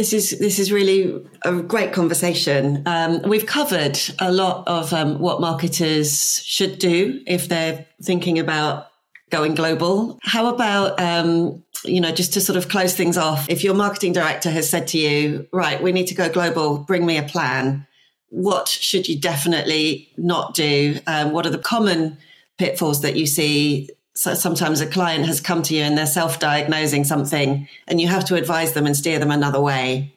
This 0.00 0.14
is 0.14 0.38
this 0.38 0.58
is 0.58 0.72
really 0.72 1.22
a 1.44 1.60
great 1.60 1.92
conversation. 1.92 2.82
Um, 2.86 3.20
we've 3.20 3.44
covered 3.44 3.98
a 4.18 4.32
lot 4.32 4.66
of 4.66 4.94
um, 4.94 5.18
what 5.18 5.42
marketers 5.42 6.42
should 6.42 6.78
do 6.78 7.20
if 7.26 7.48
they're 7.48 7.84
thinking 8.02 8.38
about 8.38 8.86
going 9.28 9.54
global. 9.54 10.18
How 10.22 10.54
about 10.54 10.98
um, 10.98 11.62
you 11.84 12.00
know 12.00 12.12
just 12.12 12.32
to 12.32 12.40
sort 12.40 12.56
of 12.56 12.70
close 12.70 12.94
things 12.94 13.18
off? 13.18 13.46
If 13.50 13.62
your 13.62 13.74
marketing 13.74 14.14
director 14.14 14.48
has 14.48 14.70
said 14.70 14.88
to 14.88 14.98
you, 14.98 15.46
"Right, 15.52 15.82
we 15.82 15.92
need 15.92 16.06
to 16.06 16.14
go 16.14 16.30
global. 16.30 16.78
Bring 16.78 17.04
me 17.04 17.18
a 17.18 17.22
plan." 17.22 17.86
What 18.30 18.68
should 18.68 19.06
you 19.06 19.20
definitely 19.20 20.08
not 20.16 20.54
do? 20.54 20.98
Um, 21.06 21.32
what 21.32 21.44
are 21.44 21.50
the 21.50 21.58
common 21.58 22.16
pitfalls 22.56 23.02
that 23.02 23.16
you 23.16 23.26
see 23.26 23.90
so 24.20 24.34
sometimes 24.34 24.82
a 24.82 24.86
client 24.86 25.24
has 25.24 25.40
come 25.40 25.62
to 25.62 25.74
you 25.74 25.82
and 25.82 25.96
they're 25.96 26.04
self-diagnosing 26.04 27.04
something 27.04 27.66
and 27.88 28.02
you 28.02 28.06
have 28.06 28.22
to 28.22 28.34
advise 28.34 28.74
them 28.74 28.84
and 28.84 28.94
steer 28.94 29.18
them 29.18 29.30
another 29.30 29.62
way. 29.62 30.12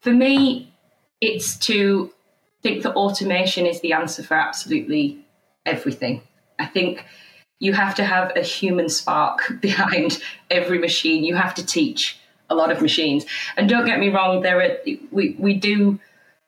For 0.00 0.10
me 0.10 0.72
it's 1.20 1.58
to 1.66 2.10
think 2.62 2.82
that 2.82 2.94
automation 2.94 3.66
is 3.66 3.82
the 3.82 3.92
answer 3.92 4.22
for 4.22 4.38
absolutely 4.38 5.18
everything. 5.66 6.22
I 6.58 6.64
think 6.64 7.04
you 7.58 7.74
have 7.74 7.94
to 7.96 8.04
have 8.04 8.34
a 8.36 8.40
human 8.40 8.88
spark 8.88 9.52
behind 9.60 10.18
every 10.50 10.78
machine. 10.78 11.22
You 11.22 11.36
have 11.36 11.54
to 11.56 11.66
teach 11.66 12.18
a 12.48 12.54
lot 12.54 12.72
of 12.72 12.80
machines. 12.80 13.26
And 13.58 13.68
don't 13.68 13.84
get 13.84 14.00
me 14.00 14.08
wrong 14.08 14.40
there 14.40 14.62
are 14.62 14.78
we, 15.12 15.36
we 15.38 15.52
do 15.52 16.00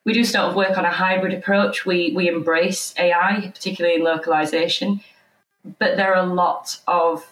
we 0.06 0.14
do 0.14 0.24
sort 0.24 0.46
of 0.46 0.54
work 0.54 0.78
on 0.78 0.86
a 0.86 0.90
hybrid 0.90 1.34
approach. 1.34 1.84
We 1.84 2.14
we 2.16 2.28
embrace 2.28 2.94
ai 2.96 3.52
particularly 3.54 3.96
in 3.96 4.04
localization 4.04 5.02
but 5.78 5.96
there 5.96 6.14
are 6.14 6.22
a 6.22 6.34
lot 6.34 6.78
of 6.86 7.26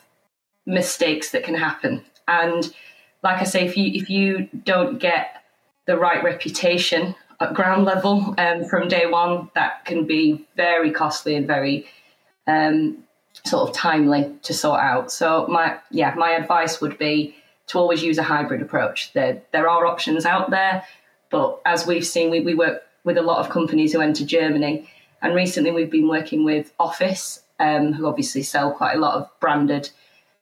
mistakes 0.67 1.31
that 1.31 1.45
can 1.45 1.55
happen. 1.55 2.05
And 2.29 2.73
like 3.23 3.41
I 3.41 3.45
say, 3.45 3.65
if 3.65 3.77
you 3.77 3.93
if 4.01 4.11
you 4.11 4.49
don't 4.65 4.99
get 4.99 5.43
the 5.87 5.97
right 5.97 6.23
reputation 6.23 7.15
at 7.41 7.55
ground 7.55 7.85
level 7.85 8.35
um, 8.39 8.65
from 8.65 8.89
day 8.89 9.07
one, 9.07 9.51
that 9.55 9.85
can 9.85 10.07
be 10.07 10.47
very 10.57 10.91
costly 10.91 11.35
and 11.37 11.47
very 11.47 11.87
um, 12.47 13.05
sort 13.45 13.69
of 13.69 13.75
timely 13.75 14.33
to 14.43 14.55
sort 14.55 14.81
out. 14.81 15.11
So 15.13 15.47
my 15.49 15.79
yeah, 15.91 16.15
my 16.15 16.31
advice 16.31 16.81
would 16.81 16.99
be 16.99 17.37
to 17.69 17.79
always 17.79 18.03
use 18.03 18.19
a 18.19 18.23
hybrid 18.23 18.63
approach. 18.63 19.13
There 19.13 19.43
there 19.53 19.69
are 19.69 19.87
options 19.87 20.27
out 20.27 20.51
there, 20.51 20.85
but 21.31 21.61
as 21.65 21.87
we've 21.87 22.07
seen, 22.07 22.31
we, 22.31 22.41
we 22.41 22.55
work 22.55 22.83
with 23.05 23.19
a 23.19 23.23
lot 23.23 23.39
of 23.39 23.51
companies 23.51 23.93
who 23.93 24.01
enter 24.01 24.25
Germany, 24.25 24.89
and 25.23 25.35
recently 25.35 25.71
we've 25.71 25.91
been 25.91 26.09
working 26.09 26.45
with 26.45 26.73
Office 26.79 27.43
um, 27.61 27.93
who 27.93 28.07
obviously 28.07 28.43
sell 28.43 28.73
quite 28.73 28.97
a 28.97 29.01
lot 29.01 29.15
of 29.15 29.31
branded 29.41 29.91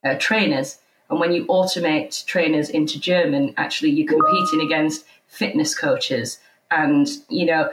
uh, 0.05 0.17
trainers. 0.19 0.79
And 1.11 1.21
when 1.21 1.33
you 1.33 1.47
automate 1.47 2.25
trainers 2.27 2.71
into 2.71 2.99
German, 2.99 3.55
actually 3.57 3.91
you're 3.91 4.09
competing 4.09 4.61
against 4.61 5.05
fitness 5.29 5.75
coaches 5.75 6.39
and, 6.71 7.09
you 7.29 7.47
know, 7.47 7.71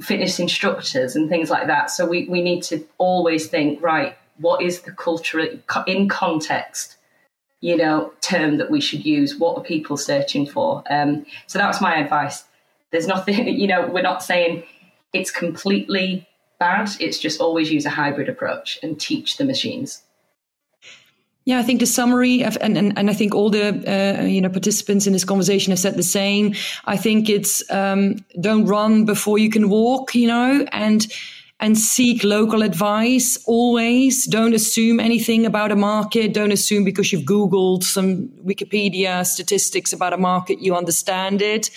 fitness 0.00 0.38
instructors 0.38 1.16
and 1.16 1.28
things 1.28 1.50
like 1.50 1.66
that. 1.66 1.90
So 1.90 2.06
we, 2.06 2.28
we 2.28 2.42
need 2.42 2.62
to 2.64 2.84
always 2.98 3.48
think, 3.48 3.82
right, 3.82 4.16
what 4.38 4.62
is 4.62 4.82
the 4.82 4.92
culture 4.92 5.40
in 5.86 6.08
context, 6.08 6.96
you 7.60 7.76
know, 7.76 8.12
term 8.20 8.58
that 8.58 8.70
we 8.70 8.80
should 8.80 9.04
use? 9.04 9.36
What 9.36 9.58
are 9.58 9.64
people 9.64 9.96
searching 9.96 10.46
for? 10.46 10.84
Um, 10.90 11.26
so 11.46 11.58
that's 11.58 11.80
my 11.80 11.96
advice. 11.96 12.44
There's 12.90 13.06
nothing, 13.06 13.48
you 13.58 13.66
know, 13.66 13.88
we're 13.88 14.02
not 14.02 14.22
saying 14.22 14.62
it's 15.12 15.30
completely 15.30 16.28
bad. 16.58 16.90
It's 17.00 17.18
just 17.18 17.40
always 17.40 17.70
use 17.70 17.86
a 17.86 17.90
hybrid 17.90 18.28
approach 18.28 18.78
and 18.82 19.00
teach 19.00 19.36
the 19.36 19.44
machines. 19.44 20.02
Yeah, 21.44 21.58
I 21.58 21.62
think 21.62 21.80
the 21.80 21.86
summary 21.86 22.44
of, 22.44 22.58
and, 22.60 22.76
and, 22.76 22.98
and 22.98 23.08
I 23.08 23.14
think 23.14 23.34
all 23.34 23.48
the 23.48 23.68
uh, 23.68 24.24
you 24.24 24.42
know 24.42 24.50
participants 24.50 25.06
in 25.06 25.14
this 25.14 25.24
conversation 25.24 25.70
have 25.70 25.78
said 25.78 25.96
the 25.96 26.02
same. 26.02 26.54
I 26.84 26.98
think 26.98 27.30
it's 27.30 27.68
um, 27.70 28.16
don't 28.38 28.66
run 28.66 29.06
before 29.06 29.38
you 29.38 29.48
can 29.48 29.70
walk, 29.70 30.14
you 30.14 30.28
know, 30.28 30.66
and 30.72 31.06
and 31.60 31.76
seek 31.76 32.22
local 32.22 32.62
advice 32.62 33.42
always. 33.46 34.26
Don't 34.26 34.54
assume 34.54 35.00
anything 35.00 35.46
about 35.46 35.72
a 35.72 35.76
market. 35.76 36.32
Don't 36.32 36.52
assume 36.52 36.84
because 36.84 37.12
you've 37.12 37.24
Googled 37.24 37.82
some 37.82 38.28
Wikipedia 38.44 39.26
statistics 39.26 39.92
about 39.92 40.12
a 40.12 40.18
market, 40.18 40.60
you 40.60 40.76
understand 40.76 41.42
it. 41.42 41.70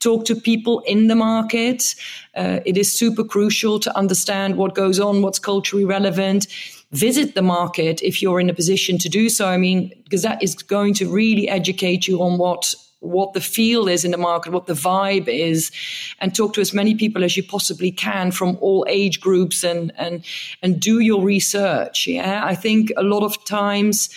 Talk 0.00 0.24
to 0.26 0.34
people 0.36 0.80
in 0.80 1.08
the 1.08 1.14
market. 1.14 1.94
Uh, 2.34 2.60
it 2.64 2.76
is 2.76 2.96
super 2.96 3.24
crucial 3.24 3.80
to 3.80 3.96
understand 3.96 4.56
what 4.56 4.74
goes 4.74 5.00
on, 5.00 5.22
what's 5.22 5.38
culturally 5.38 5.84
relevant 5.84 6.46
visit 6.92 7.34
the 7.34 7.42
market 7.42 8.00
if 8.02 8.22
you're 8.22 8.40
in 8.40 8.48
a 8.48 8.54
position 8.54 8.98
to 8.98 9.08
do 9.08 9.28
so. 9.28 9.48
I 9.48 9.56
mean, 9.56 9.92
because 10.04 10.22
that 10.22 10.42
is 10.42 10.54
going 10.54 10.94
to 10.94 11.08
really 11.08 11.48
educate 11.48 12.06
you 12.06 12.22
on 12.22 12.38
what 12.38 12.74
what 13.00 13.34
the 13.34 13.40
feel 13.40 13.88
is 13.88 14.04
in 14.04 14.10
the 14.10 14.18
market, 14.18 14.52
what 14.52 14.66
the 14.66 14.72
vibe 14.72 15.28
is, 15.28 15.70
and 16.18 16.34
talk 16.34 16.54
to 16.54 16.60
as 16.60 16.72
many 16.72 16.94
people 16.94 17.22
as 17.22 17.36
you 17.36 17.42
possibly 17.42 17.92
can 17.92 18.30
from 18.30 18.56
all 18.60 18.86
age 18.88 19.20
groups 19.20 19.64
and 19.64 19.92
and 19.96 20.24
and 20.62 20.80
do 20.80 21.00
your 21.00 21.22
research. 21.22 22.06
Yeah, 22.06 22.42
I 22.44 22.54
think 22.54 22.92
a 22.96 23.02
lot 23.02 23.22
of 23.22 23.42
times 23.44 24.08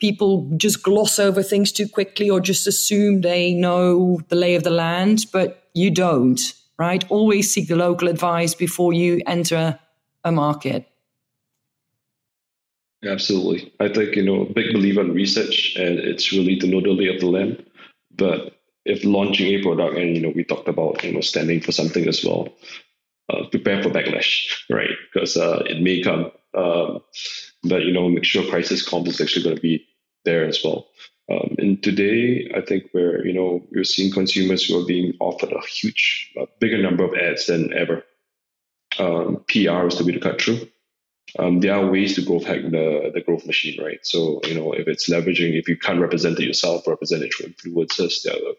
people 0.00 0.50
just 0.56 0.82
gloss 0.82 1.18
over 1.18 1.42
things 1.42 1.72
too 1.72 1.88
quickly 1.88 2.30
or 2.30 2.40
just 2.40 2.66
assume 2.66 3.20
they 3.20 3.52
know 3.52 4.20
the 4.28 4.36
lay 4.36 4.54
of 4.54 4.62
the 4.62 4.70
land, 4.70 5.26
but 5.32 5.68
you 5.74 5.90
don't, 5.90 6.40
right? 6.78 7.04
Always 7.10 7.52
seek 7.52 7.68
the 7.68 7.76
local 7.76 8.08
advice 8.08 8.54
before 8.54 8.92
you 8.92 9.20
enter 9.26 9.78
a 10.24 10.32
market. 10.32 10.86
Absolutely. 13.04 13.72
I 13.78 13.88
think, 13.88 14.16
you 14.16 14.24
know, 14.24 14.44
big 14.44 14.72
believer 14.72 15.02
in 15.02 15.14
research 15.14 15.76
and 15.76 15.98
it's 15.98 16.32
really 16.32 16.56
to 16.56 16.66
know 16.66 16.80
the 16.80 16.88
lay 16.88 17.14
of 17.14 17.20
the 17.20 17.26
land. 17.26 17.64
But 18.16 18.58
if 18.84 19.04
launching 19.04 19.46
a 19.48 19.62
product 19.62 19.96
and, 19.96 20.16
you 20.16 20.22
know, 20.22 20.32
we 20.34 20.42
talked 20.42 20.68
about, 20.68 21.04
you 21.04 21.12
know, 21.12 21.20
standing 21.20 21.60
for 21.60 21.70
something 21.70 22.08
as 22.08 22.24
well, 22.24 22.48
uh, 23.32 23.46
prepare 23.50 23.82
for 23.82 23.90
backlash, 23.90 24.52
right? 24.70 24.90
Because 25.12 25.36
uh, 25.36 25.62
it 25.66 25.80
may 25.80 26.02
come. 26.02 26.32
Um, 26.56 27.00
but, 27.62 27.82
you 27.84 27.92
know, 27.92 28.08
make 28.08 28.24
sure 28.24 28.48
crisis 28.48 28.88
comms 28.88 29.08
is 29.08 29.20
actually 29.20 29.44
going 29.44 29.56
to 29.56 29.62
be 29.62 29.86
there 30.28 30.44
as 30.46 30.62
well. 30.62 30.86
Um, 31.30 31.56
and 31.58 31.82
today, 31.82 32.50
I 32.56 32.62
think 32.62 32.90
we're, 32.94 33.24
you 33.26 33.34
know, 33.34 33.62
we're 33.70 33.84
seeing 33.84 34.12
consumers 34.12 34.64
who 34.64 34.80
are 34.80 34.86
being 34.86 35.12
offered 35.20 35.52
a 35.52 35.60
huge, 35.66 36.32
a 36.38 36.46
bigger 36.58 36.78
number 36.78 37.04
of 37.04 37.14
ads 37.14 37.46
than 37.46 37.72
ever. 37.74 38.02
Um, 38.98 39.44
PR 39.48 39.86
is 39.86 39.98
the 39.98 40.04
way 40.04 40.12
to 40.12 40.20
cut 40.20 40.40
through 40.40 40.68
um, 41.38 41.60
there 41.60 41.74
are 41.74 41.90
ways 41.90 42.14
to 42.14 42.22
growth 42.22 42.44
hack 42.44 42.62
the, 42.62 43.10
the 43.12 43.20
growth 43.20 43.46
machine, 43.46 43.82
right? 43.82 43.98
So, 44.02 44.40
you 44.44 44.54
know, 44.54 44.72
if 44.72 44.88
it's 44.88 45.10
leveraging, 45.10 45.58
if 45.58 45.68
you 45.68 45.76
can't 45.76 46.00
represent 46.00 46.38
it 46.38 46.44
yourself, 46.44 46.86
represent 46.86 47.22
it 47.22 47.34
through 47.34 47.48
influencers, 47.50 48.22
there 48.22 48.34
are 48.34 48.54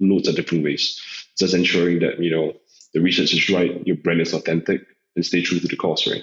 loads 0.00 0.28
of 0.28 0.36
different 0.36 0.64
ways. 0.64 1.00
Just 1.38 1.54
ensuring 1.54 2.00
that, 2.00 2.18
you 2.18 2.30
know, 2.30 2.54
the 2.94 3.00
research 3.00 3.34
is 3.34 3.48
right, 3.50 3.86
your 3.86 3.96
brand 3.96 4.20
is 4.20 4.32
authentic, 4.32 4.82
and 5.16 5.24
stay 5.24 5.42
true 5.42 5.60
to 5.60 5.68
the 5.68 5.76
cause, 5.76 6.06
right? 6.06 6.22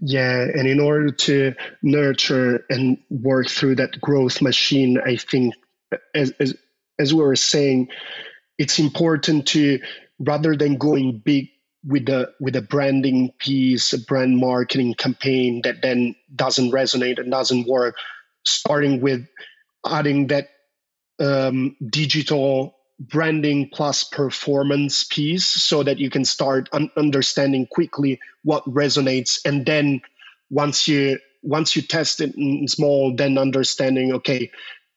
Yeah, 0.00 0.42
and 0.42 0.68
in 0.68 0.78
order 0.78 1.10
to 1.10 1.54
nurture 1.82 2.64
and 2.70 2.98
work 3.10 3.48
through 3.48 3.76
that 3.76 4.00
growth 4.00 4.40
machine, 4.40 4.98
I 5.04 5.16
think, 5.16 5.54
as, 6.14 6.32
as, 6.38 6.56
as 7.00 7.12
we 7.12 7.22
were 7.22 7.34
saying, 7.34 7.88
it's 8.58 8.78
important 8.78 9.46
to, 9.48 9.80
rather 10.20 10.56
than 10.56 10.76
going 10.76 11.22
big 11.24 11.48
with 11.84 12.08
a 12.08 12.32
with 12.40 12.56
a 12.56 12.62
branding 12.62 13.32
piece, 13.38 13.92
a 13.92 13.98
brand 13.98 14.36
marketing 14.36 14.94
campaign 14.94 15.62
that 15.62 15.82
then 15.82 16.14
doesn't 16.34 16.72
resonate 16.72 17.18
and 17.18 17.30
doesn't 17.30 17.68
work, 17.68 17.96
starting 18.46 19.00
with 19.00 19.26
adding 19.86 20.26
that 20.28 20.48
um, 21.20 21.76
digital 21.88 22.77
branding 23.00 23.70
plus 23.72 24.04
performance 24.04 25.04
piece 25.04 25.46
so 25.46 25.82
that 25.82 25.98
you 25.98 26.10
can 26.10 26.24
start 26.24 26.68
un- 26.72 26.90
understanding 26.96 27.66
quickly 27.66 28.18
what 28.42 28.64
resonates. 28.64 29.38
And 29.44 29.64
then 29.64 30.00
once 30.50 30.88
you 30.88 31.18
once 31.42 31.76
you 31.76 31.82
test 31.82 32.20
it 32.20 32.34
in 32.34 32.66
small 32.66 33.14
then 33.14 33.38
understanding 33.38 34.12
okay 34.12 34.50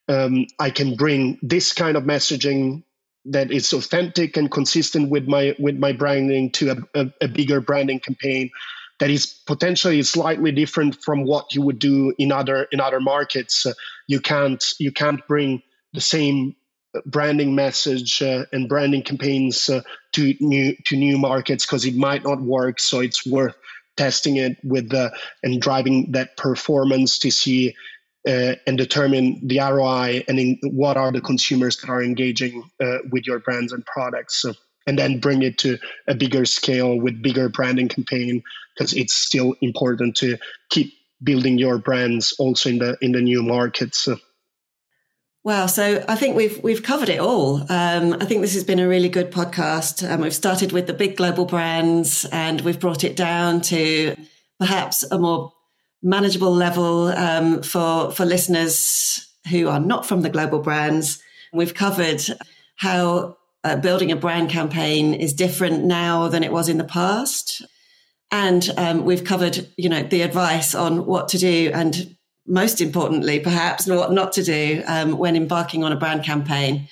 um, 0.08 0.44
i 0.58 0.70
can 0.70 0.96
bring 0.96 1.38
this 1.40 1.72
kind 1.72 1.96
of 1.96 2.02
messaging 2.02 2.82
that 3.24 3.52
is 3.52 3.72
authentic 3.72 4.36
and 4.36 4.50
consistent 4.50 5.08
with 5.08 5.28
my 5.28 5.54
with 5.58 5.78
my 5.78 5.92
branding 5.92 6.50
to 6.50 6.70
a, 6.70 7.00
a, 7.00 7.12
a, 7.20 7.28
bigger 7.28 7.60
branding 7.60 8.00
campaign 8.00 8.50
that 8.98 9.10
is 9.10 9.26
potentially 9.46 10.02
slightly 10.02 10.52
different 10.52 11.00
from 11.02 11.24
what 11.24 11.54
you 11.54 11.62
would 11.62 11.78
do 11.78 12.12
in 12.18 12.32
other 12.32 12.68
in 12.72 12.80
other 12.80 13.00
markets. 13.00 13.66
Uh, 13.66 13.72
you 14.06 14.20
can't 14.20 14.64
you 14.78 14.92
can't 14.92 15.26
bring 15.26 15.62
the 15.92 16.00
same 16.00 16.54
branding 17.06 17.54
message 17.54 18.20
uh, 18.22 18.44
and 18.52 18.68
branding 18.68 19.02
campaigns 19.02 19.68
uh, 19.68 19.80
to 20.12 20.34
new 20.40 20.76
to 20.84 20.96
new 20.96 21.18
markets 21.18 21.64
because 21.64 21.84
it 21.84 21.96
might 21.96 22.22
not 22.22 22.40
work 22.40 22.78
so 22.78 23.00
it's 23.00 23.26
worth 23.26 23.54
testing 23.96 24.36
it 24.36 24.56
with 24.64 24.88
the 24.90 25.12
and 25.42 25.60
driving 25.60 26.12
that 26.12 26.36
performance 26.36 27.18
to 27.18 27.30
see 27.30 27.74
uh, 28.26 28.54
and 28.66 28.78
determine 28.78 29.40
the 29.46 29.58
ROI 29.58 30.24
and 30.28 30.38
in, 30.38 30.58
what 30.62 30.96
are 30.96 31.12
the 31.12 31.20
consumers 31.20 31.76
that 31.78 31.90
are 31.90 32.02
engaging 32.02 32.62
uh, 32.80 32.98
with 33.10 33.26
your 33.26 33.40
brands 33.40 33.72
and 33.72 33.84
products. 33.84 34.40
So, 34.40 34.54
and 34.86 34.98
then 34.98 35.18
bring 35.18 35.42
it 35.42 35.58
to 35.58 35.78
a 36.08 36.14
bigger 36.14 36.44
scale 36.44 36.96
with 36.96 37.22
bigger 37.22 37.48
branding 37.48 37.88
campaign 37.88 38.42
because 38.74 38.92
it's 38.92 39.14
still 39.14 39.54
important 39.60 40.16
to 40.16 40.38
keep 40.70 40.92
building 41.22 41.58
your 41.58 41.78
brands 41.78 42.34
also 42.38 42.70
in 42.70 42.78
the 42.78 42.96
in 43.00 43.12
the 43.12 43.20
new 43.20 43.42
markets. 43.42 43.98
So. 43.98 44.18
Wow, 45.44 45.66
so 45.66 46.04
I 46.08 46.14
think 46.14 46.36
we've 46.36 46.62
we've 46.62 46.84
covered 46.84 47.08
it 47.08 47.18
all. 47.18 47.62
Um, 47.68 48.14
I 48.20 48.24
think 48.26 48.42
this 48.42 48.54
has 48.54 48.62
been 48.62 48.78
a 48.78 48.86
really 48.86 49.08
good 49.08 49.32
podcast. 49.32 50.08
Um, 50.08 50.20
we've 50.20 50.32
started 50.32 50.70
with 50.70 50.86
the 50.86 50.92
big 50.92 51.16
global 51.16 51.46
brands, 51.46 52.24
and 52.26 52.60
we've 52.60 52.78
brought 52.78 53.02
it 53.02 53.16
down 53.16 53.60
to 53.62 54.14
perhaps 54.60 55.02
a 55.10 55.18
more 55.18 55.52
manageable 56.00 56.54
level 56.54 57.08
um, 57.08 57.60
for 57.62 58.12
for 58.12 58.24
listeners 58.24 59.28
who 59.50 59.66
are 59.66 59.80
not 59.80 60.06
from 60.06 60.20
the 60.22 60.30
global 60.30 60.60
brands. 60.60 61.20
We've 61.52 61.74
covered 61.74 62.22
how 62.76 63.36
uh, 63.64 63.74
building 63.76 64.12
a 64.12 64.16
brand 64.16 64.48
campaign 64.48 65.12
is 65.12 65.32
different 65.32 65.82
now 65.82 66.28
than 66.28 66.44
it 66.44 66.52
was 66.52 66.68
in 66.68 66.78
the 66.78 66.84
past, 66.84 67.62
and 68.30 68.70
um, 68.76 69.04
we've 69.04 69.24
covered 69.24 69.66
you 69.76 69.88
know 69.88 70.04
the 70.04 70.22
advice 70.22 70.76
on 70.76 71.04
what 71.04 71.26
to 71.30 71.38
do 71.38 71.72
and 71.74 72.16
most 72.46 72.80
importantly, 72.80 73.40
perhaps 73.40 73.86
and 73.86 73.96
what 73.96 74.12
not 74.12 74.32
to 74.32 74.42
do 74.42 74.82
um, 74.86 75.16
when 75.18 75.36
embarking 75.36 75.84
on 75.84 75.92
a 75.92 75.96
brand 75.96 76.24
campaign. 76.24 76.88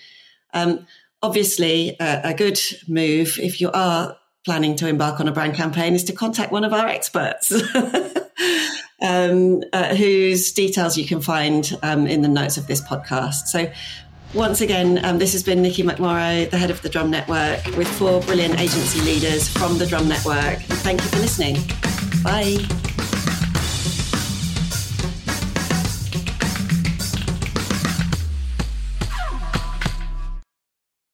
Um, 0.54 0.86
obviously, 1.22 1.98
uh, 1.98 2.20
a 2.24 2.34
good 2.34 2.58
move 2.88 3.38
if 3.40 3.60
you 3.60 3.70
are 3.72 4.16
planning 4.44 4.74
to 4.76 4.88
embark 4.88 5.20
on 5.20 5.28
a 5.28 5.32
brand 5.32 5.54
campaign 5.54 5.94
is 5.94 6.04
to 6.04 6.12
contact 6.12 6.52
one 6.52 6.64
of 6.64 6.72
our 6.72 6.86
experts. 6.86 7.52
um, 9.02 9.62
uh, 9.72 9.94
whose 9.94 10.52
details 10.52 10.96
you 10.96 11.06
can 11.06 11.20
find 11.20 11.76
um, 11.82 12.06
in 12.06 12.22
the 12.22 12.28
notes 12.28 12.56
of 12.56 12.66
this 12.66 12.80
podcast. 12.80 13.46
So, 13.46 13.70
once 14.32 14.60
again, 14.60 15.04
um, 15.04 15.18
this 15.18 15.32
has 15.32 15.42
been 15.42 15.60
Nikki 15.60 15.82
McMorrow, 15.82 16.48
the 16.48 16.56
head 16.56 16.70
of 16.70 16.80
the 16.82 16.88
Drum 16.88 17.10
Network, 17.10 17.64
with 17.76 17.88
four 17.88 18.20
brilliant 18.20 18.60
agency 18.60 19.00
leaders 19.00 19.48
from 19.48 19.78
the 19.78 19.86
Drum 19.86 20.08
Network. 20.08 20.60
Thank 20.60 21.02
you 21.02 21.08
for 21.08 21.16
listening. 21.16 21.56
Bye. 22.22 22.89